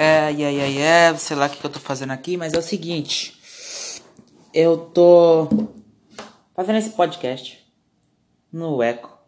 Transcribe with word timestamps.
É, 0.00 0.32
e 0.32 0.44
aí, 0.44 0.60
aí, 0.60 0.78
é, 0.78 1.12
sei 1.16 1.36
lá 1.36 1.46
o 1.46 1.50
que, 1.50 1.64
eu 1.64 1.68
tô 1.68 1.80
fazendo 1.80 2.12
aqui, 2.12 2.36
mas 2.36 2.52
é 2.52 2.58
o 2.58 2.62
seguinte. 2.62 3.36
Eu 4.54 4.76
tô 4.76 5.48
fazendo 6.54 6.78
esse 6.78 6.90
podcast 6.90 7.68
no 8.52 8.80
Eco. 8.80 9.18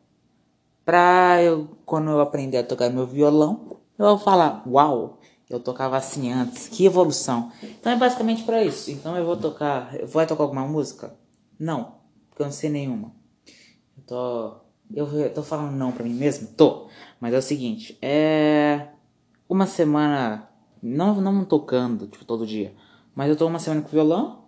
Pra 0.85 1.43
eu, 1.43 1.77
quando 1.85 2.13
eu 2.13 2.21
aprender 2.21 2.59
a 2.59 2.63
tocar 2.63 2.89
meu 2.89 3.05
violão, 3.05 3.79
eu 3.99 4.11
vou 4.11 4.19
falar, 4.19 4.63
uau, 4.65 5.19
eu 5.49 5.59
tocava 5.59 5.97
assim 5.97 6.31
antes, 6.31 6.69
que 6.69 6.87
evolução. 6.87 7.51
Então 7.61 7.91
é 7.91 7.97
basicamente 7.97 8.45
pra 8.45 8.63
isso. 8.63 8.93
Então 8.93 9.17
eu 9.17 9.27
vou 9.27 9.37
tocar, 9.37 9.93
eu 9.99 10.07
vou 10.07 10.25
tocar 10.25 10.45
alguma 10.45 10.69
música? 10.69 11.17
Não, 11.59 11.97
porque 12.29 12.43
eu 12.43 12.47
não 12.47 12.53
sei 12.53 12.71
nenhuma. 12.71 13.13
Eu 13.97 14.05
tô, 14.07 14.55
eu, 14.95 15.21
eu 15.21 15.35
tô 15.35 15.43
falando 15.43 15.73
não 15.73 15.91
pra 15.91 16.05
mim 16.05 16.15
mesmo? 16.15 16.47
Tô. 16.47 16.87
Mas 17.19 17.35
é 17.35 17.39
o 17.39 17.43
seguinte, 17.43 17.99
é 18.01 18.87
uma 19.49 19.67
semana 19.67 20.49
não, 20.83 21.21
não 21.21 21.45
tocando, 21.45 22.07
tipo, 22.07 22.25
todo 22.25 22.47
dia. 22.47 22.75
Mas 23.15 23.29
eu 23.29 23.37
tô 23.37 23.47
uma 23.47 23.59
semana 23.59 23.83
com 23.83 23.89
violão. 23.89 24.45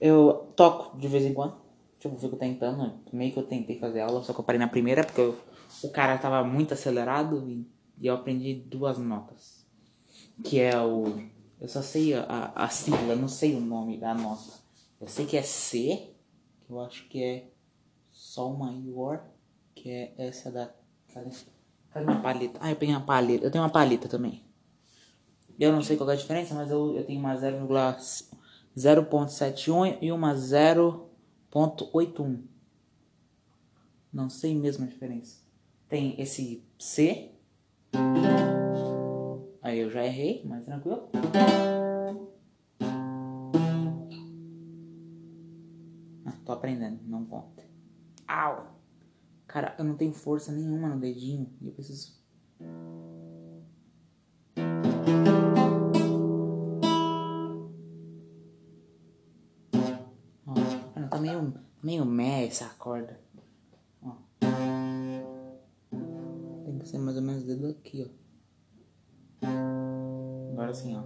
Eu 0.00 0.52
toco 0.56 0.96
de 0.98 1.08
vez 1.08 1.24
em 1.24 1.34
quando. 1.34 1.56
Tipo, 1.98 2.16
fico 2.16 2.36
tentando. 2.36 3.00
Meio 3.12 3.32
que 3.32 3.38
eu 3.38 3.46
tentei 3.46 3.78
fazer 3.78 4.00
aula, 4.00 4.22
só 4.22 4.32
que 4.32 4.40
eu 4.40 4.44
parei 4.44 4.58
na 4.58 4.68
primeira 4.68 5.04
porque 5.04 5.20
eu, 5.20 5.36
o 5.82 5.88
cara 5.90 6.18
tava 6.18 6.42
muito 6.44 6.74
acelerado 6.74 7.48
e, 7.48 7.66
e, 8.00 8.06
eu 8.06 8.14
aprendi 8.14 8.54
duas 8.54 8.98
notas. 8.98 9.66
Que 10.44 10.60
é 10.60 10.78
o. 10.80 11.04
Eu 11.60 11.68
só 11.68 11.80
sei 11.80 12.14
a, 12.14 12.52
a 12.54 12.68
sigla, 12.68 13.14
não 13.14 13.28
sei 13.28 13.54
o 13.54 13.60
nome 13.60 13.98
da 13.98 14.14
nota. 14.14 14.52
Eu 15.00 15.06
sei 15.06 15.26
que 15.26 15.36
é 15.36 15.42
C, 15.42 16.14
que 16.60 16.72
eu 16.72 16.80
acho 16.80 17.08
que 17.08 17.22
é 17.22 17.48
Sol 18.10 18.56
maior, 18.56 19.24
que 19.74 19.90
é 19.90 20.14
essa 20.18 20.50
da. 20.50 20.70
Cadê? 21.12 21.30
Cadê 21.90 22.04
uma 22.04 22.20
paleta? 22.20 22.58
Ah, 22.62 22.70
eu 22.70 22.76
peguei 22.76 22.94
uma 22.94 23.04
paleta. 23.04 23.46
Eu 23.46 23.50
tenho 23.50 23.64
uma 23.64 23.70
paleta 23.70 24.08
também. 24.08 24.44
Eu 25.58 25.72
não 25.72 25.82
sei 25.82 25.96
qual 25.96 26.10
é 26.10 26.12
a 26.14 26.16
diferença, 26.16 26.54
mas 26.54 26.70
eu, 26.70 26.96
eu 26.96 27.04
tenho 27.04 27.18
uma 27.20 27.34
0,0.71 27.34 29.98
e 30.00 30.12
uma 30.12 30.34
0.81. 30.34 32.42
Não 34.12 34.28
sei 34.28 34.54
mesmo 34.54 34.84
a 34.84 34.88
diferença. 34.88 35.40
Tem 35.88 36.20
esse 36.20 36.62
C. 36.78 37.30
Aí 39.62 39.78
eu 39.78 39.90
já 39.90 40.04
errei, 40.04 40.42
mas 40.44 40.64
tranquilo. 40.64 41.08
Ah, 46.26 46.32
tô 46.44 46.52
aprendendo, 46.52 47.00
não 47.04 47.24
conta. 47.24 47.62
Au! 48.26 48.76
Cara, 49.46 49.74
eu 49.78 49.84
não 49.84 49.96
tenho 49.96 50.12
força 50.12 50.50
nenhuma 50.50 50.88
no 50.88 50.98
dedinho 50.98 51.52
e 51.60 51.66
eu 51.66 51.72
preciso 51.72 52.20
meio, 61.82 62.04
mé 62.04 62.46
essa 62.46 62.68
corda. 62.78 63.18
Ó. 64.02 64.12
Tem 66.64 66.78
que 66.78 66.88
ser 66.88 66.98
mais 66.98 67.16
ou 67.16 67.22
menos 67.22 67.42
dedo 67.42 67.68
aqui, 67.68 68.08
ó. 68.08 68.22
Agora 70.52 70.72
sim, 70.72 70.96
ó. 70.96 71.02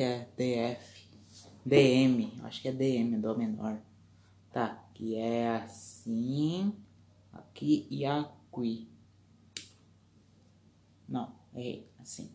Que 0.00 0.04
é 0.04 0.26
DF, 0.34 1.08
DM, 1.62 2.32
acho 2.44 2.62
que 2.62 2.68
é 2.68 2.72
DM, 2.72 3.18
Dó 3.18 3.34
menor. 3.34 3.78
Tá, 4.50 4.82
que 4.94 5.14
é 5.14 5.56
assim, 5.56 6.74
aqui 7.30 7.86
e 7.90 8.06
aqui. 8.06 8.88
Não, 11.06 11.34
errei, 11.54 11.86
assim. 12.00 12.30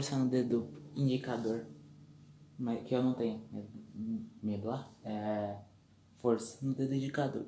Força 0.00 0.16
no 0.16 0.30
dedo 0.30 0.66
indicador. 0.96 1.66
Mas 2.58 2.82
que 2.84 2.94
eu 2.94 3.02
não 3.02 3.12
tenho 3.12 3.46
medo 4.42 4.68
lá. 4.68 4.90
É 5.04 5.58
força 6.16 6.64
no 6.64 6.74
dedo 6.74 6.94
indicador. 6.94 7.46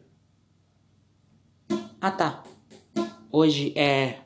Ah 1.99 2.11
tá. 2.11 2.45
Hoje 3.31 3.73
é 3.77 4.21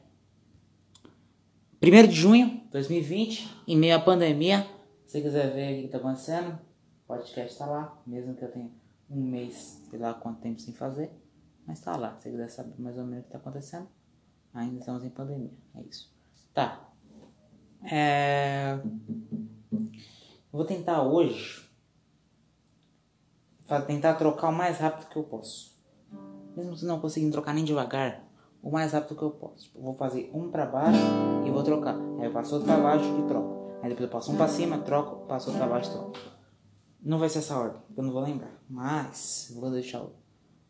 1 1.81 2.09
de 2.09 2.14
junho 2.14 2.48
de 2.48 2.70
2020, 2.70 3.62
em 3.69 3.76
meio 3.76 3.94
à 3.94 4.00
pandemia. 4.00 4.66
Se 5.06 5.12
você 5.12 5.22
quiser 5.22 5.54
ver 5.54 5.78
o 5.78 5.82
que 5.82 5.88
tá 5.88 5.98
acontecendo, 5.98 6.58
o 7.04 7.06
podcast 7.06 7.56
tá 7.56 7.66
lá, 7.66 8.03
mesmo 8.04 8.34
que 8.34 8.44
eu 8.44 8.50
tenha 8.50 8.70
um 9.08 9.22
mês, 9.22 9.84
sei 9.88 10.00
lá 10.00 10.14
quanto 10.14 10.41
tempo 10.41 10.60
sem 10.60 10.75
fazer. 10.75 11.12
Mas 11.64 11.81
tá 11.81 11.97
lá, 11.97 12.16
se 12.16 12.25
você 12.25 12.31
quiser 12.31 12.48
saber 12.48 12.75
mais 12.81 12.98
ou 12.98 13.04
menos 13.04 13.20
o 13.20 13.26
que 13.26 13.32
tá 13.32 13.38
acontecendo. 13.38 13.88
Ainda 14.53 14.81
estamos 14.81 15.04
em 15.04 15.10
pandemia, 15.10 15.53
é 15.76 15.82
isso. 15.82 16.12
Tá, 16.53 16.85
é... 17.84 18.81
Vou 20.53 20.64
tentar 20.64 21.03
hoje 21.03 21.66
tentar 23.87 24.14
trocar 24.14 24.48
o 24.48 24.53
mais 24.53 24.78
rápido 24.78 25.09
que 25.09 25.16
eu 25.16 25.25
posso. 25.25 25.76
Mesmo 26.56 26.76
se 26.76 26.87
não 26.87 27.00
conseguir 27.00 27.31
trocar 27.31 27.53
nem 27.53 27.64
devagar, 27.64 28.25
o 28.62 28.70
mais 28.70 28.92
rápido 28.92 29.16
que 29.16 29.22
eu 29.22 29.31
posso. 29.31 29.64
Tipo, 29.64 29.82
vou 29.82 29.94
fazer 29.94 30.31
um 30.32 30.50
para 30.50 30.64
baixo 30.66 30.98
e 31.44 31.50
vou 31.50 31.62
trocar. 31.62 31.97
Aí 32.19 32.26
eu 32.26 32.32
passo 32.32 32.54
outro 32.54 32.69
para 32.69 32.82
baixo 32.82 33.04
e 33.04 33.26
troco. 33.26 33.76
Aí 33.82 33.88
depois 33.88 34.08
eu 34.08 34.08
passo 34.08 34.32
um 34.32 34.37
para 34.37 34.48
cima, 34.48 34.78
troco, 34.78 35.26
passo 35.26 35.50
outro 35.50 35.58
para 35.58 35.70
baixo 35.70 35.91
e 35.91 35.93
troco. 35.93 36.12
Não 37.03 37.19
vai 37.19 37.28
ser 37.28 37.38
essa 37.38 37.56
ordem, 37.56 37.81
eu 37.97 38.03
não 38.03 38.12
vou 38.12 38.22
lembrar. 38.22 38.50
Mas 38.69 39.53
vou 39.54 39.70
deixar 39.70 40.03
o, 40.03 40.12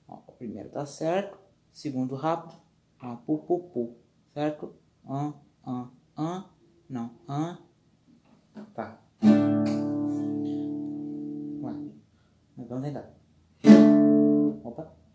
ó, 0.09 0.19
o 0.27 0.33
primeiro 0.33 0.69
tá 0.71 0.84
certo, 0.84 1.38
segundo 1.73 2.15
rápido, 2.15 2.55
ó, 3.03 3.17
pu 3.17 3.38
pu 3.38 3.61
pu, 3.71 3.97
certo? 4.34 4.75
Um, 5.09 5.33
um, 5.67 6.43
um, 6.91 6.93
não. 6.95 7.11
Hã? 7.29 7.59
Tá. 8.75 8.99
Ué. 11.63 11.73
Vamos 12.57 12.83
tentar. 12.83 13.11
Opa. 14.65 14.83
essa 14.83 15.06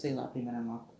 sei 0.00 0.14
lá, 0.14 0.26
primeira 0.28 0.60
nota. 0.60 0.99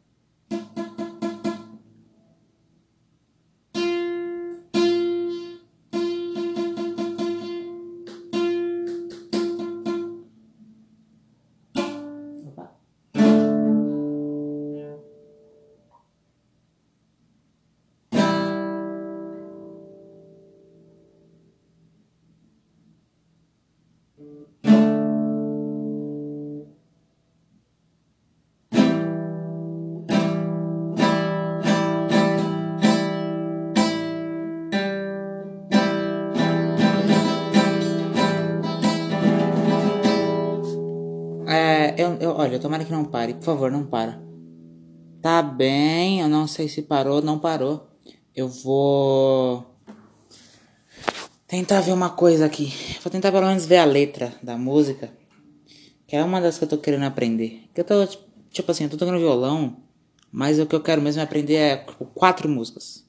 Eu, 42.20 42.30
olha, 42.30 42.58
tomara 42.58 42.84
que 42.84 42.92
não 42.92 43.04
pare. 43.04 43.34
Por 43.34 43.44
favor, 43.44 43.70
não 43.70 43.86
para. 43.86 44.20
Tá 45.20 45.42
bem, 45.42 46.20
eu 46.20 46.28
não 46.28 46.46
sei 46.46 46.68
se 46.68 46.82
parou, 46.82 47.20
não 47.20 47.38
parou. 47.38 47.88
Eu 48.34 48.48
vou 48.48 49.66
tentar 51.46 51.80
ver 51.80 51.92
uma 51.92 52.10
coisa 52.10 52.46
aqui. 52.46 52.72
Vou 53.02 53.10
tentar 53.10 53.32
pelo 53.32 53.46
menos 53.46 53.66
ver 53.66 53.78
a 53.78 53.84
letra 53.84 54.32
da 54.42 54.56
música. 54.56 55.10
Que 56.06 56.16
é 56.16 56.24
uma 56.24 56.40
das 56.40 56.58
que 56.58 56.64
eu 56.64 56.68
tô 56.68 56.78
querendo 56.78 57.04
aprender. 57.04 57.68
Que 57.74 57.80
eu 57.80 57.84
tô, 57.84 58.06
tipo 58.50 58.70
assim, 58.70 58.84
eu 58.84 58.90
tô 58.90 58.96
tocando 58.96 59.18
violão, 59.18 59.76
mas 60.30 60.58
o 60.58 60.66
que 60.66 60.74
eu 60.74 60.80
quero 60.80 61.02
mesmo 61.02 61.22
aprender 61.22 61.56
é 61.56 61.76
quatro 62.14 62.48
músicas. 62.48 63.04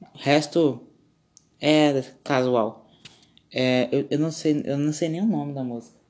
O 0.00 0.18
resto 0.18 0.80
é 1.60 2.02
casual. 2.22 2.88
É, 3.52 3.88
eu, 3.92 4.06
eu 4.10 4.18
não 4.18 4.32
sei, 4.32 4.62
eu 4.64 4.78
não 4.78 4.92
sei 4.92 5.08
nem 5.08 5.20
o 5.20 5.26
nome 5.26 5.52
da 5.52 5.62
música. 5.62 6.03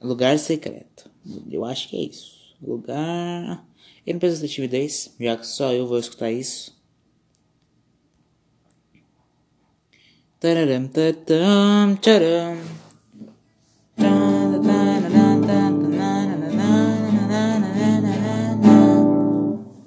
Lugar 0.00 0.38
secreto. 0.38 1.10
Eu 1.50 1.64
acho 1.64 1.88
que 1.88 1.96
é 1.96 2.02
isso. 2.02 2.56
Lugar. 2.62 3.64
Eu 4.06 4.14
não 4.14 4.20
preciso 4.20 4.42
ter 4.42 4.48
timidez, 4.48 5.14
já 5.18 5.36
que 5.36 5.46
só 5.46 5.72
eu 5.72 5.86
vou 5.86 5.98
escutar 5.98 6.30
isso. 6.30 6.76
Tararam, 10.38 10.86
tatam, 10.88 11.96
tcharam. 11.96 12.56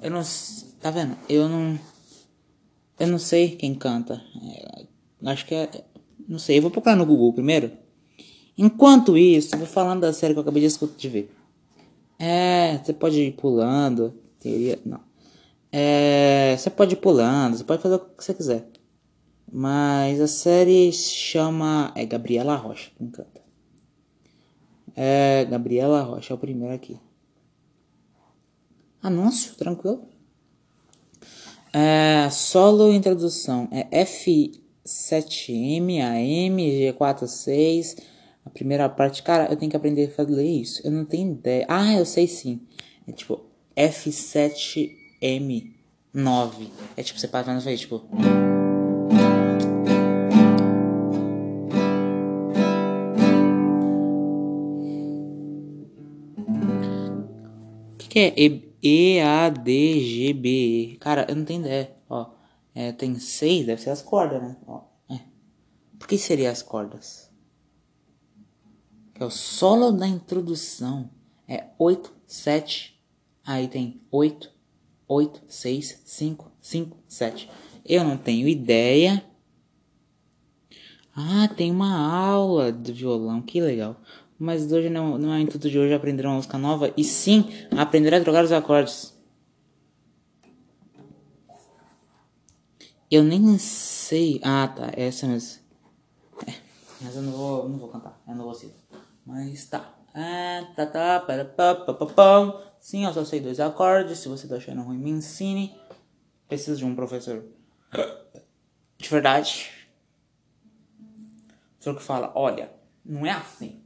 Eu 0.02 0.10
não. 0.10 0.22
Tá 0.80 0.90
vendo? 0.90 1.16
Eu 1.28 1.48
não. 1.48 1.78
Eu 2.98 3.06
não 3.06 3.18
sei 3.18 3.56
quem 3.56 3.74
canta. 3.74 4.20
É, 4.42 4.86
acho 5.26 5.46
que 5.46 5.54
é. 5.54 5.70
Não 6.28 6.38
sei. 6.38 6.58
Eu 6.58 6.62
vou 6.62 6.70
procurar 6.70 6.96
no 6.96 7.06
Google 7.06 7.32
primeiro. 7.32 7.70
Enquanto 8.62 9.16
isso, 9.16 9.56
vou 9.56 9.66
falando 9.66 10.02
da 10.02 10.12
série 10.12 10.34
que 10.34 10.38
eu 10.38 10.42
acabei 10.42 10.68
de 10.68 10.78
de 10.98 11.08
ver. 11.08 11.34
É, 12.18 12.76
você 12.76 12.92
pode 12.92 13.18
ir 13.18 13.32
pulando. 13.32 14.12
Teria. 14.38 14.78
Não. 14.84 15.00
É, 15.72 16.54
você 16.58 16.68
pode 16.68 16.92
ir 16.92 16.98
pulando, 16.98 17.56
você 17.56 17.64
pode 17.64 17.80
fazer 17.80 17.94
o 17.94 18.00
que 18.00 18.22
você 18.22 18.34
quiser. 18.34 18.68
Mas 19.50 20.20
a 20.20 20.26
série 20.26 20.92
chama. 20.92 21.90
É 21.94 22.04
Gabriela 22.04 22.54
Rocha 22.54 22.90
quem 22.98 23.08
canta. 23.08 23.40
É 24.94 25.46
Gabriela 25.46 26.02
Rocha, 26.02 26.34
é 26.34 26.36
o 26.36 26.38
primeiro 26.38 26.74
aqui. 26.74 27.00
Anúncio, 29.02 29.54
tranquilo. 29.54 30.02
É, 31.72 32.28
solo 32.30 32.92
introdução 32.92 33.68
é 33.70 34.04
F7M, 34.04 36.02
AM, 36.02 36.62
G46. 36.62 38.19
A 38.44 38.50
primeira 38.50 38.88
parte, 38.88 39.22
cara, 39.22 39.50
eu 39.50 39.56
tenho 39.56 39.70
que 39.70 39.76
aprender 39.76 40.06
a 40.06 40.10
fazer 40.10 40.44
isso. 40.44 40.80
Eu 40.84 40.90
não 40.90 41.04
tenho 41.04 41.32
ideia. 41.32 41.66
Ah, 41.68 41.92
eu 41.94 42.06
sei 42.06 42.26
sim. 42.26 42.60
É 43.06 43.12
tipo 43.12 43.44
F7M9. 43.76 46.70
É 46.96 47.02
tipo, 47.02 47.20
você 47.20 47.28
passa 47.28 47.52
e 47.52 47.60
faz 47.60 47.80
tipo. 47.80 47.96
O 57.94 57.98
que, 57.98 58.08
que 58.08 58.18
é 58.18 58.34
E-A-D-G-B-E? 58.82 60.96
Cara, 60.98 61.26
eu 61.28 61.36
não 61.36 61.44
tenho 61.44 61.60
ideia. 61.60 61.94
Ó, 62.08 62.30
é, 62.74 62.92
tem 62.92 63.18
seis, 63.18 63.66
deve 63.66 63.82
ser 63.82 63.90
as 63.90 64.00
cordas, 64.02 64.42
né? 64.42 64.56
Ó, 64.66 64.82
é. 65.10 65.20
Por 65.98 66.08
que 66.08 66.16
seria 66.18 66.50
as 66.50 66.62
cordas? 66.62 67.29
É 69.20 69.24
o 69.24 69.30
solo 69.30 69.92
da 69.92 70.08
introdução. 70.08 71.10
É 71.46 71.66
8, 71.78 72.12
7, 72.26 72.98
aí 73.44 73.68
tem 73.68 74.00
8, 74.10 74.50
8, 75.06 75.42
6, 75.46 76.02
5, 76.04 76.50
5, 76.60 76.96
7. 77.06 77.50
Eu 77.84 78.04
não 78.04 78.16
tenho 78.16 78.48
ideia. 78.48 79.24
Ah, 81.14 81.48
tem 81.48 81.70
uma 81.70 81.92
aula 81.98 82.72
de 82.72 82.92
violão, 82.92 83.42
que 83.42 83.60
legal. 83.60 84.00
Mas 84.38 84.72
hoje 84.72 84.88
não, 84.88 85.18
não 85.18 85.34
é 85.34 85.36
o 85.36 85.40
intuito 85.40 85.68
de 85.68 85.78
hoje 85.78 85.92
aprender 85.92 86.24
uma 86.24 86.36
música 86.36 86.56
nova, 86.56 86.94
e 86.96 87.04
sim 87.04 87.44
aprender 87.76 88.14
a 88.14 88.20
trocar 88.22 88.44
os 88.44 88.52
acordes. 88.52 89.12
Eu 93.10 93.24
nem 93.24 93.58
sei. 93.58 94.40
Ah, 94.42 94.68
tá, 94.68 94.92
essa 94.94 95.26
mesmo. 95.26 95.60
É, 96.46 96.54
mas 97.02 97.16
eu 97.16 97.22
não 97.22 97.32
vou, 97.32 97.68
não 97.68 97.78
vou 97.78 97.88
cantar, 97.88 98.18
eu 98.26 98.34
não 98.34 98.44
vou 98.44 98.54
citar. 98.54 98.80
Mas 99.24 99.66
tá. 99.66 99.94
É, 100.14 100.64
tá, 100.74 100.86
tá, 100.86 101.20
pá, 101.20 101.44
pá, 101.44 101.94
pá, 101.94 102.06
pá. 102.06 102.62
Sim, 102.80 103.04
eu 103.04 103.12
só 103.12 103.24
sei 103.24 103.40
dois 103.40 103.60
acordes. 103.60 104.18
Se 104.18 104.28
você 104.28 104.48
tá 104.48 104.56
achando 104.56 104.82
ruim, 104.82 104.98
me 104.98 105.10
ensine. 105.10 105.78
Preciso 106.48 106.78
de 106.78 106.84
um 106.84 106.94
professor. 106.94 107.44
De 108.98 109.08
verdade. 109.08 109.70
Só 111.78 111.94
que 111.94 112.02
fala, 112.02 112.32
olha, 112.34 112.70
não 113.04 113.24
é 113.24 113.30
assim. 113.30 113.82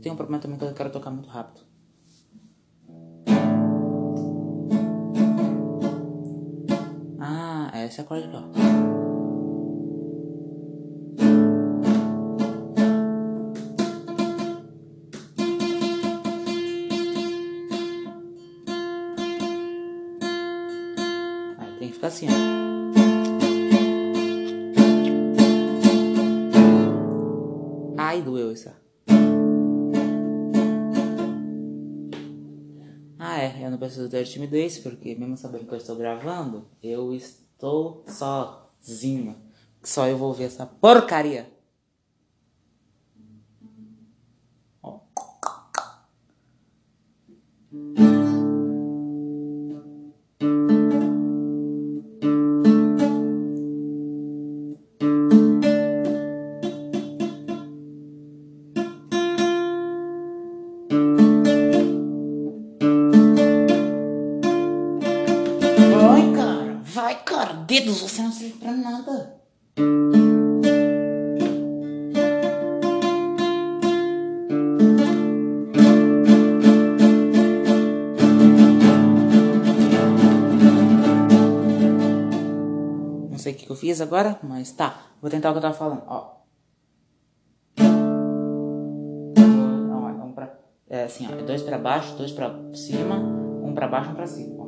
Tem 0.00 0.12
um 0.12 0.16
problema 0.16 0.40
também 0.40 0.58
que 0.58 0.64
esse 8.04 8.12
acorde 8.12 8.26
aqui, 8.26 8.36
ó. 8.36 8.42
Tem 21.78 21.88
que 21.88 21.94
ficar 21.94 22.08
assim, 22.08 22.26
ó. 22.28 22.34
Ai, 27.96 28.22
doeu 28.22 28.52
isso. 28.52 28.70
Ah, 33.18 33.40
é, 33.40 33.64
eu 33.64 33.70
não 33.70 33.78
preciso 33.78 34.08
ter 34.08 34.24
timidez, 34.24 34.78
porque 34.78 35.14
mesmo 35.14 35.36
sabendo 35.36 35.66
que 35.66 35.72
eu 35.72 35.78
estou 35.78 35.96
gravando, 35.96 36.68
eu 36.82 37.12
estou 37.12 37.43
Estou 37.64 38.04
sozinho. 38.06 39.34
Só 39.82 40.06
eu 40.06 40.18
vou 40.18 40.34
ver 40.34 40.44
essa 40.44 40.66
porcaria. 40.66 41.50
Tentar 85.44 85.50
o 85.50 85.52
que 85.52 85.58
eu 85.58 85.62
tava 85.62 85.74
falando, 85.74 86.02
ó. 86.06 86.34
Pra, 90.34 90.58
é 90.88 91.04
assim, 91.04 91.28
ó. 91.30 91.44
Dois 91.44 91.62
pra 91.62 91.78
baixo, 91.78 92.16
dois 92.16 92.32
pra 92.32 92.50
cima, 92.72 93.16
um 93.16 93.74
pra 93.74 93.86
baixo, 93.86 94.10
um 94.10 94.14
pra 94.14 94.26
cima. 94.26 94.64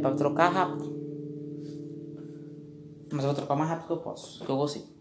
para 0.00 0.16
trocar 0.16 0.48
rápido. 0.50 0.92
Mas 3.10 3.24
eu 3.24 3.30
vou 3.30 3.34
trocar 3.34 3.54
o 3.54 3.56
mais 3.56 3.70
rápido 3.70 3.86
que 3.86 3.92
eu 3.92 3.96
posso, 3.98 4.44
que 4.44 4.50
eu 4.50 4.56
consigo. 4.56 4.94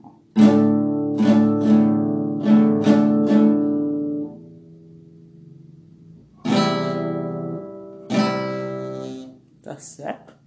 Tá 9.62 9.78
certo? 9.78 10.43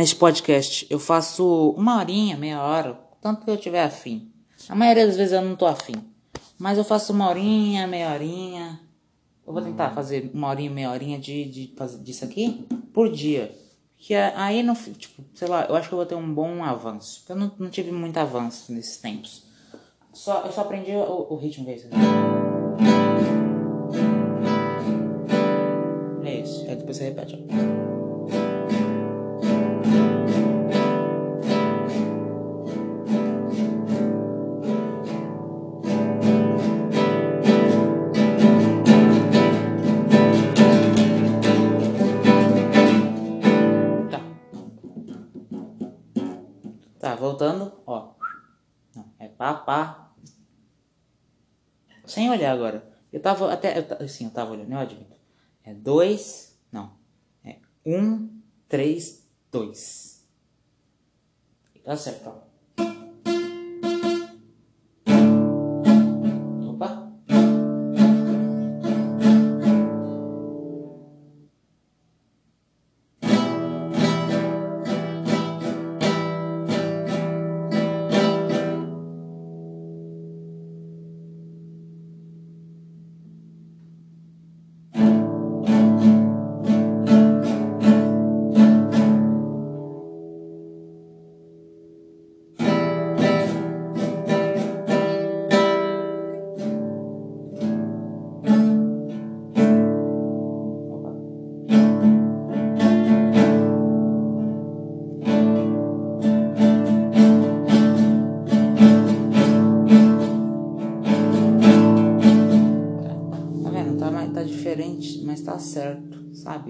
Neste 0.00 0.16
podcast 0.16 0.86
eu 0.88 0.98
faço 0.98 1.72
uma 1.76 1.98
horinha, 1.98 2.34
meia 2.34 2.62
hora, 2.62 2.98
tanto 3.20 3.44
que 3.44 3.50
eu 3.50 3.56
tiver 3.58 3.84
afim. 3.84 4.32
A 4.66 4.74
maioria 4.74 5.06
das 5.06 5.14
vezes 5.14 5.34
eu 5.34 5.42
não 5.42 5.54
tô 5.54 5.66
afim. 5.66 5.92
Mas 6.58 6.78
eu 6.78 6.84
faço 6.84 7.12
uma 7.12 7.28
horinha, 7.28 7.86
meia 7.86 8.10
horinha. 8.10 8.80
Eu 9.46 9.52
vou 9.52 9.60
tentar 9.60 9.90
fazer 9.90 10.30
uma 10.32 10.48
horinha, 10.48 10.70
meia 10.70 10.90
horinha 10.90 11.18
de, 11.18 11.44
de 11.44 11.74
fazer 11.76 12.02
disso 12.02 12.24
aqui 12.24 12.66
por 12.94 13.12
dia. 13.12 13.54
Que 13.98 14.14
aí 14.14 14.62
não, 14.62 14.74
tipo, 14.74 15.22
sei 15.34 15.46
lá, 15.46 15.66
eu 15.66 15.76
acho 15.76 15.88
que 15.88 15.92
eu 15.92 15.98
vou 15.98 16.06
ter 16.06 16.14
um 16.14 16.32
bom 16.32 16.64
avanço. 16.64 17.22
Eu 17.28 17.36
não, 17.36 17.52
não 17.58 17.68
tive 17.68 17.92
muito 17.92 18.16
avanço 18.16 18.72
nesses 18.72 18.96
tempos. 18.96 19.44
Só, 20.14 20.44
eu 20.46 20.52
só 20.52 20.62
aprendi 20.62 20.92
o, 20.92 21.26
o 21.28 21.36
ritmo 21.36 21.68
é 21.68 21.74
isso. 21.74 21.88
É 26.24 26.40
isso. 26.40 26.64
Aí 26.70 26.76
depois 26.76 26.96
você 26.96 27.04
repete, 27.04 27.34
ó. 27.34 27.69
Sem 52.06 52.30
olhar 52.30 52.52
agora. 52.52 52.90
Eu 53.12 53.20
tava 53.20 53.52
até. 53.52 53.86
Eu, 54.00 54.08
sim, 54.08 54.24
eu 54.24 54.30
tava 54.30 54.52
olhando, 54.52 54.72
eu 54.72 54.78
admito. 54.78 55.16
É 55.64 55.74
dois. 55.74 56.58
Não. 56.72 56.96
É 57.44 57.58
um, 57.84 58.40
três, 58.68 59.26
dois. 59.50 60.28
Tá 61.84 61.96
certo, 61.96 62.28
ó. 62.28 62.49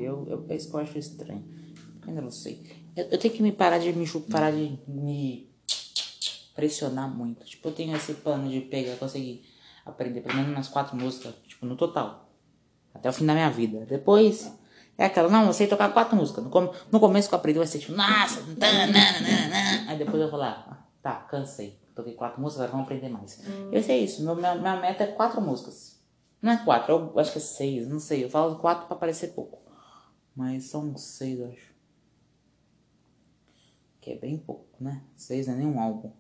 Sabe? 0.01 0.05
Eu, 0.05 0.27
eu, 0.29 0.47
é 0.49 0.57
isso 0.57 0.71
que 0.71 0.77
eu 0.77 0.81
acho 0.81 0.99
estranho. 0.99 1.45
Ainda 2.07 2.21
não 2.21 2.31
sei. 2.31 2.63
Eu, 2.97 3.07
eu 3.11 3.19
tenho 3.19 3.35
que 3.35 3.43
me 3.43 3.53
parar 3.53 3.79
de 3.79 3.93
me 3.93 4.07
parar 4.31 4.51
de 4.51 4.79
me 4.89 5.51
pressionar 6.55 7.09
muito. 7.09 7.45
Tipo, 7.45 7.69
eu 7.69 7.73
tenho 7.73 7.97
esse 7.97 8.15
plano 8.15 8.49
de 8.49 8.61
pegar, 8.63 8.97
conseguir 8.97 9.45
aprender 9.85 10.21
pelo 10.21 10.37
menos 10.37 10.51
umas 10.53 10.69
quatro 10.69 10.97
músicas, 10.97 11.35
tipo, 11.47 11.67
no 11.67 11.77
total. 11.77 12.29
Até 12.95 13.09
o 13.09 13.13
fim 13.13 13.27
da 13.27 13.35
minha 13.35 13.51
vida. 13.51 13.87
Depois, 13.87 14.53
é 14.99 15.07
aquela, 15.07 15.29
não, 15.29 15.47
eu 15.47 15.53
sei 15.53 15.67
tocar 15.67 15.93
quatro 15.93 16.17
músicas. 16.17 16.43
No, 16.45 16.51
com, 16.51 16.73
no 16.91 17.01
começo 17.01 17.29
que 17.29 17.35
eu 17.35 17.39
aprendi 17.39 17.59
vai 17.59 17.67
ser 17.67 17.79
tipo, 17.79 17.93
nossa, 17.93 18.43
aí 19.89 19.99
depois 19.99 20.21
eu 20.21 20.31
vou 20.31 20.39
lá, 20.39 20.67
ah, 20.71 20.87
tá, 21.03 21.13
cansei. 21.31 21.79
Toquei 21.95 22.15
quatro 22.15 22.41
músicas, 22.41 22.65
agora 22.65 22.73
vamos 22.73 22.87
aprender 22.87 23.09
mais. 23.09 23.41
Hum. 23.47 23.71
Eu 23.73 23.83
sei 23.83 24.05
isso, 24.05 24.25
meu, 24.25 24.35
minha, 24.35 24.55
minha 24.55 24.77
meta 24.77 25.05
é 25.05 25.07
quatro 25.09 25.41
músicas. 25.41 26.01
Não 26.41 26.53
é 26.53 26.57
quatro, 26.57 27.13
eu 27.15 27.19
acho 27.19 27.33
que 27.33 27.39
é 27.39 27.41
seis, 27.41 27.87
não 27.89 28.01
sei. 28.01 28.25
Eu 28.25 28.31
falo 28.31 28.57
quatro 28.57 28.87
pra 28.87 28.97
parecer 28.97 29.29
pouco. 29.29 29.61
Mas 30.35 30.65
são 30.65 30.97
seis, 30.97 31.41
acho. 31.41 31.75
Que 34.01 34.13
é 34.13 34.17
bem 34.17 34.39
pouco, 34.39 34.83
né? 34.83 35.03
Seis 35.17 35.49
é 35.49 35.55
nenhum 35.55 35.79
álbum. 35.81 36.13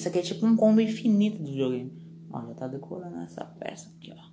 Isso 0.00 0.08
aqui 0.08 0.18
é 0.18 0.22
tipo 0.22 0.46
um 0.46 0.56
combo 0.56 0.80
infinito 0.80 1.42
do 1.42 1.50
videogame. 1.50 1.92
Ó, 2.32 2.40
já 2.46 2.54
tá 2.54 2.66
decorando 2.66 3.18
essa 3.18 3.44
peça 3.44 3.90
aqui, 3.90 4.10
ó. 4.16 4.29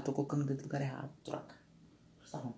Ah, 0.00 0.02
eu 0.02 0.04
tô 0.04 0.12
colocando 0.12 0.42
o 0.42 0.46
dedo 0.46 0.58
no 0.58 0.62
lugar 0.62 0.80
errado. 0.80 1.10
Troca. 1.22 1.54
Tá 2.32 2.38
bom. 2.38 2.54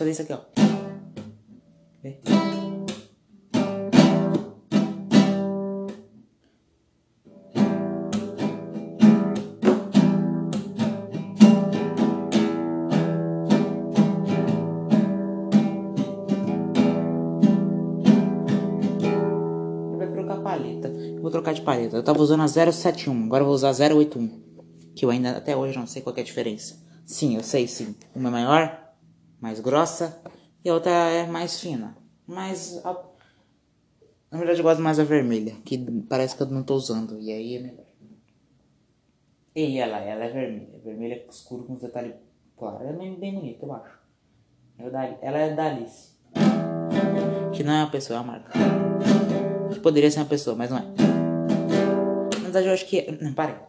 Fazer 0.00 0.12
isso 0.12 0.22
aqui, 0.22 0.32
ó. 0.32 0.38
Vê? 2.02 2.18
Vou 21.20 21.30
trocar 21.30 21.52
de 21.52 21.60
paleta. 21.60 21.96
Eu 21.96 22.02
tava 22.02 22.22
usando 22.22 22.40
a 22.40 22.48
071, 22.48 23.26
agora 23.26 23.42
eu 23.42 23.46
vou 23.46 23.54
usar 23.54 23.68
a 23.68 23.94
081. 23.94 24.40
Que 24.96 25.04
eu 25.04 25.10
ainda 25.10 25.36
até 25.36 25.54
hoje 25.54 25.78
não 25.78 25.86
sei 25.86 26.00
qual 26.00 26.16
é 26.16 26.20
a 26.20 26.24
diferença. 26.24 26.82
Sim, 27.04 27.36
eu 27.36 27.42
sei 27.42 27.68
sim. 27.68 27.94
Uma 28.14 28.30
é 28.30 28.32
maior, 28.32 28.89
mais 29.40 29.60
grossa, 29.60 30.20
e 30.64 30.68
a 30.68 30.74
outra 30.74 30.90
é 30.90 31.26
mais 31.26 31.58
fina. 31.60 31.96
Mas. 32.26 32.80
a- 32.84 33.04
Na 34.30 34.38
verdade 34.38 34.60
eu 34.60 34.64
gosto 34.64 34.80
mais 34.82 34.96
da 34.98 35.04
vermelha, 35.04 35.54
que 35.64 35.78
parece 36.08 36.36
que 36.36 36.42
eu 36.42 36.46
não 36.46 36.62
tô 36.62 36.74
usando. 36.74 37.18
E 37.20 37.32
aí 37.32 37.56
é 37.56 37.60
melhor. 37.60 37.84
E 39.56 39.78
ela, 39.78 39.98
ela 39.98 40.24
é 40.24 40.28
vermelha. 40.28 40.78
Vermelha 40.84 41.26
escuro 41.28 41.64
com 41.64 41.74
detalhe 41.74 42.14
claro. 42.56 42.84
É 42.86 42.92
bem, 42.92 43.16
bonita, 43.16 43.66
eu 43.66 43.72
acho. 43.72 43.98
Ela 44.78 45.04
é 45.06 45.18
Ela 45.20 45.38
é 45.38 45.54
da 45.54 45.66
Alice. 45.66 46.10
Que 47.52 47.64
não 47.64 47.72
é 47.72 47.82
uma 47.84 47.90
pessoa, 47.90 48.18
é 48.18 48.22
uma 48.22 48.32
marca. 48.32 48.52
Poderia 49.82 50.10
ser 50.10 50.20
uma 50.20 50.26
pessoa, 50.26 50.54
mas 50.54 50.70
não 50.70 50.78
é. 50.78 50.82
Na 50.82 52.38
verdade, 52.42 52.66
eu 52.68 52.72
acho 52.72 52.86
que. 52.86 52.98
é- 53.00 53.12
Não, 53.20 53.32
para. 53.32 53.60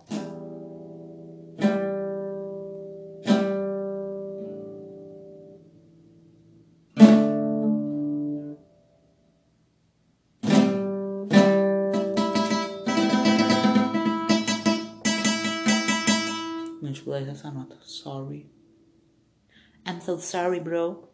Sorry, 20.32 20.62
bro. 20.62 21.10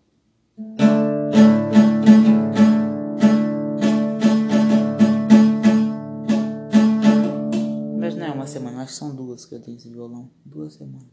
Mas 7.99 8.13
não 8.15 8.27
é 8.27 8.31
uma 8.31 8.45
semana, 8.45 8.83
acho 8.83 8.91
que 8.91 8.99
são 8.99 9.15
duas 9.15 9.43
que 9.45 9.55
eu 9.55 9.59
tenho 9.59 9.75
esse 9.77 9.89
violão. 9.89 10.29
Duas 10.45 10.75
semanas. 10.75 11.07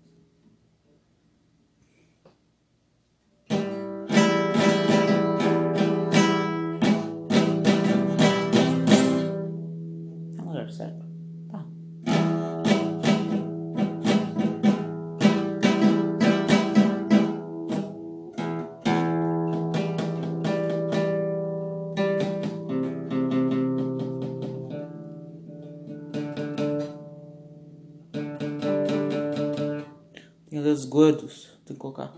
Gordos. 30.95 31.49
Tem 31.67 31.75
que 31.75 31.81
colocar. 31.81 32.13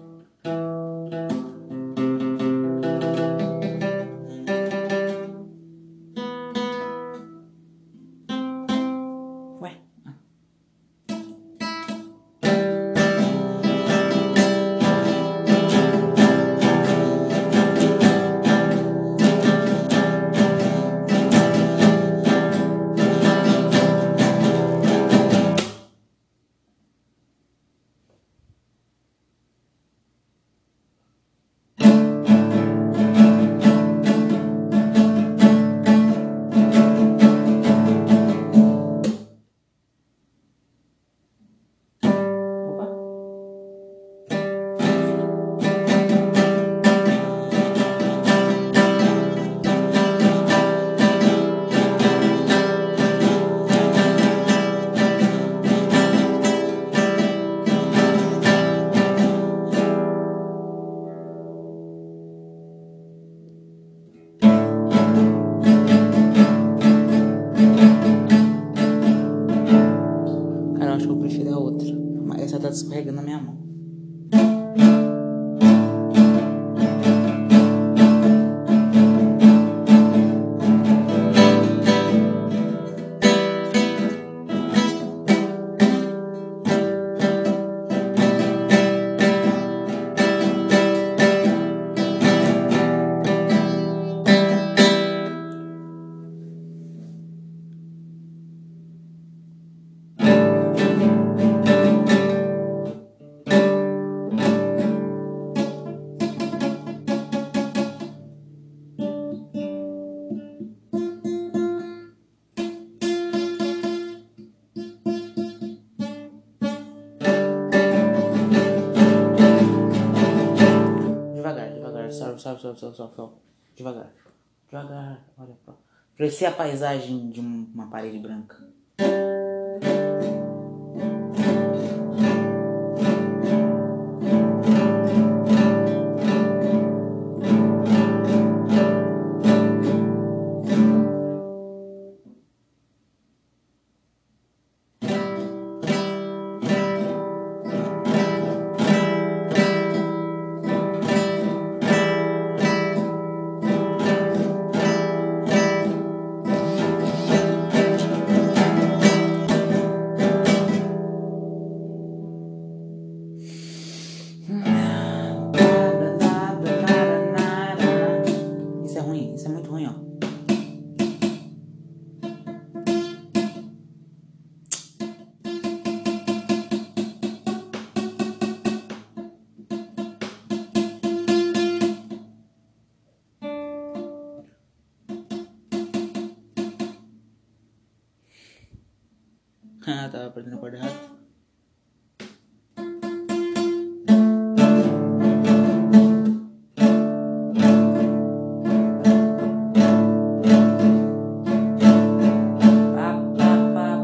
Devagar. 124.81 125.19
Olha 125.39 125.55
pra. 125.65 125.75
A 126.15 126.17
paisagem 126.53 127.31
de 127.31 127.41
um- 127.41 127.71
uma 127.75 127.89
parede 127.89 128.19
branca. 128.19 128.57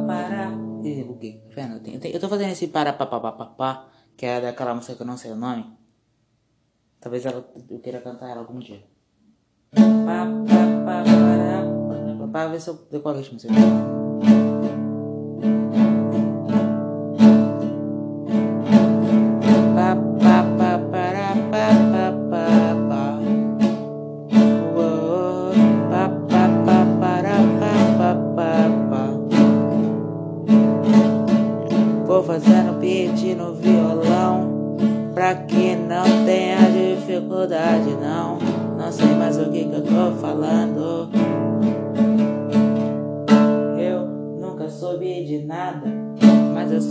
Pará. 0.06 0.50
Ih, 0.82 1.04
buguei. 1.04 1.40
Tá 1.54 1.54
vendo? 1.54 2.06
Eu, 2.06 2.20
tô 2.20 2.28
fazendo 2.28 2.50
esse 2.50 2.68
para 2.68 2.92
pá, 2.92 3.06
pá, 3.06 3.20
pá, 3.20 3.32
pá, 3.32 3.46
pá, 3.46 3.88
que 4.16 4.26
é 4.26 4.40
daquela 4.40 4.74
música 4.74 4.96
que 4.96 5.02
eu 5.02 5.06
não 5.06 5.16
sei 5.16 5.32
o 5.32 5.36
nome. 5.36 5.64
Talvez 7.00 7.26
ela, 7.26 7.44
eu 7.70 7.78
queira 7.80 8.00
cantar 8.00 8.30
ela 8.30 8.40
algum 8.40 8.58
dia. 8.58 8.82
Pá, 9.74 10.26
pá, 10.48 10.62
pará, 10.84 11.62
pá, 12.18 12.26
pá, 12.32 12.46
ver 12.48 12.60
se 12.60 12.70
eu 12.70 12.74
decoro 12.90 13.18
o 13.18 13.20
ritmo. 13.20 13.38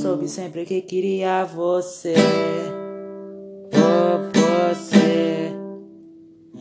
Soube 0.02 0.28
sempre 0.28 0.66
que 0.66 0.82
queria 0.82 1.46
você. 1.46 2.16
Por 3.70 4.32
você. 4.34 5.54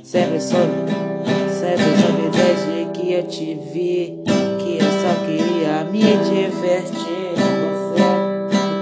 Sempre 0.03 0.41
soube, 0.41 0.91
sempre 1.49 1.97
soube 2.03 2.29
desde 2.37 2.91
que 2.93 3.13
eu 3.13 3.27
te 3.29 3.55
vi 3.55 4.23
Que 4.59 4.79
eu 4.79 4.91
só 5.01 5.15
queria 5.25 5.85
me 5.85 6.01
divertir 6.01 7.35
você 7.37 8.03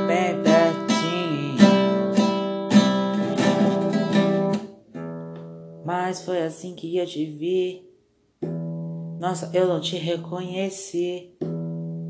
bem 0.09 0.43
pertinho. 0.43 1.59
Mas 5.85 6.23
foi 6.23 6.43
assim 6.43 6.75
que 6.75 6.97
eu 6.97 7.07
te 7.07 7.27
vi. 7.27 7.87
Nossa, 9.21 9.51
eu 9.53 9.69
não 9.69 9.81
te 9.81 9.97
reconheci 9.97 11.37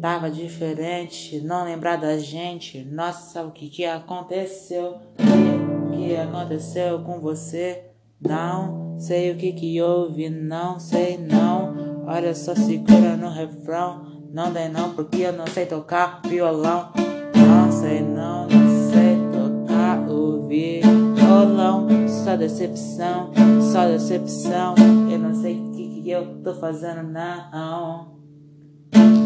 Tava 0.01 0.31
diferente, 0.31 1.41
não 1.41 1.65
lembrar 1.65 1.97
da 1.97 2.17
gente. 2.19 2.85
Nossa, 2.85 3.43
o 3.43 3.51
que 3.51 3.69
que 3.69 3.85
aconteceu? 3.85 4.97
O 5.19 5.91
que 5.91 6.17
aconteceu 6.17 7.01
com 7.01 7.21
você? 7.21 7.85
Não 8.21 8.97
sei 8.99 9.33
o 9.33 9.37
que 9.37 9.53
que 9.53 9.81
houve, 9.83 10.31
não 10.31 10.79
sei 10.79 11.19
não. 11.19 12.05
Olha 12.07 12.33
só, 12.33 12.55
segura 12.55 13.17
no 13.17 13.29
refrão. 13.29 14.29
Não 14.33 14.53
dei 14.53 14.69
não, 14.69 14.95
porque 14.95 15.23
eu 15.23 15.33
não 15.33 15.47
sei 15.49 15.67
tocar 15.67 16.21
violão. 16.25 16.93
Não 17.35 17.73
sei 17.73 18.01
não, 18.01 18.47
não 18.47 18.91
sei 18.91 19.17
tocar 19.33 20.09
o 20.09 20.47
violão. 20.47 21.89
Só 22.09 22.37
decepção, 22.37 23.33
só 23.73 23.87
decepção. 23.87 24.77
Eu 25.11 25.19
não 25.19 25.35
sei 25.35 25.59
o 25.59 25.73
que 25.73 26.03
que 26.03 26.11
eu 26.11 26.41
tô 26.43 26.55
fazendo 26.55 27.03
não 27.03 28.18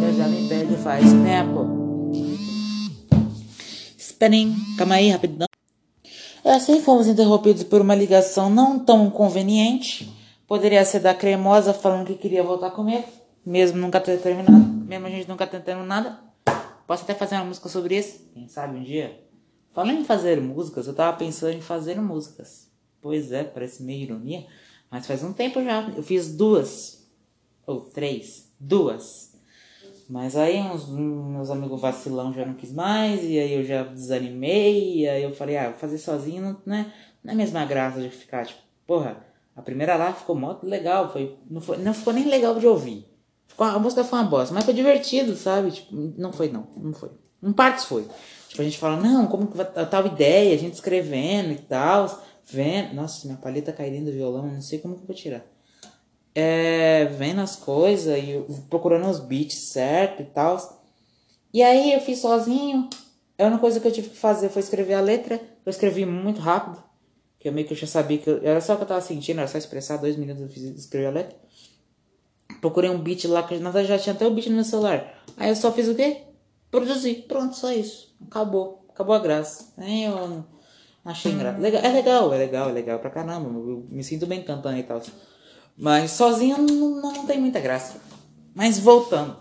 eu 0.02 0.14
já 0.14 0.26
me 0.26 0.48
perdi 0.48 0.76
faz 0.76 1.04
tempo. 1.04 2.10
Esperem, 3.96 4.54
calma 4.76 4.96
aí, 4.96 5.10
rapidão. 5.10 5.46
Assim 6.44 6.80
fomos 6.80 7.06
interrompidos 7.06 7.62
por 7.62 7.80
uma 7.80 7.94
ligação 7.94 8.50
não 8.50 8.78
tão 8.78 9.08
conveniente. 9.08 10.12
Poderia 10.46 10.84
ser 10.84 11.00
da 11.00 11.14
cremosa 11.14 11.72
falando 11.72 12.06
que 12.06 12.14
queria 12.14 12.42
voltar 12.42 12.72
comigo, 12.72 13.04
mesmo 13.46 13.78
nunca 13.78 14.00
ter 14.00 14.20
terminado, 14.20 14.58
mesmo 14.58 15.06
a 15.06 15.10
gente 15.10 15.28
nunca 15.28 15.46
tentando 15.46 15.84
nada. 15.84 16.18
Posso 16.86 17.04
até 17.04 17.14
fazer 17.14 17.36
uma 17.36 17.44
música 17.44 17.68
sobre 17.68 17.96
isso, 17.96 18.28
quem 18.34 18.48
sabe 18.48 18.76
um 18.76 18.82
dia. 18.82 19.24
Falando 19.72 20.00
em 20.00 20.04
fazer 20.04 20.40
músicas, 20.40 20.86
eu 20.86 20.94
tava 20.94 21.16
pensando 21.16 21.56
em 21.56 21.60
fazer 21.60 21.98
músicas. 22.00 22.68
Pois 23.00 23.32
é, 23.32 23.44
parece 23.44 23.82
meio 23.82 24.02
ironia, 24.02 24.46
mas 24.90 25.06
faz 25.06 25.22
um 25.22 25.32
tempo 25.32 25.62
já. 25.62 25.88
Eu 25.96 26.02
fiz 26.02 26.34
duas, 26.34 27.08
ou 27.66 27.80
três, 27.80 28.52
duas. 28.58 29.31
Mas 30.08 30.36
aí 30.36 30.60
uns 30.60 30.88
meus 30.88 31.50
amigos 31.50 31.80
vacilão 31.80 32.32
já 32.32 32.44
não 32.44 32.54
quis 32.54 32.72
mais, 32.72 33.22
e 33.24 33.38
aí 33.38 33.52
eu 33.54 33.64
já 33.64 33.82
desanimei, 33.82 35.00
e 35.00 35.08
aí 35.08 35.22
eu 35.22 35.34
falei, 35.34 35.56
ah, 35.56 35.70
vou 35.70 35.78
fazer 35.78 35.98
sozinho 35.98 36.42
não, 36.42 36.56
não, 36.64 36.76
é, 36.76 36.86
não 37.22 37.30
é 37.30 37.34
a 37.34 37.36
mesma 37.36 37.64
graça 37.64 38.00
de 38.00 38.08
ficar, 38.10 38.46
tipo, 38.46 38.60
porra, 38.86 39.24
a 39.54 39.62
primeira 39.62 39.96
lá 39.96 40.12
ficou 40.12 40.34
mó 40.34 40.56
legal, 40.62 41.12
foi, 41.12 41.38
não, 41.50 41.60
foi, 41.60 41.78
não 41.78 41.94
ficou 41.94 42.12
nem 42.12 42.28
legal 42.28 42.58
de 42.58 42.66
ouvir. 42.66 43.06
Ficou, 43.46 43.66
a 43.66 43.78
música 43.78 44.02
foi 44.04 44.18
uma 44.18 44.28
bosta, 44.28 44.54
mas 44.54 44.64
foi 44.64 44.74
divertido, 44.74 45.36
sabe? 45.36 45.70
Tipo, 45.70 45.94
não 46.16 46.32
foi 46.32 46.48
não, 46.48 46.66
não 46.76 46.92
foi. 46.94 47.10
Em 47.42 47.52
partes 47.52 47.84
foi. 47.84 48.06
Tipo, 48.48 48.62
a 48.62 48.64
gente 48.64 48.78
fala, 48.78 48.96
não, 48.96 49.26
como 49.26 49.46
que 49.46 49.56
vai 49.56 49.66
tal 49.66 50.06
ideia, 50.06 50.54
a 50.54 50.58
gente 50.58 50.74
escrevendo 50.74 51.52
e 51.52 51.58
tal, 51.58 52.22
vendo. 52.46 52.94
Nossa, 52.94 53.26
minha 53.26 53.38
paleta 53.38 53.72
caiu 53.72 53.92
dentro 53.92 54.06
do 54.06 54.12
violão, 54.12 54.46
não 54.46 54.62
sei 54.62 54.78
como 54.78 54.94
que 54.94 55.02
eu 55.02 55.06
vou 55.06 55.16
tirar 55.16 55.51
é, 56.34 57.04
vendo 57.06 57.40
as 57.40 57.56
coisas 57.56 58.16
e 58.18 58.44
procurando 58.68 59.08
os 59.08 59.20
beats 59.20 59.70
certo 59.70 60.22
e 60.22 60.26
tal. 60.26 60.82
E 61.52 61.62
aí 61.62 61.92
eu 61.92 62.00
fiz 62.00 62.20
sozinho. 62.20 62.88
A 63.38 63.44
única 63.44 63.60
coisa 63.60 63.80
que 63.80 63.86
eu 63.86 63.92
tive 63.92 64.10
que 64.10 64.16
fazer 64.16 64.48
foi 64.48 64.60
escrever 64.60 64.94
a 64.94 65.00
letra. 65.00 65.40
Eu 65.64 65.70
escrevi 65.70 66.06
muito 66.06 66.40
rápido. 66.40 66.82
Que 67.38 67.48
eu 67.48 67.52
meio 67.52 67.66
que 67.66 67.74
já 67.74 67.86
sabia 67.86 68.18
que 68.18 68.30
eu, 68.30 68.40
era 68.42 68.60
só 68.60 68.74
o 68.74 68.76
que 68.76 68.84
eu 68.84 68.88
tava 68.88 69.00
sentindo, 69.00 69.40
era 69.40 69.48
só 69.48 69.58
expressar 69.58 69.96
dois 69.96 70.16
minutos 70.16 70.42
eu 70.42 70.48
fiz 70.48 70.62
escrever 70.62 71.06
a 71.06 71.10
letra. 71.10 71.36
Procurei 72.60 72.88
um 72.88 72.98
beat 72.98 73.24
lá 73.24 73.42
que 73.42 73.58
nada 73.58 73.84
já 73.84 73.98
tinha 73.98 74.14
até 74.14 74.26
o 74.26 74.30
beat 74.30 74.46
no 74.46 74.54
meu 74.54 74.64
celular. 74.64 75.22
Aí 75.36 75.48
eu 75.48 75.56
só 75.56 75.72
fiz 75.72 75.88
o 75.88 75.94
quê? 75.94 76.22
Produzi. 76.70 77.14
Pronto, 77.26 77.56
só 77.56 77.72
isso. 77.72 78.14
Acabou. 78.26 78.86
Acabou 78.88 79.14
a 79.14 79.18
graça. 79.18 79.72
Aí 79.76 80.04
eu 80.04 80.44
achei 81.04 81.32
graça. 81.32 81.58
Legal, 81.58 81.82
é 81.82 81.88
legal, 81.92 82.32
é 82.32 82.38
legal, 82.38 82.68
é 82.68 82.72
legal 82.72 82.98
pra 83.00 83.10
caramba. 83.10 83.48
Eu 83.48 83.86
me 83.90 84.04
sinto 84.04 84.26
bem 84.26 84.42
cantando 84.44 84.78
e 84.78 84.82
tal. 84.84 85.02
Mas 85.76 86.12
sozinho 86.12 86.58
não, 86.58 87.00
não, 87.00 87.26
tem 87.26 87.40
muita 87.40 87.60
graça. 87.60 88.00
Mas 88.54 88.78
voltando. 88.78 89.36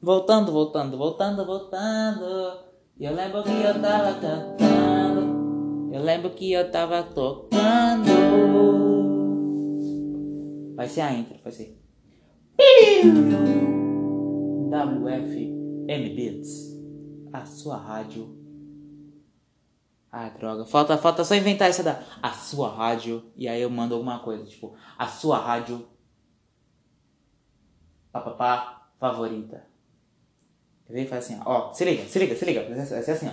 Voltando, 0.00 0.50
voltando, 0.50 0.96
voltando, 0.96 1.44
voltando. 1.44 2.58
Eu 2.98 3.14
lembro 3.14 3.42
que 3.42 3.50
eu 3.50 3.80
tava 3.80 4.14
cantando. 4.14 5.92
Eu 5.92 6.02
lembro 6.02 6.30
que 6.30 6.52
eu 6.52 6.70
tava 6.70 7.02
tocando. 7.02 7.62
Vai 10.74 10.88
ser 10.88 11.02
a 11.02 11.12
intro, 11.12 11.38
vai 11.42 11.52
ser. 11.52 11.78
WFM 14.70 16.14
Beats. 16.16 16.72
A 17.32 17.44
sua 17.44 17.76
rádio. 17.76 18.41
Ah, 20.14 20.28
droga. 20.28 20.66
Falta, 20.66 20.98
falta 20.98 21.24
só 21.24 21.34
inventar 21.34 21.70
essa 21.70 21.82
da. 21.82 22.02
A 22.22 22.32
sua 22.32 22.68
rádio. 22.68 23.32
E 23.34 23.48
aí 23.48 23.62
eu 23.62 23.70
mando 23.70 23.94
alguma 23.94 24.18
coisa. 24.18 24.44
Tipo, 24.44 24.76
a 24.98 25.08
sua 25.08 25.38
rádio. 25.38 25.88
Papapá 28.12 28.90
favorita. 29.00 29.66
Quer 30.86 30.92
ver? 30.92 31.06
Faz 31.06 31.24
assim, 31.24 31.40
ó. 31.42 31.70
ó. 31.70 31.72
Se 31.72 31.82
liga, 31.86 32.04
se 32.04 32.18
liga, 32.18 32.36
se 32.36 32.44
liga. 32.44 32.62
Vai 32.68 33.02
ser 33.02 33.10
assim, 33.10 33.26
ó. 33.26 33.32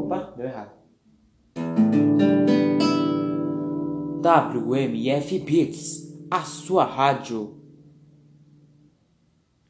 Opa, 0.00 0.32
deu 0.38 0.46
errado. 0.46 0.72
WMF 4.22 5.38
Beats. 5.40 6.14
A 6.30 6.40
sua 6.44 6.86
rádio. 6.86 7.62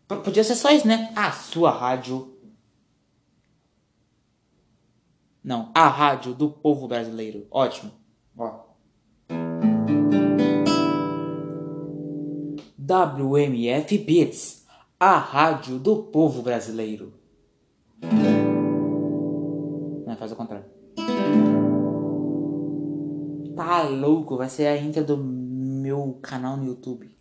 Podia 0.07 0.45
ser 0.45 0.55
só 0.55 0.71
isso, 0.71 0.87
né? 0.87 1.13
A 1.17 1.33
sua 1.33 1.73
rádio 1.73 2.34
Não, 5.45 5.71
a 5.75 5.89
rádio 5.89 6.33
do 6.33 6.49
povo 6.49 6.89
brasileiro. 6.89 7.47
Ótimo. 7.51 7.93
Ó. 8.35 8.61
WMF 12.79 13.99
Beats, 13.99 14.67
a 14.99 15.19
rádio 15.19 15.79
do 15.79 16.05
povo 16.05 16.41
brasileiro. 16.41 17.13
Não, 20.07 20.17
faz 20.17 20.33
o 20.33 20.37
contrário. 20.37 20.65
Tá 23.55 23.83
louco, 23.83 24.39
vai 24.39 24.49
ser 24.49 24.67
a 24.67 24.79
intro 24.79 25.05
do 25.05 25.19
meu 25.19 26.19
canal 26.23 26.57
no 26.57 26.65
YouTube. 26.65 27.15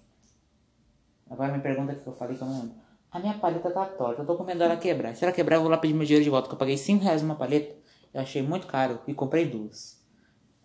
Agora 1.29 1.51
me 1.51 1.59
pergunta 1.59 1.91
o 1.91 1.95
que 1.97 2.07
eu 2.07 2.13
falei 2.13 2.38
que 2.38 2.41
eu 2.41 2.47
não 2.47 2.62
lembro. 2.62 2.75
A 3.12 3.19
minha 3.19 3.33
paleta 3.33 3.69
tá 3.69 3.86
torta, 3.86 4.21
eu 4.21 4.25
tô 4.25 4.38
com 4.38 4.45
medo 4.45 4.59
dela 4.59 4.77
quebrar. 4.77 5.13
Se 5.13 5.25
ela 5.25 5.33
quebrar, 5.33 5.57
eu 5.57 5.62
vou 5.62 5.69
lá 5.69 5.77
pedir 5.77 5.93
meu 5.93 6.05
dinheiro 6.05 6.23
de 6.23 6.29
volta, 6.29 6.47
que 6.47 6.53
eu 6.53 6.59
paguei 6.59 6.77
5 6.77 7.03
reais 7.03 7.21
numa 7.21 7.36
paleta. 7.36 7.83
Eu 8.13 8.21
achei 8.21 8.43
muito 8.43 8.67
caro 8.67 8.99
e 9.08 9.13
comprei 9.13 9.45
duas. 9.45 9.99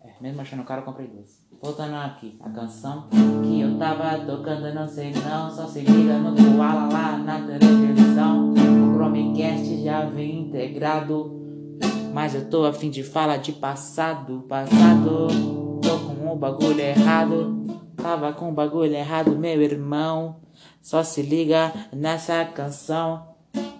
É, 0.01 0.11
mesmo 0.21 0.39
achando 0.39 0.63
caro, 0.63 0.81
eu 0.81 0.85
comprei 0.85 1.07
duas. 1.07 1.39
Voltando 1.61 1.95
aqui, 1.95 2.37
a 2.39 2.49
canção 2.51 3.09
que 3.43 3.59
eu 3.59 3.77
tava 3.77 4.17
tocando, 4.19 4.73
não 4.73 4.87
sei 4.87 5.11
não, 5.11 5.49
só 5.49 5.67
se 5.67 5.81
liga 5.81 6.17
no 6.19 6.35
Koala 6.35 6.87
lá 6.93 7.17
na 7.17 7.41
televisão. 7.45 8.53
O 8.53 8.93
Chromecast 8.93 9.83
já 9.83 10.05
vem 10.05 10.41
integrado, 10.41 11.77
mas 12.13 12.35
eu 12.35 12.49
tô 12.49 12.65
afim 12.65 12.89
de 12.89 13.03
falar 13.03 13.37
de 13.37 13.51
passado, 13.51 14.45
passado. 14.47 15.27
Tô 15.81 15.99
com 15.99 16.31
o 16.31 16.35
bagulho 16.37 16.79
errado, 16.79 17.65
tava 17.97 18.31
com 18.31 18.49
o 18.49 18.53
bagulho 18.53 18.93
errado, 18.93 19.31
meu 19.31 19.61
irmão. 19.61 20.39
Só 20.81 21.03
se 21.03 21.21
liga 21.21 21.73
nessa 21.91 22.45
canção. 22.45 23.28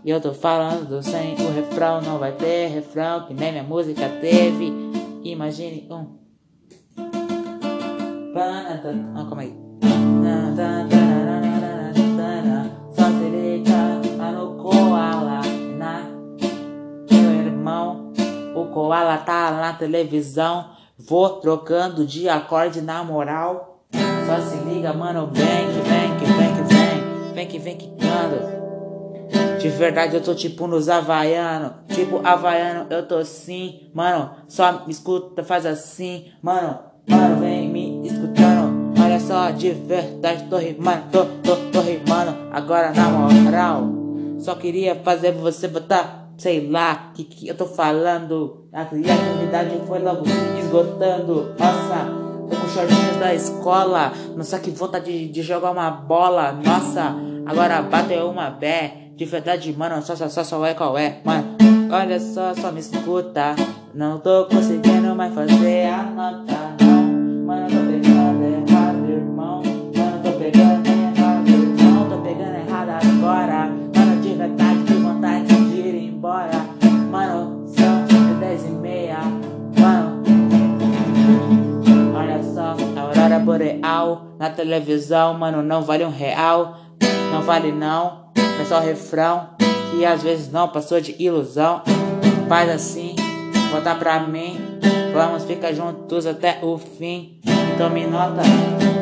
E 0.03 0.09
eu 0.09 0.21
tô 0.21 0.33
falando 0.33 1.03
sem 1.03 1.35
o 1.35 1.51
refrão, 1.51 2.01
não 2.01 2.17
vai 2.17 2.31
ter 2.31 2.67
refrão, 2.67 3.27
que 3.27 3.33
nem 3.33 3.51
minha 3.51 3.63
música 3.63 4.07
teve. 4.21 4.71
Imagine 5.23 5.87
um. 5.91 6.19
Ah, 8.35 8.79
calma 9.27 9.41
aí. 9.41 9.53
O 18.55 18.65
koala 18.67 19.17
tá 19.17 19.51
na 19.51 19.73
televisão. 19.73 20.71
Vou 20.97 21.29
trocando 21.41 22.05
de 22.05 22.29
acorde 22.29 22.81
na 22.81 23.03
moral. 23.03 23.83
Só 24.25 24.39
se 24.41 24.57
liga, 24.63 24.93
mano, 24.93 25.29
vem 25.33 25.45
que 25.45 25.79
vem, 25.89 26.17
que 26.17 26.25
vem, 26.25 26.55
que 26.55 26.73
vem. 26.73 27.33
Vem 27.33 27.47
que 27.47 27.59
vem 27.59 27.77
que 27.77 27.87
canta. 27.97 28.58
De 29.59 29.67
verdade 29.67 30.15
eu 30.15 30.23
tô 30.23 30.33
tipo 30.33 30.67
nos 30.67 30.87
havaiano, 30.87 31.73
tipo 31.89 32.21
havaiano 32.23 32.87
eu 32.89 33.05
tô 33.05 33.25
sim, 33.25 33.89
mano, 33.93 34.31
só 34.47 34.85
me 34.85 34.91
escuta, 34.91 35.43
faz 35.43 35.65
assim, 35.65 36.27
mano, 36.41 36.79
mano, 37.05 37.41
vem 37.41 37.67
me 37.67 38.07
escutando, 38.07 38.93
olha 38.97 39.19
só, 39.19 39.51
de 39.51 39.71
verdade 39.71 40.45
tô 40.49 40.55
rimando, 40.55 41.03
tô, 41.11 41.25
tô, 41.43 41.57
tô 41.73 41.81
rimando, 41.81 42.37
agora 42.53 42.93
na 42.93 43.09
moral, 43.09 43.83
só 44.39 44.55
queria 44.55 44.95
fazer 44.95 45.33
você 45.33 45.67
botar, 45.67 46.29
sei 46.37 46.69
lá, 46.69 47.11
que 47.13 47.25
que 47.25 47.49
eu 47.49 47.55
tô 47.57 47.65
falando, 47.65 48.69
a 48.71 48.85
criatividade 48.85 49.77
foi 49.85 49.99
logo 49.99 50.23
esgotando, 50.57 51.53
nossa, 51.59 52.05
tô 52.49 52.55
com 52.55 52.67
shortinhos 52.69 53.17
da 53.17 53.35
escola, 53.35 54.13
nossa 54.37 54.57
que 54.57 54.71
vontade 54.71 55.11
de, 55.11 55.27
de 55.27 55.41
jogar 55.41 55.71
uma 55.71 55.91
bola, 55.91 56.53
nossa, 56.53 57.13
agora 57.45 57.81
bateu 57.81 58.29
uma 58.29 58.49
bé. 58.49 59.08
De 59.19 59.25
verdade, 59.25 59.75
mano, 59.77 60.01
só, 60.01 60.15
só, 60.15 60.29
só, 60.29 60.45
só 60.45 60.65
é 60.65 60.73
qual 60.73 60.97
é, 60.97 61.17
mano. 61.25 61.57
Olha 61.91 62.17
só, 62.21 62.53
só 62.55 62.71
me 62.71 62.79
escuta. 62.79 63.53
Não 63.93 64.17
tô 64.17 64.45
conseguindo 64.45 65.13
mais 65.13 65.33
fazer 65.33 65.87
a 65.87 66.03
nota, 66.03 66.55
não. 66.79 67.03
Mano, 67.45 67.67
tô 67.67 67.91
pegando 67.91 68.43
errado, 68.45 69.09
irmão. 69.11 69.61
Mano, 69.61 70.23
tô 70.23 70.31
pegando 70.39 70.87
errado, 70.87 71.49
irmão. 71.49 72.09
Tô 72.09 72.17
pegando 72.21 72.55
errado 72.65 72.89
agora. 72.91 73.69
Mano, 73.93 74.21
de 74.21 74.35
verdade, 74.35 74.83
de 74.85 74.93
vontade 74.93 75.47
de 75.47 75.79
ir 75.81 75.95
embora. 76.13 76.65
Mano, 77.11 77.67
são 77.67 78.39
dez 78.39 78.63
e 78.63 78.69
meia. 78.69 79.19
Mano, 79.77 80.23
olha 82.15 82.41
só, 82.41 82.77
a 82.95 83.01
aurora 83.01 83.39
boreal 83.39 84.27
na 84.39 84.49
televisão, 84.49 85.33
mano, 85.33 85.61
não 85.61 85.81
vale 85.81 86.05
um 86.05 86.09
real. 86.09 86.77
Não 87.33 87.41
vale 87.41 87.73
não 87.73 88.29
é 88.61 88.65
só 88.65 88.79
refrão 88.79 89.49
que 89.91 90.05
às 90.05 90.21
vezes 90.21 90.51
não 90.51 90.67
passou 90.67 90.99
de 90.99 91.15
ilusão. 91.19 91.81
Faz 92.47 92.69
assim, 92.69 93.15
volta 93.71 93.95
pra 93.95 94.19
mim. 94.21 94.79
Vamos 95.13 95.43
ficar 95.45 95.73
juntos 95.73 96.25
até 96.25 96.59
o 96.61 96.77
fim. 96.77 97.39
Então 97.73 97.89
me 97.89 98.05
nota, 98.05 98.41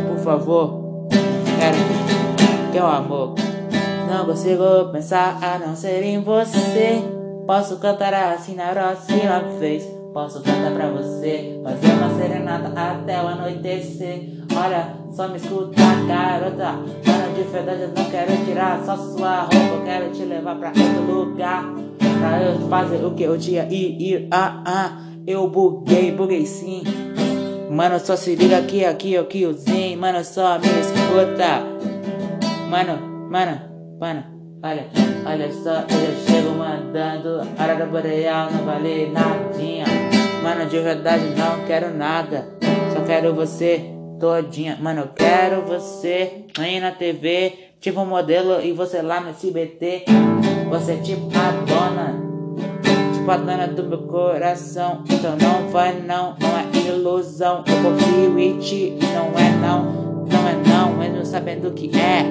por 0.07 0.23
favor. 0.23 1.07
Quero 1.59 2.71
teu 2.71 2.85
amor. 2.85 3.35
Não 4.09 4.25
consigo 4.25 4.91
pensar 4.91 5.37
a 5.41 5.59
não 5.59 5.75
ser 5.75 6.03
em 6.03 6.21
você. 6.21 7.03
Posso 7.45 7.77
cantar 7.77 8.13
assim 8.13 8.55
na 8.55 8.67
próxima 8.67 9.39
vez. 9.59 9.96
Posso 10.17 10.41
cantar 10.41 10.71
pra 10.73 10.89
você, 10.89 11.61
fazer 11.63 11.93
uma 11.93 12.09
serenata 12.17 12.73
até 12.75 13.21
o 13.21 13.27
anoitecer. 13.27 14.31
Olha, 14.51 14.95
só 15.11 15.27
me 15.27 15.37
escuta, 15.37 15.79
garota. 16.07 16.73
Para 17.05 17.27
de 17.35 17.43
verdade, 17.43 17.81
eu 17.83 17.89
não 17.89 18.09
quero 18.09 18.43
tirar 18.43 18.83
só 18.83 18.97
sua 18.97 19.41
roupa. 19.41 19.57
Eu 19.57 19.83
quero 19.85 20.09
te 20.09 20.25
levar 20.25 20.55
pra 20.55 20.69
outro 20.69 21.03
lugar. 21.03 21.65
Pra 21.99 22.41
eu 22.41 22.67
fazer 22.67 23.05
o 23.05 23.13
que 23.13 23.21
eu 23.21 23.37
tinha 23.37 23.65
ir, 23.65 24.01
ir, 24.01 24.27
ah, 24.31 24.63
ah. 24.65 25.01
Eu 25.27 25.47
buguei, 25.51 26.11
buguei 26.11 26.47
sim. 26.47 26.81
Mano, 27.69 27.99
só 27.99 28.15
se 28.15 28.33
liga 28.33 28.57
aqui, 28.57 28.83
aqui, 28.83 29.15
aqui, 29.15 29.45
o 29.45 29.53
zinho. 29.53 29.99
Mano, 29.99 30.25
só 30.25 30.57
me 30.57 30.65
escuta. 30.65 31.61
Mano, 32.67 33.29
mano, 33.29 33.61
mano. 33.99 34.23
Olha, 34.63 34.87
olha 35.23 35.53
só, 35.53 35.81
eu 35.81 36.25
chego 36.25 36.49
mandando 36.57 37.47
Aurora 37.59 37.85
boreal 37.85 38.49
não 38.51 38.65
vale 38.65 39.11
nadinha 39.11 40.06
Mano, 40.47 40.65
de 40.65 40.79
verdade 40.79 41.25
não 41.35 41.65
quero 41.65 41.93
nada. 41.93 42.47
Só 42.93 43.01
quero 43.01 43.35
você 43.35 43.81
todinha. 44.17 44.77
Mano, 44.79 45.01
eu 45.01 45.07
quero 45.09 45.63
você 45.63 46.45
aí 46.57 46.79
na 46.79 46.91
TV 46.91 47.73
Tipo 47.81 48.05
modelo 48.05 48.61
e 48.63 48.71
você 48.71 49.01
lá 49.01 49.19
no 49.19 49.31
SBT 49.31 50.05
Você 50.69 50.93
é 50.93 50.95
tipo 51.01 51.27
a 51.37 51.51
dona 51.65 52.15
Tipo 53.13 53.29
a 53.29 53.35
dona 53.35 53.67
do 53.67 53.83
meu 53.83 54.03
coração. 54.03 55.03
Então 55.09 55.35
não 55.35 55.67
vai 55.67 55.99
não, 55.99 56.37
não 56.39 56.57
é 56.57 56.87
ilusão. 56.87 57.65
Eu 57.67 57.83
confio 57.83 58.39
em 58.39 58.57
ti, 58.57 58.97
não 59.01 59.37
é 59.37 59.49
não 59.49 60.25
Não 60.31 60.47
é 60.47 60.55
não, 60.65 60.95
mesmo 60.95 61.25
sabendo 61.25 61.71
que 61.71 61.91
é. 61.99 62.23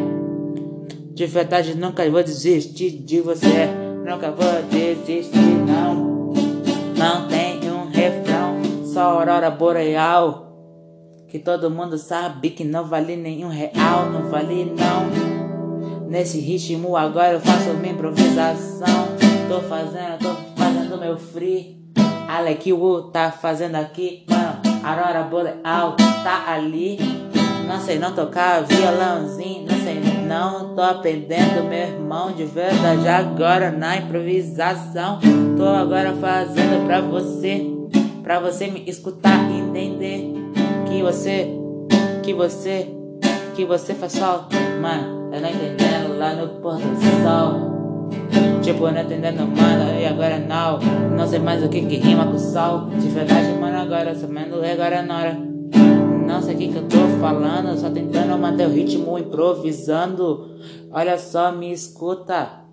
De 1.13 1.27
verdade, 1.27 1.77
nunca 1.77 2.09
vou 2.09 2.23
desistir 2.23 2.93
de 2.93 3.21
você. 3.21 3.69
Nunca 4.07 4.31
vou 4.31 4.63
desistir, 4.71 5.37
não. 5.67 6.33
Não 6.97 7.29
tem 7.29 7.46
aurora 9.27 9.51
boreal. 9.51 10.47
Que 11.29 11.41
todo 11.41 11.69
mundo 11.69 11.99
sabe 11.99 12.51
que 12.51 12.63
não 12.63 12.85
vale 12.85 13.17
nenhum 13.17 13.49
real, 13.49 14.09
não 14.13 14.31
vale 14.31 14.65
não. 14.65 16.07
Nesse 16.09 16.39
ritmo 16.39 16.97
agora 16.97 17.33
eu 17.33 17.41
faço 17.41 17.71
minha 17.75 17.93
improvisação. 17.93 19.09
Tô 19.49 19.61
fazendo, 19.63 20.19
tô 20.21 20.35
fazendo 20.55 20.97
meu 20.99 21.19
free. 21.19 21.77
Alec 22.29 22.73
Wu 22.73 23.11
tá 23.11 23.33
fazendo 23.33 23.75
aqui, 23.75 24.25
mano. 24.31 24.61
Aurora 24.85 25.25
boreal 25.25 25.97
tá 26.23 26.53
ali. 26.53 26.99
Não 27.67 27.81
sei 27.81 27.99
não 27.99 28.15
tocar 28.15 28.63
violãozinho, 28.63 29.67
não 29.67 29.79
sei 29.81 29.97
não 30.27 30.75
tô 30.75 30.83
aprendendo, 30.83 31.69
meu 31.69 31.79
irmão, 31.79 32.33
de 32.33 32.45
verdade 32.45 33.07
agora 33.09 33.71
na 33.71 33.97
improvisação. 33.97 35.21
Tô 35.57 35.65
agora 35.65 36.13
fazendo 36.15 36.85
pra 36.87 37.01
você, 37.01 37.76
pra 38.27 38.41
você 38.41 38.67
me 38.67 38.83
escutar 38.91 39.49
e 39.49 39.61
entender 39.61 40.35
que 40.89 41.01
você, 41.01 41.49
que 42.25 42.35
você, 42.35 42.89
que 43.55 43.65
você 43.65 43.95
faz 43.95 44.15
sol. 44.15 44.47
Mano, 44.83 45.33
eu 45.33 45.41
não 45.41 45.49
entendendo 45.49 46.19
lá 46.19 46.35
no 46.35 46.61
pôr 46.61 46.75
do 46.75 47.23
sol. 47.23 48.11
Tipo, 48.63 48.91
não 48.91 49.01
entendendo, 49.01 49.47
mano, 49.47 49.97
e 50.01 50.05
agora 50.05 50.41
não. 50.41 50.81
Não 51.17 51.25
sei 51.29 51.39
mais 51.39 51.63
o 51.63 51.69
que 51.69 51.83
que 51.83 51.99
rima 51.99 52.27
com 52.27 52.37
sol. 52.37 52.89
De 52.99 53.07
verdade, 53.11 53.53
mano, 53.61 53.79
agora 53.79 54.13
sou 54.13 54.29
menos 54.29 54.59
agora 54.61 55.03
na 55.03 55.19
hora. 55.19 55.39
Não 56.27 56.43
sei 56.43 56.57
o 56.57 56.59
que 56.59 56.67
que 56.67 56.79
eu 56.79 56.89
tô 56.89 57.07
falando, 57.21 57.79
só 57.79 57.89
tentando 57.91 58.37
manter 58.37 58.67
o 58.67 58.71
ritmo 58.71 59.17
improvisando. 59.21 60.51
Olha 60.91 61.17
só, 61.17 61.53
me 61.53 61.73
escuta. 61.73 62.66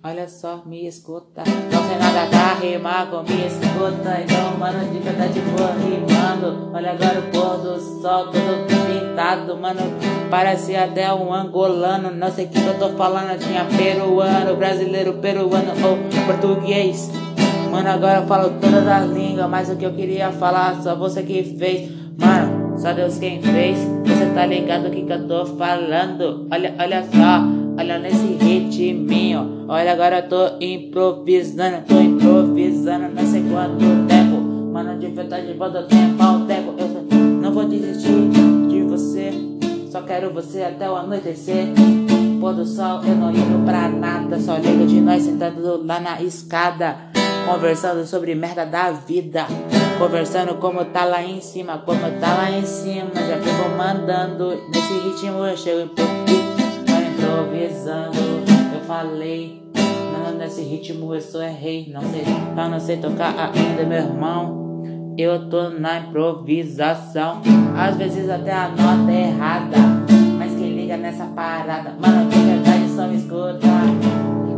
Olha 0.00 0.28
só, 0.28 0.62
me 0.64 0.86
escuta. 0.86 1.42
Não 1.72 1.88
sei 1.88 1.98
nada 1.98 2.28
pra 2.30 2.54
rimar 2.54 3.10
com 3.10 3.20
me 3.24 3.44
escuta. 3.44 4.20
Então, 4.22 4.56
mano, 4.56 4.92
de 4.92 4.98
verdade 5.00 5.40
vou 5.40 5.66
rimando. 5.72 6.70
Olha 6.72 6.92
agora 6.92 7.18
o 7.18 7.22
pôr 7.32 7.58
do 7.58 7.80
sol, 7.80 8.26
todo 8.26 8.66
pintado, 8.86 9.56
mano. 9.56 9.80
Parece 10.30 10.76
até 10.76 11.12
um 11.12 11.34
angolano. 11.34 12.12
Não 12.12 12.30
sei 12.30 12.46
o 12.46 12.48
que 12.48 12.58
eu 12.58 12.78
tô 12.78 12.90
falando. 12.90 13.36
Tinha 13.40 13.64
peruano, 13.64 14.54
brasileiro, 14.54 15.14
peruano 15.14 15.72
ou 15.84 15.98
português. 16.26 17.10
Mano, 17.68 17.90
agora 17.90 18.20
eu 18.20 18.26
falo 18.28 18.50
todas 18.60 18.86
as 18.86 19.10
línguas. 19.10 19.50
Mas 19.50 19.68
o 19.68 19.74
que 19.74 19.84
eu 19.84 19.94
queria 19.94 20.30
falar, 20.30 20.80
só 20.80 20.94
você 20.94 21.24
que 21.24 21.42
fez. 21.58 21.90
Mano, 22.16 22.78
só 22.78 22.92
Deus 22.92 23.18
quem 23.18 23.42
fez. 23.42 23.76
Você 24.06 24.26
tá 24.32 24.46
ligado 24.46 24.86
o 24.86 24.90
que, 24.90 25.02
que 25.02 25.12
eu 25.12 25.26
tô 25.26 25.44
falando? 25.44 26.46
Olha, 26.52 26.72
olha 26.78 27.02
só. 27.02 27.57
Olha 27.78 27.96
nesse 27.96 28.26
ritminho. 28.40 29.64
Olha, 29.68 29.92
agora 29.92 30.18
eu 30.18 30.28
tô 30.28 30.56
improvisando. 30.60 31.84
Tô 31.86 32.00
improvisando, 32.00 33.14
não 33.14 33.24
sei 33.24 33.44
quanto 33.48 33.78
tempo. 34.08 34.40
Mano, 34.72 34.98
de 34.98 35.06
verdade, 35.06 35.54
bota 35.54 35.84
tempo 35.84 36.20
ao 36.20 36.40
tempo. 36.40 36.74
Eu 36.76 37.16
não 37.40 37.52
vou 37.52 37.68
desistir 37.68 38.30
de 38.68 38.82
você. 38.82 39.30
Só 39.92 40.02
quero 40.02 40.34
você 40.34 40.62
até 40.62 40.90
o 40.90 40.96
anoitecer. 40.96 41.68
Pôr 42.40 42.54
do 42.54 42.66
sol, 42.66 43.00
eu 43.04 43.14
não 43.14 43.30
ligo 43.30 43.64
pra 43.64 43.88
nada. 43.88 44.40
Só 44.40 44.56
ligo 44.56 44.84
de 44.84 45.00
nós 45.00 45.22
sentado 45.22 45.80
lá 45.86 46.00
na 46.00 46.20
escada. 46.20 46.96
Conversando 47.46 48.04
sobre 48.04 48.34
merda 48.34 48.66
da 48.66 48.90
vida. 48.90 49.46
Conversando 49.98 50.56
como 50.56 50.84
tá 50.86 51.04
lá 51.04 51.22
em 51.22 51.40
cima. 51.40 51.78
Como 51.86 52.00
tá 52.00 52.34
lá 52.34 52.50
em 52.50 52.66
cima. 52.66 53.10
Já 53.14 53.36
fico 53.36 53.68
mandando. 53.76 54.60
Nesse 54.68 54.94
ritmo 54.94 55.46
eu 55.46 55.56
chego 55.56 55.82
improvisando 55.82 56.37
improvisando. 57.28 58.18
Eu 58.74 58.80
falei, 58.86 59.62
não 60.12 60.38
nesse 60.38 60.62
ritmo 60.62 61.14
eu 61.14 61.20
sou 61.20 61.42
errei. 61.42 61.90
Não 61.92 62.00
sei, 62.00 62.22
eu 62.56 62.70
não 62.70 62.80
sei 62.80 62.96
tocar 62.96 63.52
ainda, 63.54 63.84
meu 63.84 63.98
irmão. 63.98 65.14
Eu 65.18 65.48
tô 65.48 65.68
na 65.70 65.98
improvisação. 65.98 67.42
Às 67.76 67.96
vezes 67.96 68.30
até 68.30 68.52
a 68.52 68.68
nota 68.68 69.10
é 69.10 69.28
errada. 69.28 69.76
Mas 70.38 70.54
quem 70.54 70.74
liga 70.74 70.96
nessa 70.96 71.26
parada, 71.26 71.94
mano, 72.00 72.30
de 72.30 72.38
verdade 72.38 72.88
só 72.88 73.06
me 73.06 73.16
escuta. 73.16 73.66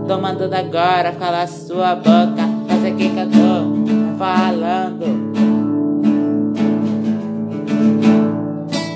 Tô 0.06 0.18
mandando 0.18 0.54
agora, 0.54 1.12
cala 1.12 1.46
sua 1.46 1.94
boca. 1.96 2.48
Fazer 2.68 2.92
o 2.92 2.96
que 2.96 3.06
eu 3.06 3.30
tô 3.30 4.16
falando. 4.18 5.39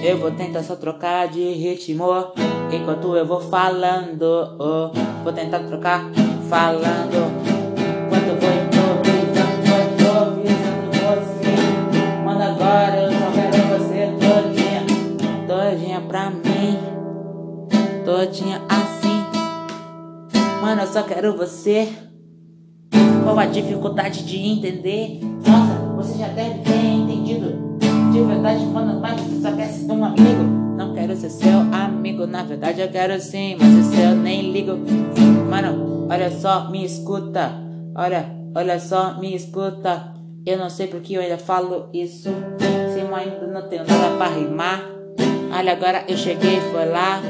Eu 0.04 0.18
vou 0.18 0.30
tentar 0.30 0.62
só 0.62 0.76
trocar 0.76 1.28
de 1.28 1.40
ritmo 1.54 2.04
enquanto 2.70 3.16
eu 3.16 3.24
vou 3.24 3.40
falando. 3.40 4.22
Oh, 4.60 4.90
vou 5.22 5.32
tentar 5.32 5.60
trocar 5.60 6.04
falando. 6.46 7.32
Enquanto 8.04 8.28
eu 8.28 8.36
vou 8.38 8.50
improvisando, 8.52 9.62
improvisando 9.94 10.90
você. 10.92 12.22
Manda 12.22 12.44
agora, 12.48 12.96
eu 12.98 13.12
só 13.12 13.30
quero 13.32 13.56
você 13.78 14.12
todinha, 14.20 14.84
todinha 15.48 16.00
pra 16.02 16.28
mim, 16.28 16.78
todinha 18.04 18.60
assim. 18.68 19.24
Mano, 20.60 20.82
eu 20.82 20.86
só 20.86 21.02
quero 21.02 21.34
você. 21.34 21.88
Qual 23.22 23.38
a 23.38 23.46
dificuldade 23.46 24.22
de 24.22 24.36
entender? 24.36 25.18
Nossa, 25.46 25.96
você 25.96 26.18
já 26.18 26.28
deve 26.28 26.58
ter 26.58 26.76
entendido 26.76 27.13
de 28.14 28.22
verdade, 28.22 28.64
mano, 28.66 29.00
mas 29.00 29.20
você 29.20 29.40
só 29.42 29.56
quer 29.56 29.66
ser 29.66 29.90
um 29.90 30.04
amigo. 30.04 30.44
Não 30.76 30.94
quero 30.94 31.16
ser 31.16 31.30
seu 31.30 31.58
amigo, 31.72 32.28
na 32.28 32.44
verdade 32.44 32.80
eu 32.80 32.88
quero 32.88 33.20
sim, 33.20 33.56
mas 33.58 33.74
esse 33.76 34.00
eu 34.00 34.14
nem 34.14 34.52
ligo. 34.52 34.78
Mano, 35.50 36.06
olha 36.08 36.30
só, 36.30 36.70
me 36.70 36.84
escuta. 36.84 37.50
Olha, 37.96 38.24
olha 38.54 38.78
só, 38.78 39.18
me 39.18 39.34
escuta. 39.34 40.14
Eu 40.46 40.58
não 40.58 40.70
sei 40.70 40.86
porque 40.86 41.14
eu 41.14 41.22
ainda 41.22 41.38
falo 41.38 41.88
isso. 41.92 42.30
Se 42.92 43.00
eu 43.00 43.12
ainda 43.12 43.48
não 43.48 43.68
tenho 43.68 43.84
nada 43.84 44.16
pra 44.16 44.28
rimar. 44.28 44.84
Olha, 45.52 45.72
agora 45.72 46.04
eu 46.06 46.16
cheguei, 46.16 46.60
foi 46.60 46.86
lá. 46.86 47.20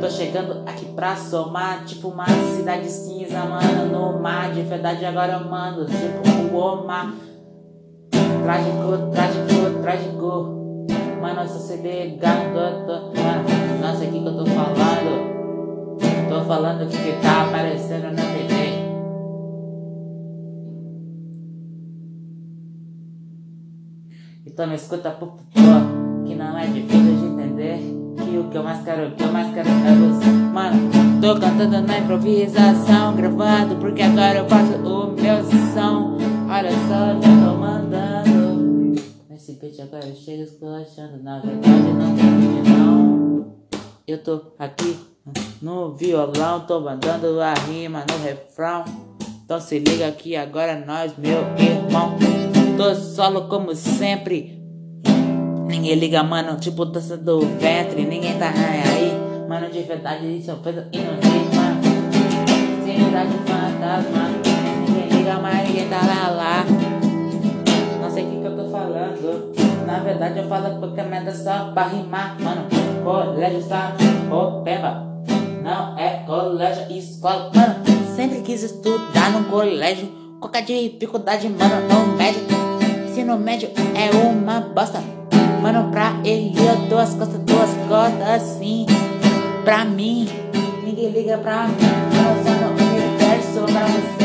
Tô 0.00 0.08
chegando 0.08 0.62
aqui 0.66 0.86
pra 0.86 1.14
somar, 1.14 1.84
tipo 1.84 2.08
uma 2.08 2.26
cidade 2.56 2.88
cinza, 2.88 3.38
mano, 3.40 3.86
no 3.92 4.18
mar. 4.18 4.50
De 4.50 4.62
verdade 4.62 5.04
agora 5.04 5.34
eu 5.34 5.50
mando, 5.50 5.84
tipo 5.84 6.54
o 6.54 6.56
Omar. 6.56 7.12
Trágico, 8.42 9.10
trágico, 9.12 9.82
trágico. 9.82 10.62
Se 11.42 11.58
você 11.58 11.76
ligar, 11.76 12.52
tô, 12.52 13.20
mano, 13.20 13.48
nossa, 13.80 14.04
o 14.04 14.08
que 14.08 14.16
eu 14.16 14.36
tô 14.36 14.46
falando? 14.46 15.32
Tô 16.28 16.44
falando 16.44 16.88
que 16.88 16.96
que 16.96 17.12
tá 17.20 17.48
aparecendo 17.48 18.12
na 18.12 18.22
TV. 18.22 18.52
Então 24.46 24.66
me 24.68 24.76
escuta, 24.76 25.10
por 25.10 25.34
favor, 25.52 26.24
que 26.24 26.34
não 26.34 26.56
é 26.58 26.66
difícil 26.66 27.16
de 27.16 27.24
entender. 27.26 27.78
Que 28.24 28.38
o 28.38 28.44
que 28.50 28.56
eu 28.56 28.62
mais 28.62 28.84
quero, 28.84 29.08
o 29.08 29.12
que 29.12 29.22
eu 29.24 29.32
mais 29.32 29.52
quero 29.52 29.68
é 29.68 29.94
você. 29.94 30.30
Mano, 30.30 30.90
tô 31.20 31.40
cantando 31.40 31.80
na 31.82 31.98
improvisação, 31.98 33.16
gravando, 33.16 33.76
porque 33.76 34.02
agora 34.02 34.38
eu 34.38 34.48
faço 34.48 34.74
o 34.76 35.12
meu 35.12 35.42
som. 35.74 36.21
Olha 36.54 36.70
só, 36.70 37.18
já 37.18 37.46
tô 37.46 37.56
mandando. 37.56 39.00
Esse 39.34 39.54
beat 39.54 39.80
agora 39.80 40.14
chega 40.14 40.42
esculachando, 40.42 41.22
na 41.22 41.40
verdade 41.40 41.78
não 41.78 42.14
tem 42.14 42.70
não. 42.70 43.54
Eu 44.06 44.22
tô 44.22 44.38
aqui 44.58 44.98
no 45.62 45.94
violão, 45.94 46.60
tô 46.60 46.78
mandando 46.78 47.40
a 47.40 47.54
rima 47.54 48.04
no 48.06 48.22
refrão. 48.22 48.84
Então 49.42 49.58
se 49.58 49.78
liga 49.78 50.06
aqui 50.06 50.36
agora 50.36 50.84
nós, 50.86 51.14
meu 51.16 51.38
irmão. 51.56 52.18
Tô 52.76 52.94
solo 52.96 53.48
como 53.48 53.74
sempre. 53.74 54.62
Ninguém 55.68 55.94
liga, 55.94 56.22
mano, 56.22 56.60
tipo 56.60 56.84
dança 56.84 57.16
do 57.16 57.40
ventre. 57.40 58.04
Ninguém 58.04 58.38
tá 58.38 58.50
aí, 58.50 59.48
mano, 59.48 59.70
de 59.70 59.80
verdade 59.84 60.26
isso 60.36 60.50
é 60.50 60.54
coisa 60.56 60.86
inusita, 60.92 61.56
mano. 61.56 61.80
Cidade 62.84 63.38
fantasma. 63.38 64.51
Mas 65.42 65.68
ninguém 65.68 65.88
tá 65.88 66.00
lá, 66.06 66.30
lá 66.30 66.92
sei 68.12 68.24
o 68.24 68.30
que, 68.30 68.40
que 68.40 68.46
eu 68.46 68.56
tô 68.56 68.70
falando. 68.70 69.52
Na 69.86 69.98
verdade 70.00 70.38
eu 70.38 70.48
falo 70.48 70.78
qualquer 70.78 71.06
merda 71.06 71.34
só 71.34 71.72
pra 71.72 71.84
rimar, 71.84 72.36
mano. 72.40 72.66
Colégio 73.02 73.62
ô 74.30 74.62
peba. 74.62 75.06
Não 75.62 75.98
é 75.98 76.22
colégio, 76.26 76.84
escola, 76.90 77.50
mano. 77.54 77.74
Sempre 78.14 78.40
quis 78.42 78.62
estudar 78.62 79.30
no 79.32 79.44
colégio. 79.44 80.08
Qualquer 80.40 80.62
dificuldade, 80.62 81.48
mano, 81.48 81.88
no 81.88 82.16
médio. 82.16 82.42
Ensino 83.08 83.38
médio 83.38 83.70
é 83.94 84.14
uma 84.14 84.60
bosta. 84.60 85.02
Mano, 85.62 85.90
pra 85.90 86.12
ele 86.24 86.52
eu 86.58 86.88
dou 86.88 86.98
as 86.98 87.14
costas, 87.14 87.38
duas 87.40 87.70
costas 87.88 88.28
assim. 88.28 88.86
Pra 89.64 89.84
mim, 89.84 90.28
ninguém 90.84 91.10
liga 91.10 91.38
pra 91.38 91.68
mim. 91.68 91.76
Eu 91.78 92.44
sou 92.44 92.54
no 92.54 92.72
universo 92.72 93.72
pra 93.72 93.86
você 93.86 94.21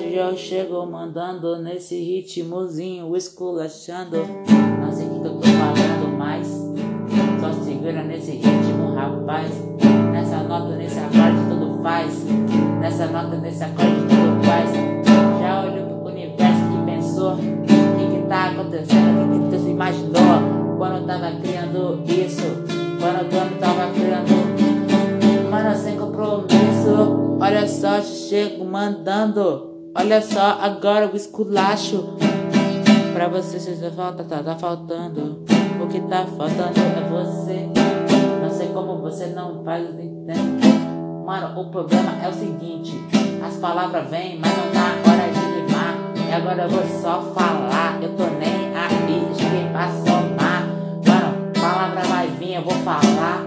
eu 0.00 0.36
chego 0.36 0.86
mandando 0.86 1.58
nesse 1.58 1.96
ritmozinho, 1.96 3.14
esculachando. 3.16 4.16
Não 4.80 4.90
sei 4.90 5.06
o 5.06 5.20
que 5.20 5.26
eu 5.26 5.34
tô 5.34 5.42
falando 5.42 6.16
mais. 6.16 6.46
Só 7.40 7.52
segura 7.64 8.02
nesse 8.02 8.32
ritmo, 8.32 8.94
rapaz. 8.94 9.50
Nessa 10.12 10.44
nota, 10.44 10.76
nesse 10.76 10.98
acorde, 10.98 11.48
tudo 11.48 11.82
faz. 11.82 12.24
Nessa 12.80 13.06
nota, 13.08 13.36
nesse 13.36 13.64
acorde, 13.64 14.00
tudo 14.08 14.44
faz. 14.44 14.70
Já 15.40 15.64
olhou 15.64 16.00
pro 16.00 16.10
universo 16.10 16.62
e 16.80 16.90
pensou: 16.90 17.34
o 17.34 17.36
que 17.36 18.16
que 18.16 18.26
tá 18.28 18.50
acontecendo? 18.50 19.24
O 19.24 19.50
que 19.50 19.56
que 19.56 19.62
tu 19.62 19.68
imaginou? 19.68 20.78
Quando 20.78 20.96
eu 20.96 21.06
tava 21.06 21.32
criando 21.40 22.02
isso, 22.06 22.64
quando 22.98 23.32
eu 23.32 23.58
tava 23.58 23.92
criando, 23.92 25.50
mano, 25.50 25.76
sem 25.76 25.98
compromisso. 25.98 27.38
Olha 27.40 27.66
só, 27.66 28.00
chego 28.00 28.64
mandando. 28.64 29.71
Olha 29.94 30.22
só, 30.22 30.58
agora 30.58 31.06
o 31.06 31.14
esculacho. 31.14 32.16
Pra 33.12 33.28
você, 33.28 33.60
se 33.60 33.76
você 33.76 33.90
falta, 33.90 34.24
tá, 34.24 34.42
tá 34.42 34.56
faltando. 34.56 35.44
O 35.82 35.86
que 35.86 36.00
tá 36.00 36.26
faltando 36.34 36.80
é 36.80 37.08
você. 37.10 37.68
Não 38.40 38.48
sei 38.48 38.68
como 38.68 39.02
você 39.02 39.26
não 39.26 39.62
faz 39.62 39.86
entender. 39.90 40.38
Mano, 41.26 41.60
o 41.60 41.70
problema 41.70 42.10
é 42.24 42.28
o 42.28 42.32
seguinte: 42.32 42.98
as 43.46 43.56
palavras 43.56 44.08
vêm, 44.08 44.38
mas 44.40 44.50
não 44.56 44.72
dá 44.72 45.10
hora 45.10 45.30
de 45.30 45.40
rimar. 45.60 46.26
E 46.26 46.32
agora 46.32 46.62
eu 46.62 46.70
vou 46.70 47.00
só 47.02 47.20
falar. 47.34 48.02
Eu 48.02 48.16
tô 48.16 48.24
nem 48.38 48.74
aí, 48.74 49.28
cheguei 49.36 49.68
pra 49.72 49.88
somar. 49.88 50.66
Mano, 51.06 51.52
palavra 51.52 52.02
vai 52.04 52.28
vir, 52.28 52.54
eu 52.54 52.62
vou 52.62 52.74
falar. 52.76 53.44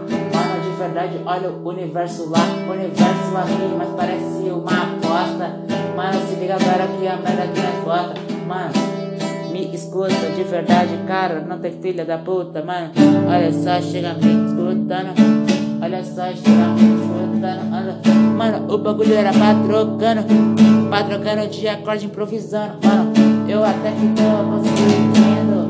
verdade, 0.78 1.20
olha 1.26 1.50
o 1.50 1.68
universo 1.68 2.30
lá, 2.30 2.40
o 2.68 2.72
universo 2.72 3.36
aqui, 3.36 3.76
mas 3.76 3.90
parece 3.96 4.52
uma 4.52 4.84
aposta. 4.84 5.75
Mano, 5.96 6.20
se 6.28 6.36
liga 6.36 6.56
agora 6.56 6.88
que 6.88 7.08
a 7.08 7.16
merda 7.16 7.44
aqui 7.44 7.60
é 7.62 7.84
foda. 7.86 8.14
Mano, 8.46 8.74
me 9.54 9.74
escuta 9.74 10.30
de 10.36 10.44
verdade, 10.44 10.92
cara, 11.08 11.40
não 11.40 11.58
tem 11.58 11.72
filha 11.72 12.04
da 12.04 12.18
puta, 12.18 12.62
mano. 12.62 12.92
Olha 13.30 13.54
só, 13.54 13.82
chega 13.82 14.14
me 14.16 14.46
escutando. 14.46 15.14
Olha 15.82 16.04
só, 16.04 16.26
chega 16.34 16.68
me 16.76 16.96
escutando. 16.96 17.74
Olha. 17.74 17.96
Mano, 18.36 18.74
o 18.74 18.78
bagulho 18.78 19.14
era 19.14 19.32
pra 19.32 19.56
trocando, 19.56 20.24
pra 20.90 21.04
trocando 21.04 21.48
de 21.48 21.66
acorde 21.66 22.08
improvisando. 22.08 22.74
Mano, 22.86 23.14
eu 23.48 23.64
até 23.64 23.92
que 23.92 24.08
tô 24.16 24.44
conseguindo. 24.52 25.70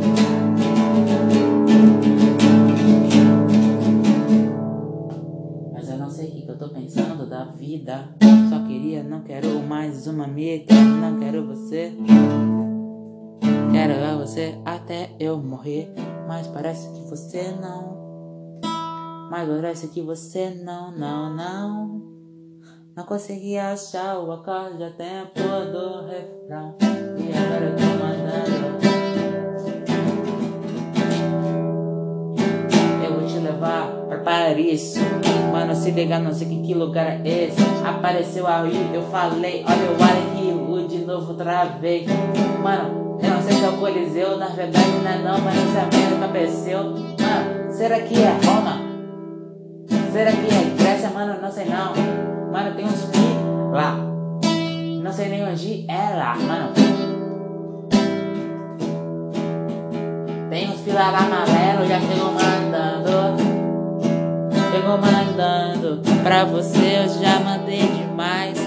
Mas 5.71 5.87
eu 5.87 5.97
não 5.99 6.09
sei 6.09 6.29
o 6.29 6.31
que 6.31 6.49
eu 6.49 6.57
tô 6.57 6.67
pensando 6.69 7.04
da 7.35 7.43
vida. 7.43 8.07
Só 8.49 8.65
queria, 8.65 9.03
não 9.03 9.21
quero 9.21 9.59
mais 9.59 10.07
uma 10.07 10.23
amiga, 10.23 10.73
não 10.73 11.19
quero 11.19 11.45
você. 11.45 11.93
Quero 13.73 14.17
você 14.17 14.57
até 14.63 15.13
eu 15.19 15.37
morrer. 15.37 15.93
Mas 16.29 16.47
parece 16.47 16.89
que 16.93 17.01
você 17.09 17.51
não. 17.61 18.61
Mas 19.29 19.49
parece 19.49 19.89
que 19.89 20.01
você 20.01 20.49
não, 20.49 20.97
não, 20.97 21.35
não. 21.35 22.01
Não 22.95 23.03
consegui 23.03 23.57
achar 23.57 24.17
o 24.17 24.31
acorde 24.31 24.81
a 24.81 24.91
tempo 24.91 25.41
do 25.41 26.07
refrão. 26.07 26.77
E 27.17 27.37
agora 27.37 27.65
eu 27.65 27.75
tô 27.75 27.83
mandando. 28.01 28.85
Eu 33.05 33.19
vou 33.19 33.27
te 33.27 33.39
levar 33.39 33.94
Paris. 34.25 34.95
Mano, 35.51 35.75
se 35.75 35.91
ligar, 35.91 36.19
não 36.19 36.33
sei 36.33 36.47
que, 36.47 36.61
que 36.63 36.73
lugar 36.73 37.05
é 37.05 37.21
esse. 37.23 37.61
Apareceu 37.87 38.47
aí, 38.47 38.89
eu 38.91 39.03
falei. 39.03 39.63
Olha 39.65 39.91
o 39.91 39.95
Hollywood 39.95 40.97
de 40.97 41.05
novo 41.05 41.29
outra 41.29 41.65
vez. 41.79 42.07
Mano, 42.61 43.19
eu 43.21 43.29
não 43.29 43.41
sei 43.41 43.53
se 43.53 43.63
é 43.63 43.69
o 43.69 43.77
Coliseu. 43.77 44.37
Na 44.37 44.47
verdade, 44.47 44.89
não 45.03 45.11
é 45.11 45.17
não, 45.19 45.39
mas 45.39 45.55
essa 45.55 45.85
merda 45.95 46.25
apareceu. 46.25 46.83
Mano, 46.83 47.71
será 47.71 47.99
que 47.99 48.15
é 48.15 48.35
Roma? 48.43 48.81
Será 50.11 50.31
que 50.31 50.47
é 50.47 50.75
Grécia, 50.75 51.09
mano? 51.11 51.39
Não 51.39 51.51
sei 51.51 51.65
não. 51.65 51.93
Mano, 52.51 52.75
tem 52.75 52.85
uns 52.85 53.05
pi 53.05 53.19
lá. 53.71 53.95
Não 55.03 55.13
sei 55.13 55.29
nem 55.29 55.43
onde 55.47 55.85
é 55.87 56.15
lá, 56.15 56.35
mano. 56.35 56.73
Tem 60.49 60.69
uns 60.69 60.81
pila 60.81 61.11
lá 61.11 61.19
amarelo, 61.19 61.85
já 61.85 61.99
chegou 61.99 62.31
mandando. 62.31 63.54
Chegou 64.75 64.97
mandando. 64.97 66.01
Pra 66.21 66.43
você 66.43 66.97
eu 66.97 67.23
já 67.23 67.39
mandei 67.39 67.79
demais. 67.79 68.59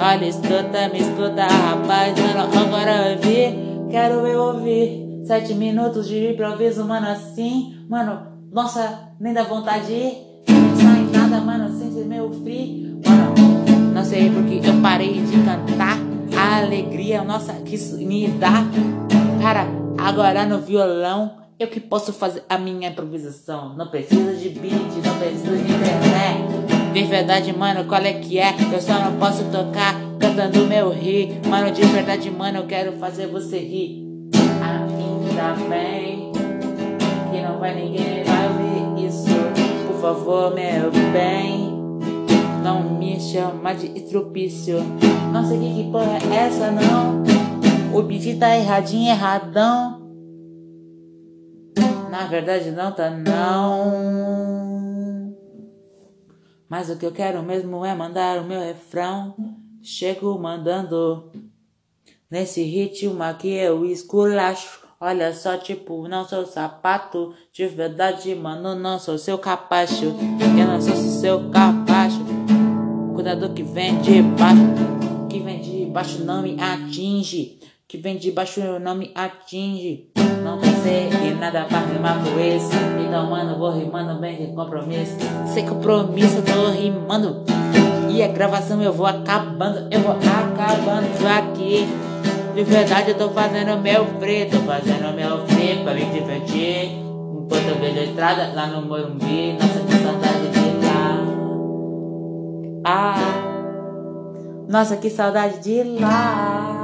Olha, 0.00 0.26
escuta, 0.26 0.88
me 0.92 0.98
escuta, 0.98 1.44
rapaz. 1.44 2.18
Mano, 2.18 2.50
agora 2.58 3.12
eu 3.12 3.18
vi, 3.20 3.88
quero 3.88 4.26
eu 4.26 4.40
ouvir. 4.40 5.22
Sete 5.24 5.54
minutos 5.54 6.08
de 6.08 6.32
improviso, 6.32 6.84
mano, 6.84 7.06
assim. 7.06 7.76
Mano, 7.88 8.26
nossa, 8.50 9.10
nem 9.20 9.32
dá 9.32 9.44
vontade 9.44 9.86
de 9.86 9.92
ir 9.92 10.32
nada, 11.12 11.40
mano, 11.40 11.78
sem 11.78 11.92
ser 11.92 12.06
meu 12.06 12.28
free. 12.42 13.00
Mano, 13.06 13.94
não 13.94 14.04
sei 14.04 14.30
porque 14.30 14.68
eu 14.68 14.82
parei 14.82 15.22
de 15.22 15.44
cantar. 15.44 15.96
A 16.36 16.58
alegria, 16.58 17.22
nossa, 17.22 17.52
que 17.52 17.76
isso 17.76 17.96
me 17.98 18.26
dá. 18.26 18.64
Cara, 19.40 19.68
agora 19.96 20.44
no 20.44 20.58
violão, 20.58 21.41
eu 21.62 21.68
que 21.68 21.80
posso 21.80 22.12
fazer 22.12 22.42
a 22.48 22.58
minha 22.58 22.88
improvisação. 22.88 23.76
Não 23.76 23.88
precisa 23.88 24.34
de 24.34 24.48
beat, 24.48 24.72
não 25.04 25.18
precisa 25.18 25.56
de 25.56 25.72
internet. 25.72 26.92
De 26.92 27.04
verdade, 27.04 27.56
mano, 27.56 27.84
qual 27.84 28.02
é 28.02 28.12
que 28.14 28.38
é? 28.38 28.54
Eu 28.72 28.80
só 28.80 28.98
não 28.98 29.16
posso 29.18 29.44
tocar 29.44 29.94
cantando 30.18 30.66
meu 30.66 30.90
ri. 30.90 31.40
Mano, 31.46 31.70
de 31.70 31.82
verdade, 31.82 32.30
mano, 32.30 32.58
eu 32.58 32.66
quero 32.66 32.92
fazer 32.92 33.28
você 33.28 33.58
rir. 33.58 34.02
Ainda 34.60 35.54
bem 35.68 36.32
que 37.30 37.40
não 37.40 37.58
vai 37.58 37.74
ninguém 37.74 38.24
vai 38.24 38.48
ouvir 38.48 39.06
isso 39.06 39.32
favor, 40.02 40.52
meu 40.52 40.90
bem. 41.12 41.70
Não 42.64 42.98
me 42.98 43.20
chama 43.20 43.72
de 43.72 43.86
estrupício. 43.96 44.78
Não 45.32 45.46
sei 45.46 45.58
que, 45.58 45.74
que 45.74 45.90
porra 45.92 46.18
é 46.30 46.36
essa, 46.46 46.72
não. 46.72 47.22
O 47.96 48.02
beat 48.02 48.36
tá 48.36 48.56
erradinho, 48.56 49.10
erradão. 49.10 50.01
Na 52.12 52.26
verdade, 52.26 52.70
não 52.70 52.92
tá, 52.92 53.08
não. 53.08 54.52
Mas 56.68 56.90
o 56.90 56.98
que 56.98 57.06
eu 57.06 57.12
quero 57.12 57.42
mesmo 57.42 57.86
é 57.86 57.94
mandar 57.94 58.38
o 58.38 58.44
meu 58.44 58.60
refrão. 58.60 59.34
Chego 59.82 60.38
mandando. 60.38 61.32
Nesse 62.30 62.62
ritmo 62.64 63.22
aqui 63.22 63.54
eu 63.54 63.86
esculacho. 63.86 64.82
Olha 65.00 65.32
só, 65.32 65.56
tipo, 65.56 66.06
não 66.06 66.28
sou 66.28 66.44
sapato 66.44 67.34
de 67.50 67.66
verdade, 67.66 68.34
mano, 68.34 68.74
não 68.74 68.98
sou 68.98 69.16
seu 69.16 69.38
capacho. 69.38 70.04
Eu 70.04 70.66
não 70.66 70.82
sou 70.82 70.94
seu 70.94 71.48
capacho. 71.48 72.20
Cuidado 73.14 73.54
que 73.54 73.62
vem 73.62 73.98
de 74.02 74.20
baixo, 74.20 74.60
que 75.30 75.38
vem 75.40 75.62
de 75.62 75.86
baixo 75.86 76.22
não 76.22 76.42
me 76.42 76.60
atinge. 76.60 77.58
Que 77.88 77.96
vem 77.96 78.18
de 78.18 78.30
baixo 78.30 78.60
não 78.80 78.96
me 78.96 79.10
atinge. 79.14 80.12
Não 80.44 80.60
pensei 80.82 81.08
em 81.28 81.34
nada 81.36 81.64
pra 81.64 81.78
rimar 81.80 82.18
com 82.24 82.40
esse. 82.40 82.74
Então, 83.06 83.30
mano, 83.30 83.56
vou 83.56 83.70
rimando 83.70 84.20
bem 84.20 84.36
de 84.36 84.52
compromisso. 84.52 85.16
Sem 85.46 85.66
compromisso, 85.66 86.38
eu 86.38 86.44
tô 86.44 86.70
rimando. 86.70 87.44
E 88.10 88.22
a 88.22 88.28
gravação 88.28 88.82
eu 88.82 88.92
vou 88.92 89.06
acabando, 89.06 89.86
eu 89.90 90.00
vou 90.00 90.12
acabando 90.12 91.26
aqui. 91.38 91.88
De 92.54 92.64
verdade 92.64 93.12
eu 93.12 93.16
tô 93.16 93.30
fazendo 93.30 93.80
meu 93.80 94.04
free, 94.18 94.46
tô 94.46 94.58
fazendo 94.58 95.14
meu 95.14 95.46
free 95.46 95.82
pra 95.82 95.94
me 95.94 96.04
divertir. 96.06 96.98
Enquanto 96.98 97.68
eu 97.68 97.76
vejo 97.76 98.00
a 98.00 98.04
estrada 98.04 98.52
lá 98.54 98.66
no 98.66 98.82
Morumbi, 98.82 99.54
nossa 99.54 99.80
que 99.80 99.94
saudade 100.02 100.48
de 100.50 100.86
lá. 100.86 101.18
Ah, 102.84 103.14
nossa 104.68 104.96
que 104.96 105.08
saudade 105.08 105.60
de 105.60 105.82
lá. 106.00 106.82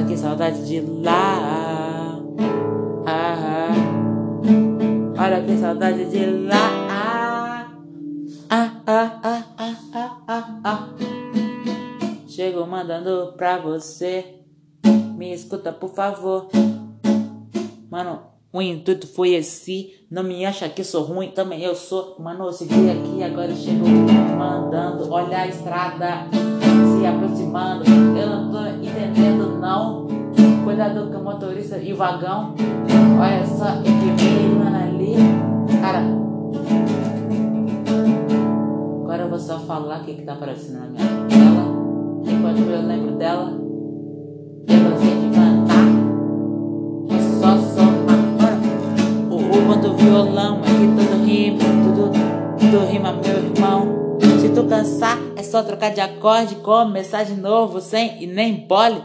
Nossa 0.00 0.04
que 0.08 0.16
saudade 0.16 0.66
de 0.66 0.80
lá. 0.80 2.18
Ah, 3.06 3.68
olha 5.18 5.42
que 5.42 5.58
saudade 5.58 6.06
de 6.06 6.24
lá. 6.46 7.68
Ah, 8.48 8.72
ah, 8.86 9.20
ah, 9.22 9.44
ah, 9.58 9.76
ah, 9.92 10.16
ah, 10.26 10.60
ah. 10.64 10.88
Chego 12.26 12.66
mandando 12.66 13.34
pra 13.36 13.58
você. 13.58 14.24
Me 15.18 15.34
escuta, 15.34 15.70
por 15.70 15.90
favor. 15.90 16.48
Mano, 17.90 18.20
o 18.50 18.62
intuito 18.62 19.06
foi 19.06 19.34
esse. 19.34 20.06
Não 20.10 20.22
me 20.22 20.46
acha 20.46 20.66
que 20.70 20.82
sou 20.82 21.02
ruim, 21.02 21.30
também 21.32 21.60
eu 21.60 21.74
sou. 21.74 22.16
Mano, 22.18 22.46
eu 22.46 22.52
segui 22.54 22.88
aqui, 22.90 23.22
agora 23.22 23.50
eu 23.50 23.56
chego 23.56 23.86
mandando. 23.86 25.12
Olha 25.12 25.40
a 25.40 25.46
estrada 25.46 26.26
se 27.00 27.06
aproximando. 27.06 27.84
Eu 28.18 28.28
não 28.28 28.50
tô 28.50 28.66
entendendo, 28.66 28.99
não. 29.70 30.06
Cuidado 30.64 31.10
com 31.12 31.22
motorista 31.22 31.78
e 31.78 31.92
o 31.92 31.96
vagão. 31.96 32.54
Olha 33.20 33.46
só, 33.46 33.78
equipe, 33.80 34.48
mano, 34.58 34.76
ali. 34.76 35.14
Cara. 35.80 36.00
Agora 39.04 39.22
eu 39.22 39.30
vou 39.30 39.38
só 39.38 39.58
falar 39.60 40.00
o 40.00 40.04
que, 40.04 40.14
que 40.14 40.22
tá 40.22 40.32
aparecendo 40.32 40.80
na 40.80 40.86
minha 40.86 41.26
tela 41.28 41.80
enquanto 42.26 42.58
eu 42.68 42.86
lembro 42.86 43.16
dela. 43.16 43.52
Eu 44.68 44.90
gostei 44.90 45.14
de 45.20 45.30
cantar. 45.34 45.86
É 47.10 47.18
só 47.38 47.56
somar. 47.56 48.58
O 49.30 49.36
rumo 49.36 49.76
do 49.76 49.94
violão 49.94 50.60
é 50.62 50.66
que 50.66 51.04
tudo 51.04 51.24
rima, 51.24 51.58
tudo, 51.58 52.12
tudo 52.58 52.86
rima, 52.86 53.12
meu 53.12 53.36
irmão. 53.36 54.00
Se 54.40 54.48
tu 54.48 54.64
cansar, 54.64 55.18
é 55.36 55.42
só 55.42 55.62
trocar 55.62 55.90
de 55.92 56.00
acorde, 56.00 56.56
começar 56.56 57.24
de 57.24 57.34
novo, 57.34 57.80
sem 57.80 58.22
e 58.22 58.26
nem 58.26 58.66
pole. 58.66 59.02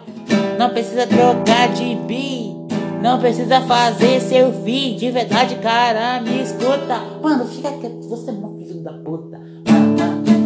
Não 0.58 0.70
precisa 0.70 1.08
trocar 1.08 1.70
de 1.70 1.96
bi. 2.08 2.56
Não 3.02 3.20
precisa 3.20 3.62
fazer 3.62 4.20
seu 4.20 4.52
vídeo 4.52 5.00
de 5.00 5.12
verdade, 5.12 5.56
cara, 5.56 6.20
me 6.22 6.42
escuta. 6.42 7.00
Mano, 7.22 7.46
fica 7.46 7.72
quieto, 7.72 8.08
você 8.10 8.32
é 8.32 8.34
um 8.34 8.58
filho 8.58 8.84
da 8.84 8.94
puta. 8.94 9.40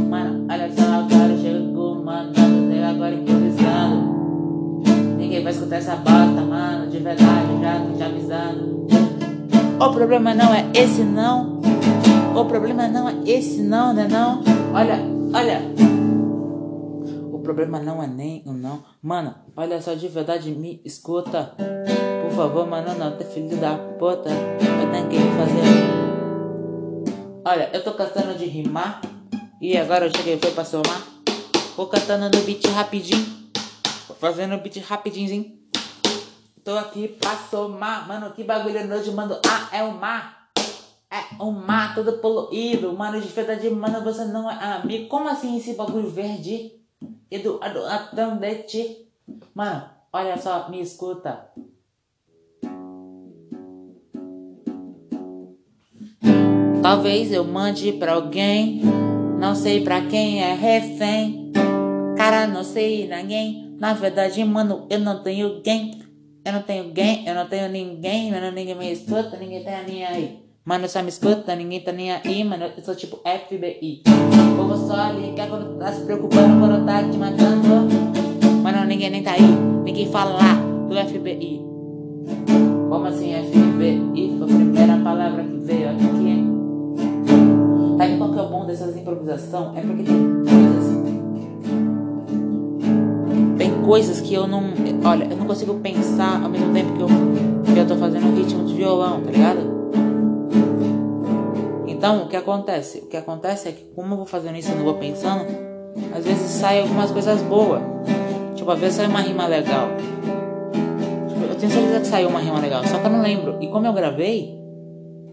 Mano, 0.10 0.45
olha 0.51 0.70
só, 0.76 0.84
agora 0.84 1.38
chegou, 1.41 2.03
mano 2.03 2.49
agora 2.89 3.14
improvisando. 3.14 4.82
Ninguém 5.18 5.43
vai 5.43 5.53
escutar 5.53 5.78
essa 5.78 5.95
bosta, 5.95 6.41
mano. 6.41 6.88
De 6.89 6.97
verdade, 6.97 7.62
já 7.62 7.80
tô 7.80 7.95
te 7.95 8.03
avisando. 8.03 8.88
O 9.80 9.93
problema 9.93 10.34
não 10.34 10.53
é 10.53 10.66
esse 10.74 11.01
não. 11.01 11.60
O 12.36 12.45
problema 12.45 12.88
não 12.88 13.07
é 13.07 13.16
esse 13.26 13.62
não, 13.62 13.93
né 13.93 14.07
não? 14.10 14.41
Olha, 14.74 14.99
olha. 15.34 16.09
O 17.50 17.52
problema 17.52 17.80
não 17.80 18.04
é 18.04 18.06
nem 18.06 18.43
o 18.45 18.54
não. 18.54 18.84
Mano, 19.02 19.34
olha 19.58 19.82
só, 19.82 19.95
de 19.95 20.08
verdade, 20.08 20.52
me 20.52 20.80
escuta. 20.86 21.56
Por 22.22 22.32
favor, 22.36 22.68
mano, 22.68 22.93
não, 22.93 23.18
tá 23.18 23.26
filho 23.26 23.58
da 23.58 23.76
puta. 23.76 24.30
Eu 24.30 24.91
tenho 24.91 25.10
que 25.10 25.18
fazer 25.18 25.89
olha, 27.43 27.72
eu 27.74 27.84
tô 27.84 27.93
cantando 27.93 28.36
de 28.36 28.45
rimar. 28.45 29.02
E 29.60 29.76
agora 29.76 30.06
eu 30.06 30.12
cheguei, 30.16 30.38
foi 30.38 30.52
pra 30.52 30.64
somar. 30.64 31.02
Vou 31.76 31.88
cantando 31.88 32.38
no 32.38 32.43
beat 32.45 32.68
rapidinho. 32.68 33.26
Vou 34.08 34.16
fazendo 34.18 34.54
o 34.54 34.60
beat 34.60 34.78
rapidinho. 34.84 35.58
Tô 36.64 36.78
aqui 36.78 37.08
pra 37.08 37.36
somar. 37.50 38.08
Mano, 38.08 38.32
que 38.32 38.43
bagulho 38.43 38.88
nojo, 38.88 39.12
mano. 39.14 39.39
Ah, 39.47 39.76
é 39.76 39.82
o 39.82 39.91
mar. 39.91 40.52
É 41.10 41.41
um 41.43 41.50
mar 41.50 41.95
todo 41.95 42.14
poluído. 42.20 42.93
Mano, 42.93 43.20
de 43.20 43.28
verdade, 43.28 43.68
mano, 43.72 44.04
você 44.04 44.26
não 44.26 44.52
é 44.52 44.76
amigo. 44.76 45.08
Como 45.08 45.28
assim 45.28 45.58
esse 45.58 45.74
bagulho 45.74 46.12
verde? 46.12 46.79
Eduardo 47.30 47.86
Atandete. 47.86 49.08
Mano, 49.54 49.89
olha 50.12 50.38
só, 50.38 50.70
me 50.70 50.82
escuta. 50.82 51.50
Talvez 56.82 57.32
eu 57.32 57.43
mande 57.43 57.91
pra 57.93 58.14
alguém, 58.14 58.82
não 59.39 59.54
sei 59.54 59.84
pra 59.84 60.02
quem 60.08 60.41
é 60.41 60.56
refém. 60.56 61.52
Cara, 62.18 62.47
não 62.47 62.64
sei 62.64 63.08
ninguém. 63.08 63.76
Na 63.80 63.93
verdade, 63.93 64.43
mano, 64.43 64.88
eu 64.89 65.00
não 65.00 65.22
tenho 65.22 65.62
quem. 65.62 66.02
Eu 66.43 66.54
não 66.54 66.62
tenho 66.64 66.91
quem, 66.91 67.28
eu 67.28 67.36
não 67.36 67.47
tenho 67.47 67.70
ninguém, 67.70 68.32
mano, 68.32 68.52
ninguém 68.52 68.76
me 68.76 68.91
escuta, 68.91 69.38
ninguém 69.38 69.64
tá 69.64 69.84
nem 69.84 70.06
aí. 70.06 70.39
Mano, 70.66 70.88
só 70.88 71.02
me 71.02 71.10
escuta, 71.10 71.56
ninguém 71.56 71.82
tá 71.82 71.91
nem 71.91 72.12
aí, 72.12 72.43
mano, 72.43 72.72
eu 72.76 72.84
sou 72.84 72.95
tipo 72.95 73.18
FBI. 73.18 74.02
Povo 74.70 74.88
só 74.88 75.10
liga 75.10 75.48
quando 75.48 75.80
tá 75.80 75.92
se 75.92 76.02
preocupando, 76.02 76.60
quando 76.60 76.86
tá 76.86 77.02
te 77.02 77.18
matando. 77.18 77.90
Mano, 78.62 78.86
ninguém 78.86 79.10
nem 79.10 79.24
tá 79.24 79.32
aí, 79.32 79.42
ninguém 79.84 80.06
fala 80.12 80.38
do 80.88 80.96
FBI. 80.96 81.60
Como 82.88 83.08
assim 83.08 83.34
FBI? 83.34 84.36
Foi 84.38 84.44
a 84.44 84.56
primeira 84.56 84.98
palavra 84.98 85.44
que 85.44 85.58
veio 85.58 85.90
aqui. 85.90 86.46
Sabe 87.98 88.18
qual 88.18 88.32
que 88.32 88.40
é 88.40 88.42
o 88.44 88.50
bom 88.50 88.66
dessas 88.68 88.96
improvisações? 88.96 89.76
É 89.76 89.82
porque 89.82 90.04
tem 90.04 90.44
coisas. 90.46 91.00
Tem 93.58 93.72
coisas 93.82 94.22
que 94.22 94.36
eu 94.36 94.48
não. 94.48 94.66
Olha, 95.04 95.24
eu 95.32 95.36
não 95.38 95.48
consigo 95.48 95.74
pensar 95.80 96.44
ao 96.44 96.50
mesmo 96.50 96.72
tempo 96.72 96.94
que 96.94 97.02
eu, 97.02 97.08
que 97.74 97.80
eu 97.80 97.88
tô 97.88 97.96
fazendo 97.96 98.38
ritmo 98.38 98.66
de 98.66 98.76
violão, 98.76 99.20
tá 99.22 99.32
ligado? 99.32 99.79
Então, 102.00 102.24
o 102.24 102.28
que 102.30 102.38
acontece? 102.38 103.00
O 103.00 103.08
que 103.08 103.18
acontece 103.18 103.68
é 103.68 103.72
que, 103.74 103.84
como 103.93 104.14
eu 104.14 104.18
vou 104.20 104.26
fazendo 104.26 104.56
isso 104.56 104.72
e 104.72 104.76
não 104.76 104.86
vou 104.86 104.93
pensando, 104.93 105.45
às 106.16 106.24
vezes 106.24 106.50
sai 106.50 106.80
algumas 106.80 107.12
coisas 107.12 107.41
boas. 107.41 107.82
Tipo, 108.56 108.72
às 108.72 108.80
vezes 108.80 108.95
sai 108.95 109.08
uma 109.08 109.20
rima 109.20 109.45
legal. 109.47 109.89
Tipo, 111.28 111.43
eu 111.43 111.56
tenho 111.56 111.70
certeza 111.70 112.00
que 112.00 112.08
saiu 112.08 112.30
uma 112.30 112.39
rima 112.39 112.58
legal, 112.62 112.88
só 112.88 113.00
que 113.00 113.06
eu 113.06 113.10
não 113.10 113.22
lembro. 113.22 113.58
E 113.60 113.68
como 113.68 113.86
eu 113.86 113.91
gravei, 113.91 114.58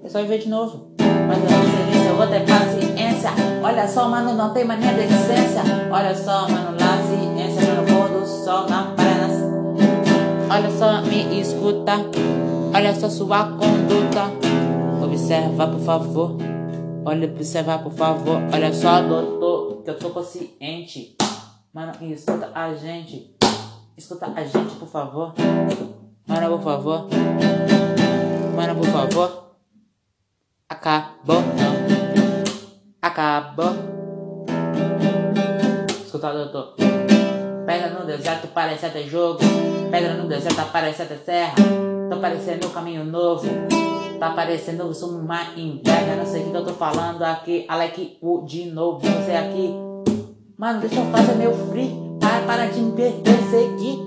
é 0.02 0.08
só 0.08 0.20
ver 0.24 0.38
de 0.40 0.48
novo. 0.48 0.88
Mas 0.98 1.38
eu 1.38 1.56
não 1.56 1.66
sei 1.70 2.02
se 2.02 2.08
eu 2.08 2.16
vou 2.16 2.26
ter 2.26 2.40
paciência. 2.40 3.30
Olha 3.62 3.86
só, 3.86 4.08
mano, 4.08 4.34
não 4.34 4.52
tem 4.52 4.64
mania 4.64 4.92
de 4.92 5.02
essência. 5.02 5.62
Olha 5.88 6.16
só, 6.16 6.48
mano, 6.48 6.76
lá 6.80 6.98
ciência 7.06 7.74
no 7.74 7.84
pôr 7.86 8.08
do 8.08 8.26
sol 8.26 8.68
na 8.68 8.92
praia. 8.96 9.06
Olha 10.50 10.70
só, 10.72 11.00
me 11.02 11.40
escuta. 11.40 11.92
Olha 12.74 12.92
só 12.92 13.08
sua 13.08 13.50
conduta. 13.50 14.32
Observa, 15.00 15.68
por 15.68 15.80
favor. 15.82 16.55
Olha, 17.08 17.28
observa, 17.28 17.78
por 17.78 17.92
favor. 17.92 18.42
Olha 18.52 18.72
só, 18.72 19.00
doutor, 19.00 19.84
que 19.84 19.90
eu 19.90 19.96
tô 19.96 20.10
consciente. 20.10 21.16
Mano, 21.72 21.92
escuta 22.12 22.50
a 22.52 22.74
gente. 22.74 23.32
Escuta 23.96 24.26
a 24.34 24.42
gente, 24.42 24.74
por 24.74 24.88
favor. 24.88 25.32
Mano, 26.26 26.58
por 26.58 26.64
favor. 26.64 27.06
Mano, 28.56 28.74
por 28.74 28.88
favor. 28.88 29.54
Acabou, 30.68 31.42
não. 31.42 31.76
Acabou. 33.00 33.72
Escuta, 36.04 36.32
doutor. 36.32 36.74
Pedra 37.66 37.90
no 37.90 38.04
deserto 38.04 38.48
parece 38.48 38.84
até 38.84 39.04
jogo. 39.04 39.38
Pedra 39.92 40.14
no 40.14 40.28
deserto 40.28 40.60
parece 40.72 41.02
até 41.02 41.16
serra. 41.18 41.54
Tô 42.10 42.16
parecendo 42.16 42.66
um 42.66 42.70
caminho 42.70 43.04
novo. 43.04 43.46
Tá 44.18 44.30
parecendo 44.30 44.90
uma 45.06 45.42
inveja. 45.56 46.16
Não 46.16 46.26
sei 46.26 46.42
o 46.42 46.50
que 46.50 46.56
eu 46.56 46.64
tô 46.64 46.72
falando 46.72 47.22
aqui. 47.22 47.64
Alec 47.68 48.18
U 48.22 48.44
de 48.44 48.66
novo. 48.66 49.00
Você 49.00 49.32
aqui. 49.32 49.74
Mano, 50.56 50.80
deixa 50.80 50.96
eu 50.96 51.06
fazer 51.06 51.34
meu 51.34 51.52
free. 51.68 51.94
Para, 52.18 52.40
para 52.46 52.66
de 52.66 52.80
me 52.80 52.92
perseguir. 52.92 53.98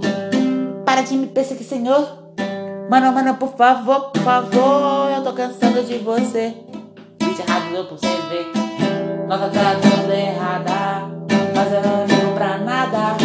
Para 0.84 1.02
de 1.04 1.16
me 1.16 1.28
perseguir, 1.28 1.64
senhor. 1.64 2.20
Mano, 2.90 3.14
mano, 3.14 3.36
por 3.36 3.56
favor, 3.56 4.10
por 4.10 4.22
favor, 4.24 5.12
eu 5.16 5.24
tô 5.24 5.32
cansando 5.34 5.84
de 5.84 6.00
você. 6.00 6.56
Vídeo 7.22 7.44
errado 7.48 7.88
pra 7.88 7.98
você 7.98 8.08
ver. 8.08 9.28
Nossa 9.28 9.48
tela 9.50 9.76
toda 9.76 10.16
errada, 10.16 11.08
mas 11.54 11.72
eu 11.72 11.82
não 11.84 12.34
pra 12.34 12.58
nada. 12.58 13.16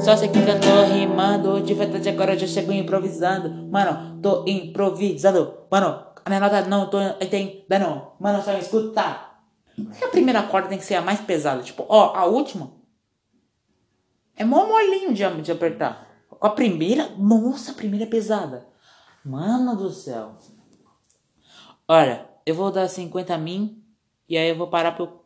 Só 0.00 0.16
sei 0.16 0.28
que 0.28 0.38
eu 0.40 0.60
tô 0.60 0.92
rimando, 0.92 1.60
de 1.60 1.72
verdade 1.72 2.08
agora 2.08 2.32
eu 2.34 2.38
já 2.40 2.48
chego 2.48 2.72
improvisando. 2.72 3.48
Mano, 3.70 4.18
tô 4.20 4.44
improvisando. 4.44 5.54
Mano, 5.70 6.00
a 6.24 6.30
minha 6.30 6.40
nota 6.40 6.62
não 6.66 6.88
tô 6.88 7.00
entendendo. 7.20 8.12
Mano, 8.18 8.42
só 8.42 8.52
me 8.52 8.60
escuta. 8.60 9.32
Por 9.76 9.96
que 9.96 10.04
a 10.04 10.08
primeira 10.08 10.42
corda 10.42 10.68
tem 10.68 10.78
que 10.78 10.84
ser 10.84 10.94
a 10.94 11.00
mais 11.00 11.20
pesada? 11.20 11.62
Tipo, 11.62 11.84
ó, 11.88 12.14
a 12.14 12.24
última 12.26 12.72
é 14.36 14.44
mó 14.44 14.66
molinho 14.66 15.12
de, 15.12 15.42
de 15.42 15.52
apertar. 15.52 16.08
A 16.40 16.50
primeira, 16.50 17.08
nossa, 17.16 17.72
a 17.72 17.74
primeira 17.74 18.04
é 18.04 18.08
pesada. 18.08 18.66
Mano 19.24 19.76
do 19.76 19.90
céu. 19.90 20.36
Olha, 21.88 22.28
eu 22.44 22.54
vou 22.54 22.70
dar 22.70 22.88
50 22.88 23.34
a 23.34 23.38
mim 23.38 23.82
e 24.28 24.36
aí 24.36 24.48
eu 24.48 24.56
vou 24.56 24.68
parar 24.68 24.98
eu 24.98 25.24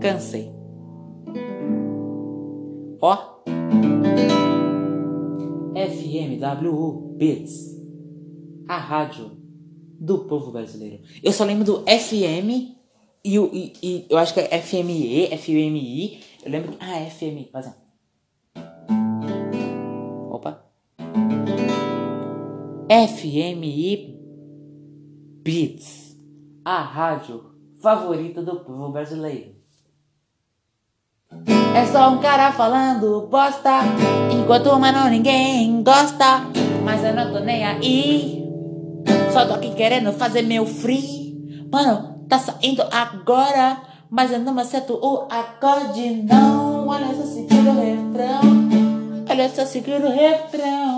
cansei. 0.00 0.52
Ó. 3.00 3.42
FMWU 5.74 7.16
Beats. 7.16 7.74
A 8.68 8.76
rádio 8.76 9.33
do 10.04 10.18
povo 10.18 10.50
brasileiro. 10.50 11.00
Eu 11.22 11.32
só 11.32 11.44
lembro 11.44 11.64
do 11.64 11.82
FM 11.82 12.74
e, 13.24 13.38
o, 13.38 13.50
e, 13.54 13.72
e 13.82 14.06
eu 14.10 14.18
acho 14.18 14.34
que 14.34 14.40
é 14.40 14.60
FME, 14.60 15.36
FMI. 15.38 16.20
Eu 16.44 16.52
lembro 16.52 16.72
que. 16.72 16.78
Ah, 16.80 17.08
FM. 17.10 17.50
Fazendo. 17.50 17.76
Opa. 20.30 20.62
FMI 22.86 24.14
Beats, 25.42 26.16
a 26.64 26.80
rádio 26.80 27.54
favorita 27.80 28.42
do 28.42 28.60
povo 28.60 28.90
brasileiro. 28.90 29.54
É 31.74 31.86
só 31.86 32.10
um 32.10 32.18
cara 32.18 32.52
falando 32.52 33.26
bosta, 33.28 33.80
enquanto 34.32 34.78
mano 34.78 35.08
ninguém 35.08 35.82
gosta, 35.82 36.42
mas 36.84 37.02
eu 37.02 37.14
não 37.14 37.32
tô 37.32 37.40
nem 37.40 37.64
aí. 37.64 38.43
Só 39.34 39.44
tô 39.44 39.54
aqui 39.54 39.74
querendo 39.74 40.12
fazer 40.12 40.42
meu 40.42 40.64
free. 40.64 41.66
Mano, 41.68 42.24
tá 42.28 42.38
saindo 42.38 42.84
agora, 42.88 43.78
mas 44.08 44.30
eu 44.30 44.38
não 44.38 44.56
acerto 44.60 44.94
o 44.94 45.26
acorde 45.28 46.22
não. 46.22 46.86
Olha 46.86 47.12
só 47.12 47.24
seguir 47.24 47.58
o 47.58 47.74
refrão, 47.74 49.26
olha 49.28 49.48
só 49.48 49.66
seguir 49.66 50.00
o 50.00 50.08
refrão. 50.08 50.93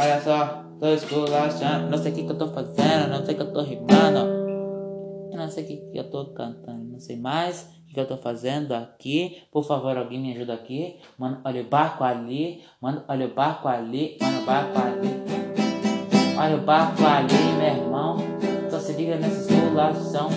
Olha 0.00 0.20
só, 0.22 0.64
tô 0.78 0.86
esculachando, 0.86 1.90
não 1.90 1.98
sei 1.98 2.12
o 2.12 2.14
que, 2.14 2.22
que 2.24 2.30
eu 2.30 2.38
tô 2.38 2.48
fazendo, 2.48 3.08
não 3.10 3.24
sei 3.24 3.34
o 3.34 3.36
que 3.36 3.42
eu 3.42 3.52
tô 3.52 3.62
rimando, 3.62 4.18
eu 5.30 5.36
não 5.36 5.48
sei 5.48 5.64
o 5.64 5.66
que, 5.66 5.76
que 5.76 5.98
eu 5.98 6.10
tô 6.10 6.26
cantando, 6.32 6.84
não 6.84 6.98
sei 6.98 7.16
mais 7.16 7.68
o 7.90 7.92
que 7.92 8.00
eu 8.00 8.06
tô 8.06 8.16
fazendo 8.16 8.72
aqui, 8.72 9.42
por 9.52 9.64
favor, 9.64 9.96
alguém 9.98 10.18
me 10.18 10.32
ajuda 10.32 10.54
aqui, 10.54 10.96
mano, 11.18 11.40
olha 11.44 11.60
o 11.60 11.64
barco 11.64 12.02
ali, 12.02 12.62
mano, 12.80 13.02
olha 13.08 13.26
o 13.26 13.34
barco 13.34 13.68
ali, 13.68 14.16
mano, 14.20 14.42
o 14.42 14.46
barco 14.46 14.78
ali. 14.78 15.40
Olha 16.38 16.56
o 16.56 16.60
barco 16.60 17.04
ali, 17.04 17.34
meu 17.58 17.66
irmão. 17.66 18.16
Só 18.70 18.78
se 18.78 18.92
liga 18.94 19.16
nessa 19.16 19.52
esculação. 19.52 20.30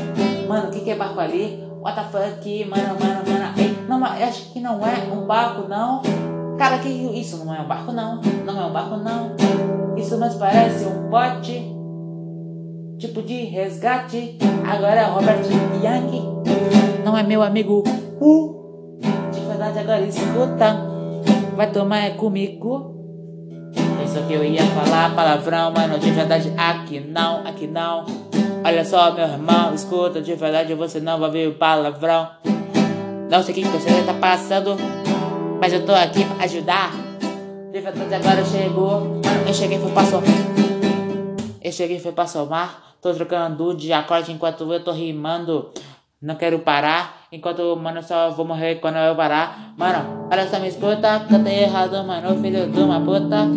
Mano, 0.49 0.67
o 0.67 0.71
que, 0.71 0.81
que 0.81 0.89
é 0.89 0.95
barco 0.95 1.17
ali? 1.17 1.63
What 1.79 1.95
the 1.95 2.03
fuck, 2.03 2.65
mano, 2.65 2.99
mano, 2.99 3.23
mano. 3.25 3.53
Ei, 3.57 3.77
não, 3.87 3.99
mas 3.99 4.21
acho 4.21 4.51
que 4.51 4.59
não 4.59 4.85
é 4.85 5.13
um 5.13 5.25
barco, 5.25 5.65
não. 5.69 6.01
Cara, 6.57 6.77
que 6.79 6.89
isso 6.89 7.43
não 7.43 7.53
é 7.53 7.61
um 7.61 7.67
barco, 7.67 7.91
não. 7.91 8.21
Não 8.45 8.61
é 8.61 8.65
um 8.65 8.71
barco, 8.71 8.97
não. 8.97 9.35
Isso 9.97 10.17
mais 10.17 10.35
parece 10.35 10.85
um 10.85 11.09
bote. 11.09 11.73
Tipo 12.97 13.21
de 13.21 13.43
resgate. 13.45 14.37
Agora 14.65 15.01
é 15.01 15.05
Robert 15.05 15.43
Yankee. 15.83 16.23
Não 17.03 17.17
é 17.17 17.23
meu 17.23 17.41
amigo. 17.41 17.83
Uh. 18.21 18.99
De 19.31 19.39
verdade, 19.41 19.79
agora 19.79 20.01
escuta. 20.01 20.93
Vai 21.55 21.71
tomar 21.71 21.99
é 21.99 22.09
comigo. 22.11 22.93
Pensou 23.99 24.23
que 24.23 24.33
eu 24.33 24.43
ia 24.43 24.63
falar 24.63 25.15
palavrão, 25.15 25.71
mano, 25.71 25.97
de 25.97 26.11
verdade 26.11 26.53
aqui 26.57 26.99
não, 26.99 27.47
aqui 27.47 27.67
não. 27.67 28.05
Olha 28.63 28.83
só, 28.83 29.13
meu 29.13 29.25
irmão, 29.25 29.73
escuta, 29.73 30.21
de 30.21 30.35
verdade 30.35 30.73
você 30.73 30.99
não 30.99 31.19
vai 31.19 31.31
ver 31.31 31.53
palavrão. 31.53 32.27
Não 33.29 33.41
sei 33.41 33.53
o 33.53 33.55
que 33.55 33.63
você 33.65 34.03
tá 34.03 34.13
passando, 34.13 34.75
mas 35.63 35.71
eu 35.71 35.85
tô 35.85 35.93
aqui 35.93 36.25
pra 36.25 36.43
ajudar. 36.43 36.91
Verdade 37.71 38.15
agora 38.15 38.43
chegou, 38.43 39.21
eu 39.47 39.53
cheguei 39.53 39.79
foi 39.79 39.91
pra 39.93 40.03
somar. 40.03 40.27
Eu 41.63 41.71
cheguei 41.71 41.99
foi 42.01 42.11
pra 42.11 42.27
somar. 42.27 42.95
Tô 43.01 43.13
trocando 43.13 43.73
de 43.73 43.93
acorde 43.93 44.33
enquanto 44.33 44.69
eu 44.73 44.83
tô 44.83 44.91
rimando. 44.91 45.69
Não 46.21 46.35
quero 46.35 46.59
parar, 46.59 47.27
enquanto, 47.31 47.77
mano, 47.77 48.03
só 48.03 48.29
vou 48.31 48.45
morrer 48.45 48.81
quando 48.81 48.97
eu 48.97 49.15
parar. 49.15 49.73
Mano, 49.77 50.27
olha 50.29 50.45
só, 50.49 50.59
me 50.59 50.67
escuta, 50.67 51.25
cantei 51.29 51.63
errado, 51.63 52.03
mano, 52.05 52.41
filho 52.41 52.69
de 52.69 52.79
uma 52.81 52.99
puta. 52.99 53.47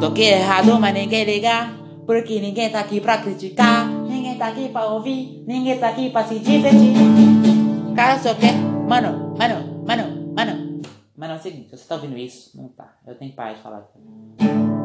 Toquei 0.00 0.34
errado, 0.34 0.78
mas 0.78 0.94
ninguém 0.94 1.24
liga. 1.24 1.70
Porque 2.06 2.38
ninguém 2.38 2.70
tá 2.70 2.78
aqui 2.78 3.00
pra 3.00 3.18
criticar. 3.18 3.88
Ninguém 3.88 4.36
tá 4.36 4.46
aqui 4.46 4.68
pra 4.68 4.86
ouvir. 4.86 5.42
Ninguém 5.44 5.76
tá 5.76 5.88
aqui 5.88 6.10
pra 6.10 6.22
se 6.22 6.38
divertir. 6.38 7.63
Cara, 7.94 8.18
só 8.18 8.34
quer. 8.34 8.54
Mano, 8.88 9.34
mano, 9.38 9.84
mano, 9.86 10.34
mano. 10.34 10.80
Mano, 11.16 11.32
é 11.32 11.36
o 11.36 11.40
seguinte, 11.40 11.70
você 11.70 11.84
tá 11.86 11.94
ouvindo 11.94 12.18
isso? 12.18 12.50
Não 12.56 12.68
tá. 12.68 12.96
Eu 13.06 13.14
tenho 13.14 13.32
paz 13.32 13.56
de 13.56 13.62
falar. 13.62 13.88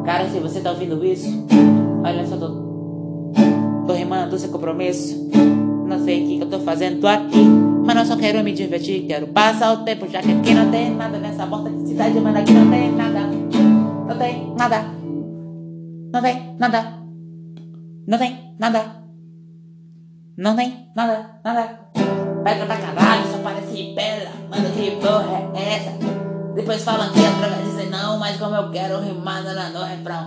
Cara, 0.04 0.28
se 0.28 0.38
você 0.38 0.60
tá 0.60 0.70
ouvindo 0.70 1.04
isso, 1.04 1.46
olha 2.04 2.24
só, 2.24 2.36
tô. 2.36 2.70
Tô 3.84 3.92
rimando 3.94 4.38
sem 4.38 4.48
compromisso. 4.50 5.28
Não 5.86 5.98
sei 6.04 6.22
o 6.22 6.28
que, 6.28 6.36
que 6.36 6.42
eu 6.44 6.50
tô 6.50 6.60
fazendo 6.60 7.04
aqui. 7.04 7.42
Mano, 7.42 8.00
eu 8.02 8.06
só 8.06 8.16
quero 8.16 8.44
me 8.44 8.52
divertir. 8.52 9.08
Quero 9.08 9.26
passar 9.28 9.72
o 9.72 9.84
tempo, 9.84 10.06
já 10.08 10.22
que 10.22 10.30
aqui 10.30 10.54
não 10.54 10.70
tem 10.70 10.94
nada 10.94 11.18
nessa 11.18 11.44
porta 11.48 11.68
de 11.68 11.88
cidade, 11.88 12.20
mano. 12.20 12.38
Aqui 12.38 12.52
não 12.52 12.70
tem 12.70 12.92
nada. 12.92 13.20
Não 14.06 14.18
tem 14.18 14.54
nada. 14.56 14.82
Não 16.12 16.22
tem 16.22 16.56
nada. 16.58 16.98
Não 18.06 18.18
tem 18.18 18.54
nada. 18.56 19.02
Não 20.38 20.56
tem 20.56 20.90
nada, 20.94 21.40
nada. 21.44 22.29
Pega 22.44 22.64
pra 22.64 22.76
caralho, 22.76 23.26
só 23.30 23.38
parece 23.38 23.92
bela. 23.94 24.30
Mano, 24.48 24.70
que 24.70 24.92
porra 24.92 25.50
é 25.54 25.74
essa? 25.76 25.90
Depois 26.54 26.82
falam 26.82 27.12
que 27.12 27.18
é 27.18 27.30
droga, 27.30 27.62
dizem 27.62 27.90
não, 27.90 28.18
mas 28.18 28.36
como 28.38 28.56
eu 28.56 28.70
quero 28.70 29.00
rimar 29.00 29.42
no, 29.42 29.52
no 29.78 29.84
refrão. 29.84 30.26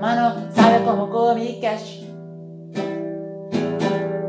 Mano, 0.00 0.48
sabe 0.52 0.84
como 0.84 1.08
come 1.08 1.60
cash? 1.60 2.00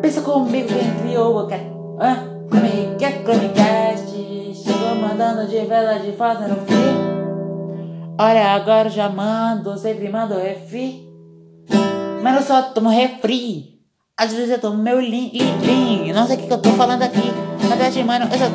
Pensa 0.01 0.21
comigo 0.21 0.67
quem 0.67 0.93
criou 1.01 1.43
o 1.43 1.47
cat. 1.47 1.63
Hã? 1.99 2.15
Come 2.49 2.95
cat, 2.99 3.23
cast. 3.55 4.11
Chegou 4.53 4.95
mandando 4.95 5.47
de 5.47 5.65
vela 5.65 5.99
de 5.99 6.11
fazendo 6.11 6.55
frio. 6.65 7.11
Olha, 8.19 8.53
agora 8.53 8.89
já 8.89 9.07
mando, 9.07 9.77
sempre 9.77 10.09
mando 10.09 10.35
refri. 10.35 11.07
Mas 12.21 12.45
só 12.45 12.61
tomo 12.61 12.89
refri. 12.89 13.70
Às 14.21 14.31
vezes 14.33 14.51
eu 14.51 14.59
tomo 14.59 14.77
meu 14.77 14.99
litrinho. 14.99 16.13
Não 16.13 16.27
sei 16.27 16.35
o 16.35 16.39
que, 16.39 16.45
que 16.45 16.53
eu 16.53 16.61
tô 16.61 16.69
falando 16.73 17.01
aqui. 17.01 17.33
Na 17.63 17.69
verdade, 17.69 18.03
mano, 18.03 18.29
eu 18.31 18.37
só. 18.37 18.45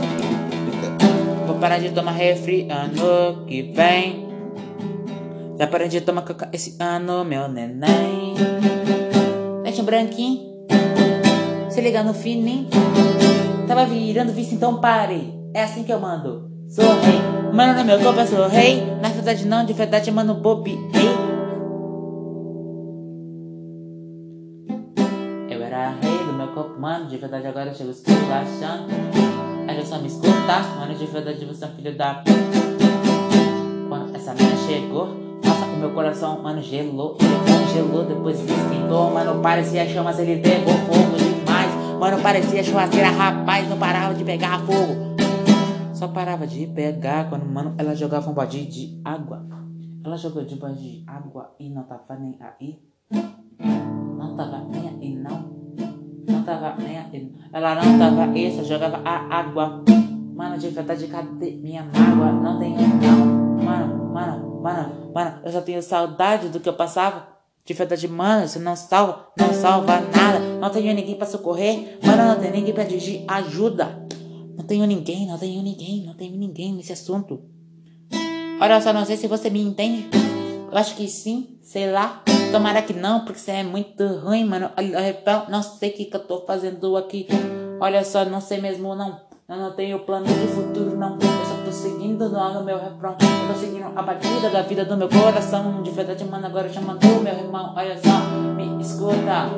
Vou 1.45 1.57
parar 1.57 1.79
de 1.79 1.91
tomar 1.91 2.13
refri 2.13 2.69
ano 2.71 3.45
que 3.49 3.63
vem. 3.75 4.29
Já 5.59 5.67
parei 5.67 5.89
de 5.89 6.01
tomar 6.03 6.23
coca 6.23 6.49
esse 6.53 6.77
ano, 6.79 7.25
meu 7.25 7.49
neném. 7.49 8.35
Deixa 9.65 9.83
um 9.83 9.85
branquinho. 9.85 10.69
Se 11.69 11.81
liga 11.81 12.05
no 12.05 12.15
fininho. 12.15 12.69
Tava 13.67 13.87
virando 13.87 14.33
vice, 14.33 14.55
então 14.55 14.81
pare. 14.81 15.35
É 15.53 15.65
assim 15.65 15.83
que 15.83 15.93
eu 15.93 15.99
mando. 15.99 16.49
Sou 16.69 16.85
rei. 16.85 17.21
Mano, 17.53 17.81
no 17.81 17.85
meu 17.85 17.99
corpo 17.99 18.21
eu 18.21 18.27
sou 18.29 18.47
rei. 18.47 18.87
Na 19.03 19.09
verdade 19.09 19.45
não, 19.45 19.67
de 19.67 19.73
verdade, 19.73 20.13
mano, 20.13 20.35
bobi. 20.35 20.79
Rei. 20.93 21.26
Mano. 26.87 27.07
De 27.07 27.17
verdade 27.17 27.49
agora 27.49 27.71
eu 27.71 27.75
chego 27.75 27.91
esculachando. 27.91 28.87
Olha 29.69 29.85
só 29.85 29.99
me 29.99 30.07
escutar. 30.07 30.63
Mano, 30.77 30.95
de 30.95 31.05
verdade 31.07 31.45
você 31.45 31.65
é 31.65 31.67
um 31.67 31.71
filho 31.73 31.97
da. 31.97 32.23
Quando 33.89 34.15
essa 34.15 34.33
mina 34.35 34.57
chegou, 34.69 35.09
nossa, 35.45 35.65
o 35.65 35.77
meu 35.79 35.91
coração, 35.91 36.41
mano, 36.41 36.63
gelou. 36.63 37.19
Ele 37.19 37.39
congelou, 37.45 38.05
depois 38.05 38.39
esquentou. 38.39 39.11
Mano, 39.11 39.43
parecia 39.43 39.85
chamas, 39.89 40.17
ele 40.21 40.37
derrubou 40.37 40.75
fogo 40.75 41.17
demais. 41.17 41.99
Mano, 41.99 42.23
parecia 42.23 42.63
churrasqueira, 42.63 43.09
rapaz, 43.09 43.69
não 43.69 43.79
parava 43.79 44.15
de 44.15 44.23
pegar 44.23 44.61
fogo. 44.61 45.17
Só 45.93 46.07
parava 46.07 46.47
de 46.47 46.69
pegar 46.69 47.29
quando, 47.29 47.47
mano, 47.47 47.75
ela 47.79 47.97
jogava 47.97 48.31
um 48.31 48.35
balde 48.35 48.65
de 48.65 49.01
água. 49.05 49.45
Ela 50.05 50.17
jogou 50.17 50.45
de 50.45 50.55
balde 50.55 51.01
de 51.01 51.05
água 51.05 51.53
e 51.59 51.69
não 51.69 51.83
tava 51.83 52.15
nem 52.17 52.39
aí. 52.41 52.79
Não 54.17 54.37
tava 54.37 54.59
nem. 54.71 54.86
Tava 56.47 56.77
aí. 56.79 57.33
Ela 57.53 57.75
não 57.75 57.99
tava 57.99 58.31
aí, 58.31 58.55
só 58.55 58.63
jogava 58.63 59.01
a 59.05 59.41
água. 59.41 59.83
Mano, 60.33 60.57
de 60.57 60.69
verdade, 60.69 61.09
cadê 61.09 61.51
minha 61.51 61.83
mágoa? 61.83 62.31
Não 62.31 62.61
tenho, 62.61 62.77
não. 62.77 63.65
Mano, 63.65 64.13
mano, 64.15 64.61
mano, 64.63 65.11
mano, 65.13 65.41
eu 65.45 65.51
só 65.51 65.61
tenho 65.61 65.83
saudade 65.83 66.49
do 66.49 66.61
que 66.61 66.69
eu 66.69 66.75
passava. 66.75 67.27
De 67.65 67.75
verdade, 67.75 68.07
mano, 68.07 68.47
você 68.47 68.61
não 68.61 68.77
salva, 68.77 69.27
não 69.37 69.53
salva 69.53 70.01
nada. 70.01 70.39
Não 70.61 70.71
tenho 70.71 70.95
ninguém 70.95 71.17
pra 71.17 71.27
socorrer. 71.27 71.99
Mano, 72.05 72.29
não 72.29 72.39
tem 72.39 72.53
ninguém 72.53 72.73
pra 72.73 72.85
dirigir 72.85 73.25
ajuda. 73.27 74.07
Não 74.57 74.65
tenho 74.65 74.87
ninguém, 74.87 75.27
não 75.27 75.37
tenho 75.37 75.61
ninguém, 75.65 76.05
não 76.07 76.15
tenho 76.15 76.37
ninguém 76.37 76.73
nesse 76.75 76.93
assunto. 76.93 77.43
Olha 78.61 78.81
só, 78.81 78.93
não 78.93 79.05
sei 79.05 79.17
se 79.17 79.27
você 79.27 79.51
me 79.51 79.61
entende. 79.61 80.09
Eu 80.71 80.79
acho 80.79 80.95
que 80.95 81.09
sim, 81.09 81.59
sei 81.61 81.91
lá. 81.91 82.23
Tomara 82.53 82.83
que 82.83 82.93
não, 82.93 83.25
porque 83.25 83.39
você 83.39 83.51
é 83.53 83.63
muito 83.63 84.07
ruim, 84.19 84.45
mano. 84.45 84.71
Não 85.49 85.63
sei 85.63 85.91
o 85.91 85.93
que, 85.93 86.05
que 86.07 86.17
eu 86.17 86.21
tô 86.21 86.41
fazendo 86.47 86.97
aqui. 86.97 87.27
Olha 87.81 88.05
só, 88.05 88.25
não 88.25 88.41
sei 88.41 88.61
mesmo 88.61 88.95
não. 88.95 89.21
Eu 89.49 89.57
não 89.57 89.73
tenho 89.73 90.01
plano 90.01 90.27
de 90.27 90.47
futuro, 90.49 90.97
não. 90.97 91.15
Eu 91.15 91.47
só 91.47 91.65
tô 91.65 91.71
seguindo 91.71 92.29
no, 92.29 92.65
meu 92.65 92.79
refrão. 92.79 93.13
Eu 93.21 93.55
tô 93.55 93.61
seguindo 93.61 93.87
a 93.95 94.03
batida 94.03 94.51
da 94.51 94.63
vida 94.63 94.85
do 94.85 94.97
meu 94.97 95.09
coração. 95.09 95.83
De 95.83 95.91
verdade, 95.91 96.25
mano, 96.25 96.47
agora 96.47 96.69
chamando 96.69 97.01
meu 97.23 97.33
irmão. 97.33 97.73
Olha 97.77 97.97
só, 97.97 98.19
me 98.57 98.83
escuta. 98.83 99.49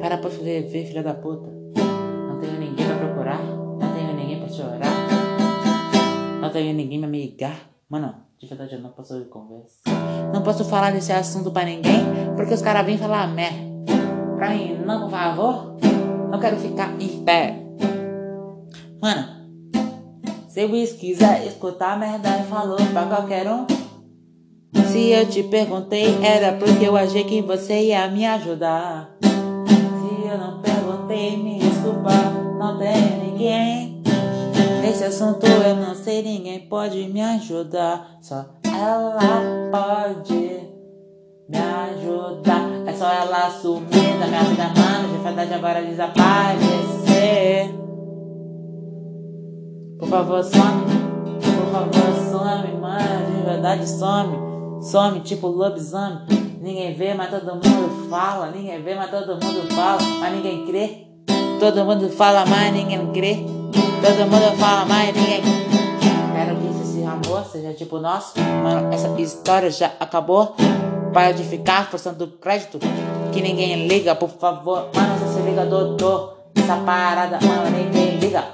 Para 0.00 0.18
pra 0.18 0.30
ver, 0.30 0.70
filha 0.70 1.02
da 1.02 1.14
puta. 1.14 1.48
Não 1.48 2.38
tenho 2.40 2.60
ninguém 2.60 2.86
pra 2.86 2.96
procurar. 2.96 3.42
Não 3.42 3.92
tenho 3.92 4.14
ninguém 4.14 4.38
pra 4.38 4.48
chorar. 4.48 4.80
Não 6.40 6.50
tenho 6.50 6.74
ninguém 6.74 7.00
pra 7.00 7.08
me 7.08 7.26
ligar. 7.26 7.56
Mano, 7.88 8.14
de 8.40 8.46
verdade, 8.46 8.74
eu 8.74 8.80
não 8.80 8.88
posso 8.88 9.12
ouvir 9.12 9.28
conversa. 9.28 9.80
Não 10.32 10.42
posso 10.42 10.64
falar 10.64 10.92
desse 10.92 11.12
assunto 11.12 11.50
pra 11.50 11.62
ninguém. 11.62 12.06
Porque 12.34 12.54
os 12.54 12.62
caras 12.62 12.86
vêm 12.86 12.96
falar 12.96 13.26
merda. 13.26 13.58
Pra 14.36 14.48
mim, 14.48 14.78
não, 14.78 15.02
por 15.02 15.10
favor. 15.10 15.76
Não 16.30 16.40
quero 16.40 16.56
ficar 16.56 16.98
em 16.98 17.22
pé. 17.22 17.62
Mano, 19.02 19.28
se 20.48 20.62
eu 20.62 20.70
quiser 20.70 21.46
escutar 21.46 21.98
merda, 21.98 22.30
falou 22.44 22.78
pra 22.94 23.04
qualquer 23.04 23.46
um. 23.46 23.66
Se 24.86 25.10
eu 25.10 25.28
te 25.28 25.42
perguntei, 25.42 26.24
era 26.24 26.56
porque 26.56 26.86
eu 26.86 26.96
achei 26.96 27.24
que 27.24 27.42
você 27.42 27.88
ia 27.88 28.08
me 28.08 28.24
ajudar. 28.24 29.18
Se 29.20 30.28
eu 30.28 30.38
não 30.38 30.62
perguntei, 30.62 31.36
me 31.36 31.58
desculpa, 31.58 32.10
não 32.58 32.78
tem 32.78 33.18
ninguém. 33.22 33.89
Nesse 34.90 35.04
assunto 35.04 35.46
eu 35.46 35.76
não 35.76 35.94
sei, 35.94 36.20
ninguém 36.20 36.66
pode 36.66 37.06
me 37.06 37.22
ajudar. 37.22 38.18
Só 38.20 38.44
ela 38.64 39.20
pode 39.70 40.66
me 41.48 41.56
ajudar. 41.56 42.68
É 42.84 42.92
só 42.92 43.08
ela 43.08 43.48
sumir 43.50 44.18
da 44.18 44.26
minha 44.26 44.42
vida, 44.42 44.64
mano. 44.64 45.16
De 45.16 45.22
verdade, 45.22 45.54
agora 45.54 45.80
desaparecer. 45.84 47.72
Por 49.96 50.08
favor, 50.08 50.42
some. 50.42 50.82
Por 51.40 51.70
favor, 51.70 52.12
some, 52.28 52.80
mano. 52.80 53.36
De 53.36 53.42
verdade, 53.44 53.88
some. 53.88 54.82
Some, 54.82 55.20
tipo 55.20 55.46
lobisomem. 55.46 56.26
Ninguém 56.60 56.94
vê, 56.94 57.14
mas 57.14 57.30
todo 57.30 57.54
mundo 57.54 58.10
fala. 58.10 58.50
Ninguém 58.50 58.82
vê, 58.82 58.96
mas 58.96 59.08
todo 59.08 59.34
mundo 59.34 59.72
fala. 59.72 60.02
Mas 60.18 60.34
ninguém 60.34 60.66
crê. 60.66 61.06
Todo 61.60 61.84
mundo 61.84 62.08
fala, 62.08 62.44
mas 62.44 62.72
ninguém 62.72 63.12
crê. 63.12 63.59
Todo 64.02 64.30
mundo 64.30 64.56
fala, 64.58 64.84
mas 64.86 65.14
ninguém 65.14 65.42
Quero 66.34 66.56
que 66.56 66.82
esse 66.82 67.04
amor 67.04 67.44
seja 67.44 67.74
tipo 67.74 67.98
nosso. 67.98 68.32
Mano, 68.40 68.92
essa 68.92 69.08
história 69.20 69.70
já 69.70 69.92
acabou. 70.00 70.54
Para 71.12 71.32
de 71.32 71.44
ficar 71.44 71.90
forçando 71.90 72.26
crédito. 72.26 72.78
Que 73.32 73.42
ninguém 73.42 73.86
liga, 73.86 74.14
por 74.14 74.30
favor. 74.30 74.88
Mano, 74.94 75.18
você 75.18 75.34
se 75.34 75.40
liga, 75.48 75.66
doutor. 75.66 76.38
Essa 76.56 76.76
parada, 76.76 77.38
mano, 77.44 77.76
ninguém 77.76 78.18
liga. 78.18 78.44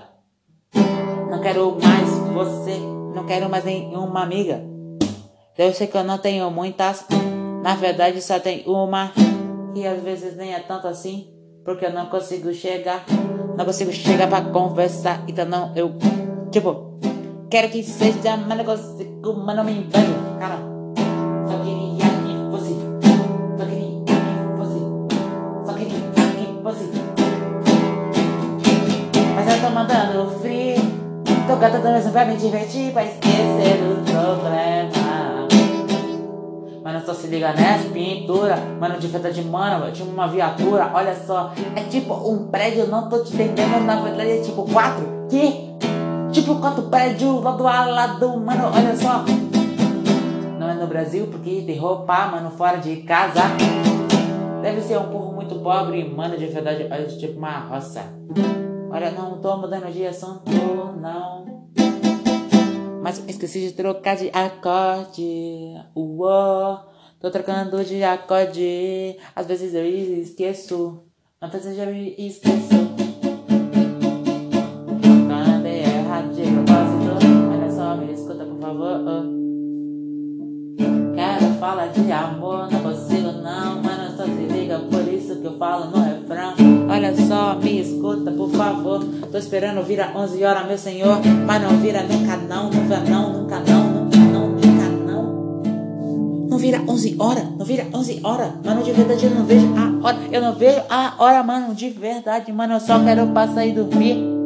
Não 1.30 1.40
quero 1.40 1.76
mais 1.82 2.10
você, 2.32 2.78
não 3.14 3.24
quero 3.24 3.48
mais 3.48 3.64
nenhuma 3.64 4.22
amiga. 4.22 4.62
Eu 5.56 5.72
sei 5.72 5.86
que 5.86 5.96
eu 5.96 6.04
não 6.04 6.18
tenho 6.18 6.50
muitas, 6.50 7.04
na 7.62 7.74
verdade 7.74 8.20
só 8.20 8.38
tem 8.38 8.62
uma. 8.66 9.12
E 9.74 9.86
às 9.86 10.02
vezes 10.02 10.36
nem 10.36 10.54
é 10.54 10.60
tanto 10.60 10.86
assim, 10.86 11.28
porque 11.66 11.84
eu 11.84 11.92
não 11.92 12.06
consigo 12.06 12.54
chegar. 12.54 13.04
Não 13.58 13.64
consigo 13.64 13.92
chegar 13.92 14.28
pra 14.28 14.40
conversar, 14.40 15.24
então 15.26 15.44
não, 15.44 15.72
eu. 15.74 15.92
Tipo, 16.50 16.98
quero 17.50 17.68
que 17.68 17.82
seja, 17.82 18.36
mano, 18.36 18.64
consigo, 18.64 19.34
mano, 19.34 19.64
me 19.64 19.72
invejo. 19.72 20.14
Cara, 20.38 20.58
só 21.48 21.58
queria 21.58 22.06
que 22.22 22.50
fosse. 22.50 22.76
Só 23.58 23.64
queria 23.64 24.04
que 24.04 24.12
fosse. 24.56 24.78
Só 25.66 25.72
queria 25.72 25.98
que 25.98 26.62
fosse. 26.62 26.84
Mas 29.34 29.54
eu 29.54 29.60
tô 29.60 29.74
mandando 29.74 30.30
free. 30.40 30.76
Tô 31.48 31.56
cantando 31.58 31.90
mesmo 31.90 32.12
pra 32.12 32.24
me 32.24 32.36
divertir, 32.36 32.92
pra 32.92 33.04
esquecer 33.04 33.78
do 33.78 34.04
problema. 34.04 34.95
Só 37.06 37.14
se 37.14 37.28
liga 37.28 37.52
nessa 37.52 37.88
pintura. 37.90 38.56
Mano, 38.80 38.98
de 38.98 39.06
verdade, 39.06 39.40
mano, 39.40 39.86
eu 39.86 39.92
tinha 39.92 40.08
uma 40.08 40.26
viatura. 40.26 40.90
Olha 40.92 41.14
só, 41.14 41.52
é 41.76 41.84
tipo 41.84 42.12
um 42.12 42.48
prédio, 42.48 42.88
não 42.88 43.08
tô 43.08 43.22
te 43.22 43.32
entendendo. 43.32 43.84
Na 43.84 43.94
verdade, 44.02 44.30
é 44.30 44.40
tipo 44.40 44.64
quatro. 44.64 45.06
Que? 45.30 45.76
Tipo 46.32 46.56
quatro 46.56 46.82
prédios 46.84 47.40
lado 47.44 47.64
a 47.64 47.84
lado, 47.84 48.36
mano, 48.40 48.72
olha 48.74 48.96
só. 48.96 49.24
Não 50.58 50.68
é 50.68 50.74
no 50.74 50.88
Brasil 50.88 51.28
porque 51.28 51.62
tem 51.64 51.78
roupa, 51.78 52.26
mano, 52.26 52.50
fora 52.50 52.78
de 52.78 52.96
casa. 52.96 53.42
Deve 54.60 54.80
ser 54.80 54.98
um 54.98 55.06
povo 55.06 55.32
muito 55.32 55.60
pobre, 55.60 56.08
mano, 56.08 56.36
de 56.36 56.46
verdade, 56.46 56.88
olha, 56.90 57.06
tipo 57.06 57.38
uma 57.38 57.68
roça. 57.68 58.02
Olha, 58.90 59.12
não 59.12 59.38
tô 59.38 59.56
mudando 59.58 59.92
de 59.92 60.04
assunto, 60.04 60.50
não. 61.00 61.68
Mas 63.00 63.22
esqueci 63.28 63.60
de 63.60 63.70
trocar 63.70 64.16
de 64.16 64.28
acorde. 64.30 65.76
Uou, 65.94 66.80
tô 67.20 67.30
trocando 67.30 67.84
de 67.84 68.02
acorde. 68.02 69.16
Às 69.34 69.46
vezes 69.46 69.74
eu 69.74 69.84
esqueço. 69.84 71.02
Vezes 71.50 71.66
eu 71.66 71.74
já 71.76 71.86
me 71.86 72.14
esqueço. 72.18 72.68
Cantei 75.28 75.80
errado 75.80 76.34
de 76.34 76.42
propósito. 76.42 77.26
Olha 77.52 77.70
só, 77.70 77.96
me 77.96 78.12
escuta 78.12 78.44
por 78.44 78.60
favor. 78.60 79.36
Quero 81.14 81.54
falar 81.58 81.86
de 81.88 82.12
amor, 82.12 82.70
não 82.70 82.80
consigo 82.82 83.32
não, 83.32 83.82
mano, 83.82 84.16
só 84.16 84.24
se 84.24 84.52
liga, 84.52 84.78
por 84.78 85.08
isso 85.08 85.40
que 85.40 85.46
eu 85.46 85.56
falo 85.56 85.86
no 85.86 86.02
refrão. 86.02 86.54
Olha 86.90 87.14
só, 87.16 87.54
me 87.54 87.80
escuta, 87.80 88.30
por 88.32 88.50
favor. 88.50 89.02
Tô 89.32 89.38
esperando 89.38 89.82
vira 89.82 90.12
11 90.14 90.44
horas, 90.44 90.66
meu 90.66 90.78
senhor, 90.78 91.18
mas 91.46 91.62
não 91.62 91.78
vira 91.78 92.02
nunca 92.02 92.36
não, 92.36 92.70
nunca 92.70 93.00
não, 93.00 93.32
nunca. 93.32 93.60
Não 93.60 93.75
vira 96.66 96.82
11 96.88 97.16
horas, 97.20 97.44
não 97.56 97.64
vira 97.64 97.86
11 97.94 98.20
horas, 98.24 98.52
mano, 98.64 98.82
de 98.82 98.90
verdade 98.90 99.24
eu 99.24 99.30
não 99.30 99.44
vejo 99.44 99.68
a 99.76 100.04
hora, 100.04 100.18
eu 100.32 100.42
não 100.42 100.52
vejo 100.52 100.82
a 100.90 101.14
hora, 101.16 101.42
mano, 101.44 101.72
de 101.76 101.90
verdade, 101.90 102.50
mano, 102.52 102.74
eu 102.74 102.80
só 102.80 102.98
quero 103.04 103.28
passar 103.28 103.64
e 103.64 103.72
dormir. 103.72 104.36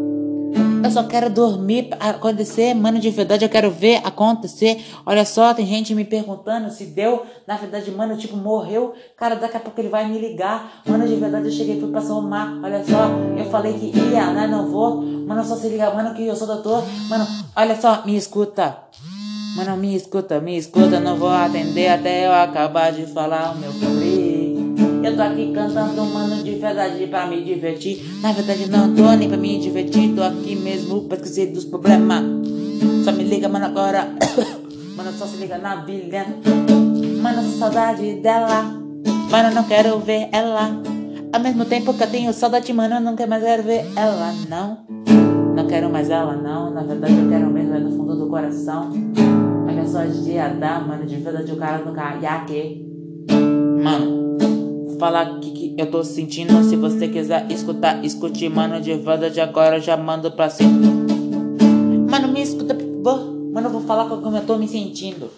Eu 0.83 0.91
só 0.91 1.05
quero 1.05 1.31
dormir 1.31 1.91
acontecer, 2.01 2.75
mano, 2.75 2.99
de 2.99 3.11
verdade 3.11 3.45
eu 3.45 3.49
quero 3.49 3.71
ver 3.71 4.01
acontecer. 4.03 4.83
Olha 5.05 5.25
só, 5.25 5.53
tem 5.53 5.67
gente 5.67 5.95
me 5.95 6.05
perguntando 6.05 6.71
se 6.71 6.87
deu. 6.87 7.25
Na 7.47 7.57
verdade, 7.57 7.91
mano, 7.91 8.17
tipo, 8.17 8.35
morreu. 8.35 8.95
Cara, 9.15 9.37
daqui 9.37 9.59
a 9.59 9.61
pouco 9.61 9.79
ele 9.79 9.91
vai 9.91 10.09
me 10.09 10.19
ligar. 10.19 10.83
Mano, 10.87 11.07
de 11.07 11.15
verdade 11.17 11.45
eu 11.45 11.53
cheguei 11.53 11.79
fui 11.79 11.91
pra 11.91 12.01
somar. 12.01 12.59
Olha 12.65 12.83
só, 12.83 13.11
eu 13.39 13.45
falei 13.51 13.75
que 13.75 13.93
ia, 13.95 14.33
né? 14.33 14.47
Não 14.47 14.71
vou. 14.71 15.03
Mano, 15.03 15.45
só 15.45 15.55
se 15.55 15.69
liga, 15.69 15.91
mano, 15.95 16.15
que 16.15 16.27
eu 16.27 16.35
sou 16.35 16.47
doutor. 16.47 16.83
Mano, 17.11 17.27
olha 17.55 17.79
só, 17.79 18.03
me 18.07 18.17
escuta. 18.17 18.90
Mano, 19.61 19.77
me 19.77 19.95
escuta, 19.95 20.41
me 20.41 20.57
escuta. 20.57 20.99
Não 20.99 21.19
vou 21.19 21.29
atender 21.29 21.89
até 21.89 22.27
eu 22.27 22.33
acabar 22.33 22.91
de 22.93 23.05
falar 23.05 23.53
o 23.53 23.59
meu 23.59 23.71
sobre. 23.71 24.57
Eu 25.05 25.15
tô 25.15 25.21
aqui 25.21 25.53
cantando, 25.53 26.03
mano, 26.07 26.43
de 26.43 26.55
verdade 26.55 27.07
pra 27.09 27.27
me 27.27 27.45
divertir. 27.45 28.03
Na 28.23 28.33
verdade, 28.33 28.71
não 28.71 28.95
tô 28.95 29.13
nem 29.13 29.29
pra 29.29 29.37
me 29.37 29.59
divertir. 29.59 30.15
Tô 30.15 30.23
aqui 30.23 30.57
mesmo 30.57 31.03
pra 31.03 31.19
esquecer 31.19 31.53
dos 31.53 31.67
problemas. 31.67 32.25
Só 33.05 33.13
me 33.13 33.23
liga, 33.23 33.51
mano, 33.51 33.67
agora. 33.67 34.09
mano, 34.97 35.13
só 35.13 35.27
se 35.27 35.37
liga 35.37 35.59
na 35.59 35.77
vilha. 35.85 36.25
Mano, 37.21 37.43
saudade 37.59 38.15
dela. 38.15 38.63
Mano, 39.31 39.55
não 39.55 39.65
quero 39.65 39.99
ver 39.99 40.31
ela. 40.33 40.71
Ao 41.35 41.41
mesmo 41.41 41.67
tempo 41.67 41.93
que 41.93 42.03
eu 42.03 42.11
tenho 42.11 42.33
saudade, 42.33 42.73
mano, 42.73 42.95
eu 42.95 43.01
não 43.03 43.15
quero 43.15 43.29
mais 43.29 43.43
ver 43.63 43.85
ela, 43.95 44.33
não. 44.49 44.79
Não 45.55 45.67
quero 45.67 45.91
mais 45.91 46.09
ela, 46.09 46.35
não. 46.35 46.71
Na 46.71 46.83
verdade, 46.83 47.13
eu 47.13 47.29
quero 47.29 47.51
mesmo, 47.51 47.75
é 47.75 47.81
do 47.81 47.91
fundo 47.91 48.17
do 48.17 48.27
coração. 48.31 48.91
Só, 49.87 50.05
dia 50.05 50.49
da, 50.49 50.81
mano, 50.81 51.07
de 51.07 51.17
verdade, 51.17 51.53
o 51.53 51.57
cara 51.57 51.79
no 51.85 51.93
caiaque. 51.93 52.87
Mano 53.83 54.21
falar 55.01 55.33
o 55.33 55.41
que, 55.41 55.51
que 55.51 55.75
eu 55.79 55.91
tô 55.91 56.05
sentindo. 56.05 56.63
Se 56.63 56.77
você 56.77 57.09
quiser 57.09 57.51
escutar, 57.51 58.05
escute, 58.05 58.47
mano. 58.51 58.81
De 58.81 58.95
verdade, 58.95 59.41
agora 59.41 59.79
eu 59.79 59.81
já 59.81 59.97
mando 59.97 60.31
pra 60.31 60.51
cima. 60.51 60.71
Mano, 62.09 62.29
me 62.29 62.43
escuta, 62.43 62.75
por 62.75 63.03
favor. 63.03 63.35
Mano, 63.51 63.69
eu 63.69 63.73
vou 63.73 63.81
falar 63.81 64.09
como 64.09 64.37
eu 64.37 64.47
tô 64.47 64.59
me 64.59 64.69
sentindo. 64.69 65.31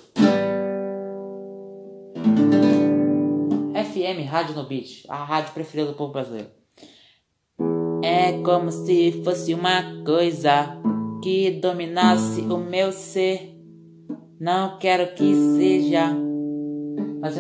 FM, 3.72 4.28
Rádio 4.28 4.57
no 4.57 4.64
Beat, 4.64 5.05
a 5.09 5.22
rádio 5.22 5.55
preferida 5.55 5.90
do 5.90 5.97
povo 5.97 6.12
brasileiro. 6.12 6.49
É 8.03 8.32
como 8.43 8.70
se 8.72 9.22
fosse 9.24 9.55
uma 9.55 10.03
coisa 10.05 10.76
que 11.22 11.53
dominasse 11.53 12.40
o 12.40 12.59
meu 12.59 12.90
ser. 12.90 13.51
Não 14.43 14.76
quero 14.76 15.14
que 15.14 15.32
seja. 15.57 16.09
Mas, 17.20 17.36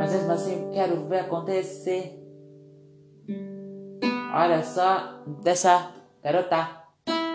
mas 0.00 0.10
mesmo 0.10 0.32
assim 0.32 0.70
quero 0.72 1.04
ver 1.06 1.18
acontecer. 1.18 2.18
Olha 4.34 4.62
só 4.62 5.22
dessa 5.42 5.90
garota. 6.24 6.66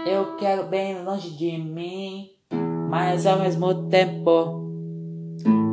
Eu 0.07 0.37
quero 0.37 0.63
bem 0.63 1.03
longe 1.03 1.29
de 1.37 1.55
mim, 1.55 2.31
mas 2.89 3.27
ao 3.27 3.37
mesmo 3.37 3.89
tempo 3.89 4.63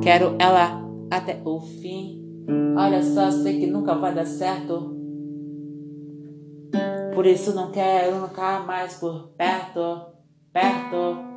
quero 0.02 0.36
ela 0.38 0.86
até 1.10 1.40
o 1.42 1.58
fim. 1.58 2.44
Olha 2.76 3.02
só, 3.02 3.30
sei 3.30 3.60
que 3.60 3.66
nunca 3.66 3.94
vai 3.94 4.14
dar 4.14 4.26
certo. 4.26 4.94
Por 7.14 7.24
isso 7.24 7.54
não 7.54 7.70
quero 7.72 8.20
nunca 8.20 8.60
mais 8.60 8.96
por 8.96 9.28
perto, 9.38 10.02
perto. 10.52 11.29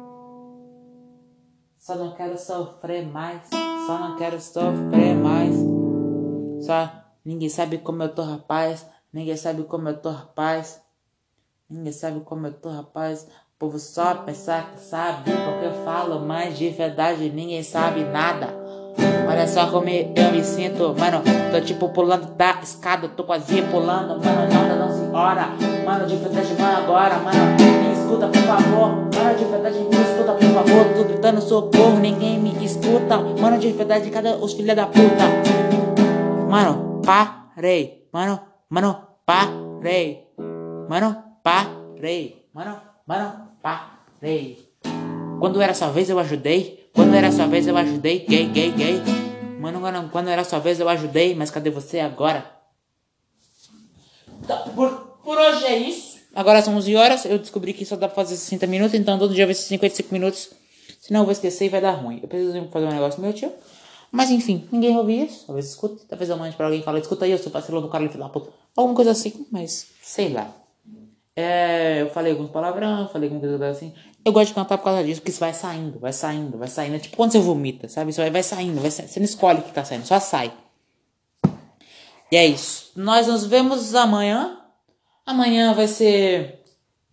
Só 1.83 1.95
não 1.95 2.11
quero 2.11 2.37
sofrer 2.37 3.05
mais, 3.05 3.41
só 3.85 3.99
não 3.99 4.15
quero 4.15 4.39
sofrer 4.39 5.13
mais. 5.15 5.53
Só 6.65 6.89
ninguém 7.25 7.49
sabe 7.49 7.77
como 7.77 8.03
eu 8.03 8.07
tô, 8.07 8.21
rapaz. 8.21 8.87
Ninguém 9.11 9.35
sabe 9.35 9.63
como 9.63 9.89
eu 9.89 9.97
tô, 9.97 10.09
rapaz. 10.09 10.81
Ninguém 11.69 11.91
sabe 11.91 12.21
como 12.21 12.47
eu 12.47 12.53
tô, 12.53 12.69
rapaz. 12.69 13.23
O 13.23 13.59
povo 13.59 13.77
só 13.79 14.15
pensar 14.15 14.71
que 14.71 14.79
sabe, 14.79 15.29
porque 15.29 15.65
eu 15.65 15.83
falo 15.83 16.21
mais 16.21 16.57
de 16.57 16.69
verdade, 16.69 17.29
ninguém 17.29 17.61
sabe 17.63 18.05
nada. 18.05 18.47
Olha 19.29 19.45
só 19.45 19.69
como 19.69 19.89
eu 19.89 20.31
me 20.31 20.41
sinto, 20.41 20.95
mano. 20.97 21.21
Tô 21.51 21.59
tipo 21.59 21.89
pulando 21.89 22.27
da 22.35 22.61
escada, 22.63 23.09
tô 23.09 23.25
quase 23.25 23.61
pulando, 23.63 24.23
mano. 24.23 24.53
Nada 24.53 24.75
não 24.77 24.89
se 24.89 25.13
ora, 25.13 25.47
mano. 25.85 26.07
De 26.07 26.15
verdade, 26.15 26.53
mano, 26.53 26.77
agora, 26.77 27.19
mano. 27.19 27.92
Escuta, 28.13 28.27
por 28.27 28.41
favor, 28.43 28.89
mano. 28.89 29.37
De 29.37 29.45
verdade, 29.45 29.79
me 29.79 29.89
escuta, 29.89 30.33
por 30.33 30.53
favor. 30.53 30.93
Tô 30.95 31.03
gritando 31.03 31.41
socorro, 31.41 31.97
ninguém 31.97 32.37
me 32.37 32.63
escuta, 32.63 33.17
mano. 33.17 33.57
De 33.57 33.71
verdade, 33.71 34.11
cadê 34.11 34.29
os 34.29 34.53
filha 34.53 34.75
da 34.75 34.85
puta? 34.85 35.25
Mano, 36.47 37.01
parei, 37.03 38.07
mano, 38.13 38.39
mano, 38.69 39.07
parei, 39.25 40.27
mano, 40.87 41.23
parei, 41.41 42.45
mano, 42.53 42.79
mano, 43.07 43.47
parei. 43.63 44.69
Quando 45.39 45.59
era 45.59 45.73
sua 45.73 45.89
vez 45.89 46.07
eu 46.07 46.19
ajudei. 46.19 46.91
Quando 46.93 47.15
era 47.15 47.31
sua 47.31 47.47
vez 47.47 47.65
eu 47.65 47.75
ajudei. 47.75 48.27
Gay, 48.29 48.45
gay, 48.45 48.71
gay. 48.71 49.01
Mano, 49.59 49.79
quando, 49.79 50.11
quando 50.11 50.27
era 50.27 50.43
sua 50.43 50.59
vez 50.59 50.79
eu 50.79 50.87
ajudei. 50.87 51.33
Mas 51.33 51.49
cadê 51.49 51.71
você 51.71 51.99
agora? 51.99 52.45
Então, 54.39 54.59
por, 54.75 54.91
por 55.23 55.35
hoje 55.35 55.65
é 55.65 55.77
isso. 55.77 56.12
Agora 56.33 56.61
são 56.61 56.75
11 56.75 56.95
horas. 56.95 57.25
Eu 57.25 57.37
descobri 57.37 57.73
que 57.73 57.85
só 57.85 57.95
dá 57.95 58.07
pra 58.07 58.15
fazer 58.15 58.35
60 58.35 58.67
minutos. 58.67 58.95
Então 58.95 59.19
todo 59.19 59.33
dia 59.33 59.45
vai 59.45 59.53
ser 59.53 59.63
55 59.63 60.13
minutos. 60.13 60.49
Senão 60.99 61.21
eu 61.21 61.25
vou 61.25 61.31
esquecer 61.31 61.65
e 61.65 61.69
vai 61.69 61.81
dar 61.81 61.91
ruim. 61.91 62.19
Eu 62.21 62.27
preciso 62.27 62.67
fazer 62.71 62.85
um 62.85 62.91
negócio 62.91 63.21
meu 63.21 63.33
tio. 63.33 63.51
Mas 64.11 64.29
enfim, 64.29 64.67
ninguém 64.71 64.95
ouve 64.95 65.23
isso. 65.23 65.45
Talvez 65.45 65.67
escute. 65.69 66.05
Talvez 66.05 66.29
eu 66.29 66.37
mande 66.37 66.55
pra 66.55 66.67
alguém 66.67 66.81
e 66.81 66.83
fale, 66.83 66.99
escuta 66.99 67.25
aí, 67.25 67.31
eu 67.31 67.37
sou 67.37 67.51
parceiro 67.51 67.81
do 67.81 67.89
cara, 67.89 68.07
filho 68.07 68.19
da 68.19 68.29
puta. 68.29 68.51
Alguma 68.75 68.95
coisa 68.95 69.11
assim, 69.11 69.47
mas 69.51 69.87
sei 70.01 70.29
lá. 70.29 70.53
É, 71.35 72.03
eu 72.03 72.11
falei 72.11 72.31
alguns 72.31 72.51
palavrão, 72.51 73.09
falei 73.09 73.27
alguma 73.27 73.41
coisa 73.41 73.69
assim. 73.69 73.91
Eu 74.23 74.31
gosto 74.31 74.49
de 74.49 74.53
cantar 74.53 74.77
por 74.77 74.83
causa 74.85 75.03
disso, 75.03 75.19
porque 75.19 75.31
isso 75.31 75.39
vai 75.39 75.53
saindo, 75.53 75.99
vai 75.99 76.13
saindo, 76.13 76.57
vai 76.57 76.67
saindo. 76.67 76.95
É 76.95 76.99
tipo 76.99 77.17
quando 77.17 77.31
você 77.31 77.39
vomita, 77.39 77.89
sabe? 77.89 78.11
Isso 78.11 78.21
vai, 78.21 78.29
vai 78.29 78.43
saindo, 78.43 78.79
vai 78.79 78.91
saindo. 78.91 79.09
Você 79.09 79.19
não 79.19 79.25
escolhe 79.25 79.59
o 79.59 79.63
que 79.63 79.73
tá 79.73 79.83
saindo, 79.83 80.05
só 80.05 80.19
sai. 80.19 80.53
E 82.31 82.37
é 82.37 82.45
isso. 82.45 82.91
Nós 82.95 83.27
nos 83.27 83.45
vemos 83.45 83.95
amanhã. 83.95 84.59
Amanhã 85.25 85.73
vai 85.73 85.87
ser. 85.87 86.63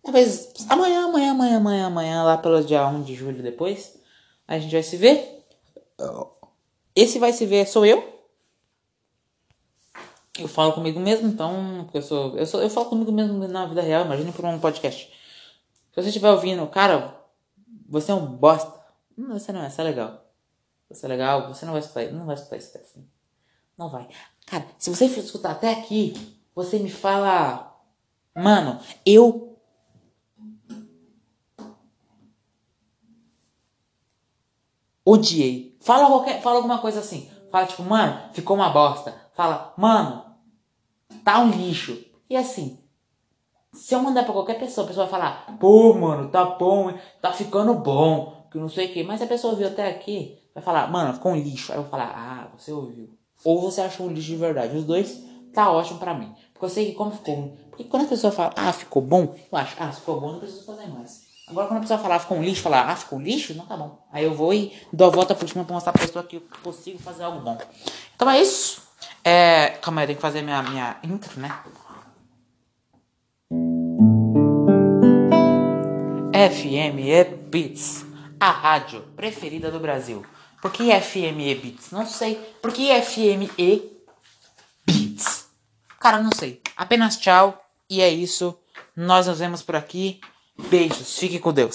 Talvez. 0.03 0.53
Amanhã, 0.69 1.05
amanhã, 1.05 1.31
amanhã, 1.31 1.57
amanhã, 1.57 1.87
amanhã, 1.87 2.23
lá 2.23 2.37
pelo 2.37 2.63
dia 2.63 2.85
1 2.85 3.03
de 3.03 3.15
julho 3.15 3.41
depois. 3.41 3.99
A 4.47 4.59
gente 4.59 4.71
vai 4.71 4.83
se 4.83 4.97
ver. 4.97 5.45
Esse 6.95 7.19
vai 7.19 7.31
se 7.31 7.45
ver 7.45 7.67
sou 7.67 7.85
eu. 7.85 8.11
Eu 10.37 10.47
falo 10.47 10.73
comigo 10.73 10.99
mesmo, 10.99 11.27
então. 11.27 11.89
Eu 11.93 12.01
sou. 12.01 12.37
Eu, 12.37 12.45
sou, 12.45 12.61
eu 12.61 12.69
falo 12.69 12.87
comigo 12.87 13.11
mesmo 13.11 13.47
na 13.47 13.65
vida 13.65 13.81
real, 13.81 14.05
imagina 14.05 14.31
por 14.31 14.45
um 14.45 14.59
podcast. 14.59 15.07
Se 15.07 15.95
você 16.01 16.07
estiver 16.07 16.31
ouvindo, 16.31 16.65
cara, 16.67 17.17
Você 17.87 18.11
é 18.11 18.15
um 18.15 18.25
bosta. 18.25 18.81
Não, 19.17 19.37
você 19.37 19.51
não 19.51 19.63
é, 19.63 19.69
você 19.69 19.81
é 19.81 19.83
legal. 19.83 20.25
Você 20.89 21.05
é 21.05 21.09
legal, 21.09 21.47
você 21.47 21.65
não 21.65 21.73
vai 21.73 21.81
escutar, 21.81 22.05
não 22.11 22.25
vai 22.25 22.35
escutar 22.35 22.57
isso, 22.57 22.69
Stephanie. 22.69 23.09
Não 23.77 23.89
vai. 23.89 24.07
Cara, 24.45 24.65
se 24.77 24.89
você 24.89 25.05
escutar 25.05 25.51
até 25.51 25.71
aqui, 25.71 26.13
você 26.55 26.79
me 26.79 26.89
fala. 26.89 27.70
Mano, 28.35 28.79
eu. 29.05 29.57
Odiei. 35.05 35.77
Fala, 35.81 36.07
qualquer, 36.07 36.41
fala 36.41 36.57
alguma 36.57 36.79
coisa 36.79 36.99
assim. 36.99 37.29
Fala 37.51 37.65
tipo, 37.65 37.83
mano, 37.83 38.33
ficou 38.33 38.55
uma 38.55 38.69
bosta. 38.69 39.13
Fala, 39.33 39.73
mano, 39.77 40.23
tá 41.23 41.39
um 41.39 41.49
lixo. 41.49 42.05
E 42.29 42.35
assim, 42.37 42.79
se 43.73 43.93
eu 43.93 44.01
mandar 44.01 44.23
pra 44.23 44.33
qualquer 44.33 44.59
pessoa, 44.59 44.85
a 44.85 44.87
pessoa 44.87 45.05
vai 45.07 45.19
falar, 45.19 45.57
pô, 45.59 45.93
mano, 45.93 46.29
tá 46.29 46.45
bom, 46.45 46.93
tá 47.21 47.33
ficando 47.33 47.73
bom, 47.73 48.47
que 48.51 48.57
não 48.57 48.69
sei 48.69 48.87
o 48.87 48.93
que. 48.93 49.03
Mas 49.03 49.19
se 49.19 49.25
a 49.25 49.27
pessoa 49.27 49.51
ouviu 49.51 49.67
até 49.67 49.89
aqui, 49.89 50.37
vai 50.53 50.63
falar, 50.63 50.89
mano, 50.89 51.13
ficou 51.13 51.31
um 51.33 51.35
lixo. 51.35 51.71
Aí 51.71 51.77
eu 51.77 51.83
vou 51.83 51.91
falar, 51.91 52.13
ah, 52.15 52.57
você 52.57 52.71
ouviu. 52.71 53.09
Ou 53.43 53.59
você 53.59 53.81
achou 53.81 54.05
um 54.05 54.09
lixo 54.09 54.27
de 54.27 54.35
verdade. 54.35 54.77
Os 54.77 54.85
dois 54.85 55.23
tá 55.53 55.71
ótimo 55.71 55.99
pra 55.99 56.13
mim. 56.13 56.33
Porque 56.53 56.65
eu 56.65 56.69
sei 56.69 56.85
que 56.87 56.93
como 56.93 57.11
ficou 57.11 57.57
Porque 57.81 57.89
quando 57.89 58.05
a 58.05 58.09
pessoa 58.09 58.31
fala, 58.31 58.53
ah, 58.55 58.73
ficou 58.73 59.01
bom, 59.01 59.35
eu 59.51 59.57
acho, 59.57 59.75
ah, 59.79 59.91
ficou 59.91 60.19
bom, 60.19 60.33
não 60.33 60.39
preciso 60.39 60.65
fazer 60.65 60.87
mais. 60.87 61.23
Agora 61.47 61.67
quando 61.67 61.79
a 61.79 61.81
pessoa 61.81 61.99
falar, 61.99 62.19
ficou 62.19 62.37
um 62.37 62.43
lixo, 62.43 62.61
falar, 62.61 62.87
ah, 62.87 62.95
ficou 62.95 63.17
um 63.17 63.21
lixo, 63.21 63.55
não 63.55 63.65
tá 63.65 63.75
bom. 63.75 63.97
Aí 64.11 64.23
eu 64.23 64.35
vou 64.35 64.53
e 64.53 64.71
dou 64.93 65.07
a 65.07 65.09
volta 65.09 65.33
por 65.33 65.49
cima 65.49 65.63
pra 65.63 65.73
mostrar 65.73 65.91
pra 65.91 66.05
pessoa 66.05 66.23
que 66.23 66.37
eu 66.37 66.43
consigo 66.63 66.99
fazer 66.99 67.23
algo 67.23 67.39
bom. 67.39 67.57
Então 68.15 68.29
é 68.29 68.39
isso. 68.39 68.83
É, 69.23 69.69
calma 69.81 70.01
aí, 70.01 70.03
eu 70.03 70.07
tenho 70.07 70.17
que 70.17 70.21
fazer 70.21 70.41
minha, 70.43 70.61
minha 70.61 70.97
intro, 71.03 71.39
né? 71.39 71.59
FME 76.51 77.23
Beats, 77.49 78.05
a 78.39 78.51
rádio 78.51 79.01
preferida 79.15 79.71
do 79.71 79.79
Brasil. 79.79 80.23
Por 80.61 80.71
que 80.71 80.91
FME 81.01 81.55
Beats? 81.55 81.91
Não 81.91 82.05
sei. 82.05 82.35
Por 82.61 82.71
que 82.71 82.93
FME 83.01 83.91
Beats? 84.85 85.47
Cara, 85.99 86.21
não 86.21 86.31
sei. 86.33 86.61
Apenas 86.77 87.17
tchau 87.17 87.60
e 87.91 87.99
é 87.99 88.09
isso. 88.09 88.57
Nós 88.95 89.27
nos 89.27 89.39
vemos 89.39 89.61
por 89.61 89.75
aqui. 89.75 90.21
Beijos. 90.69 91.19
Fique 91.19 91.37
com 91.39 91.51
Deus. 91.51 91.69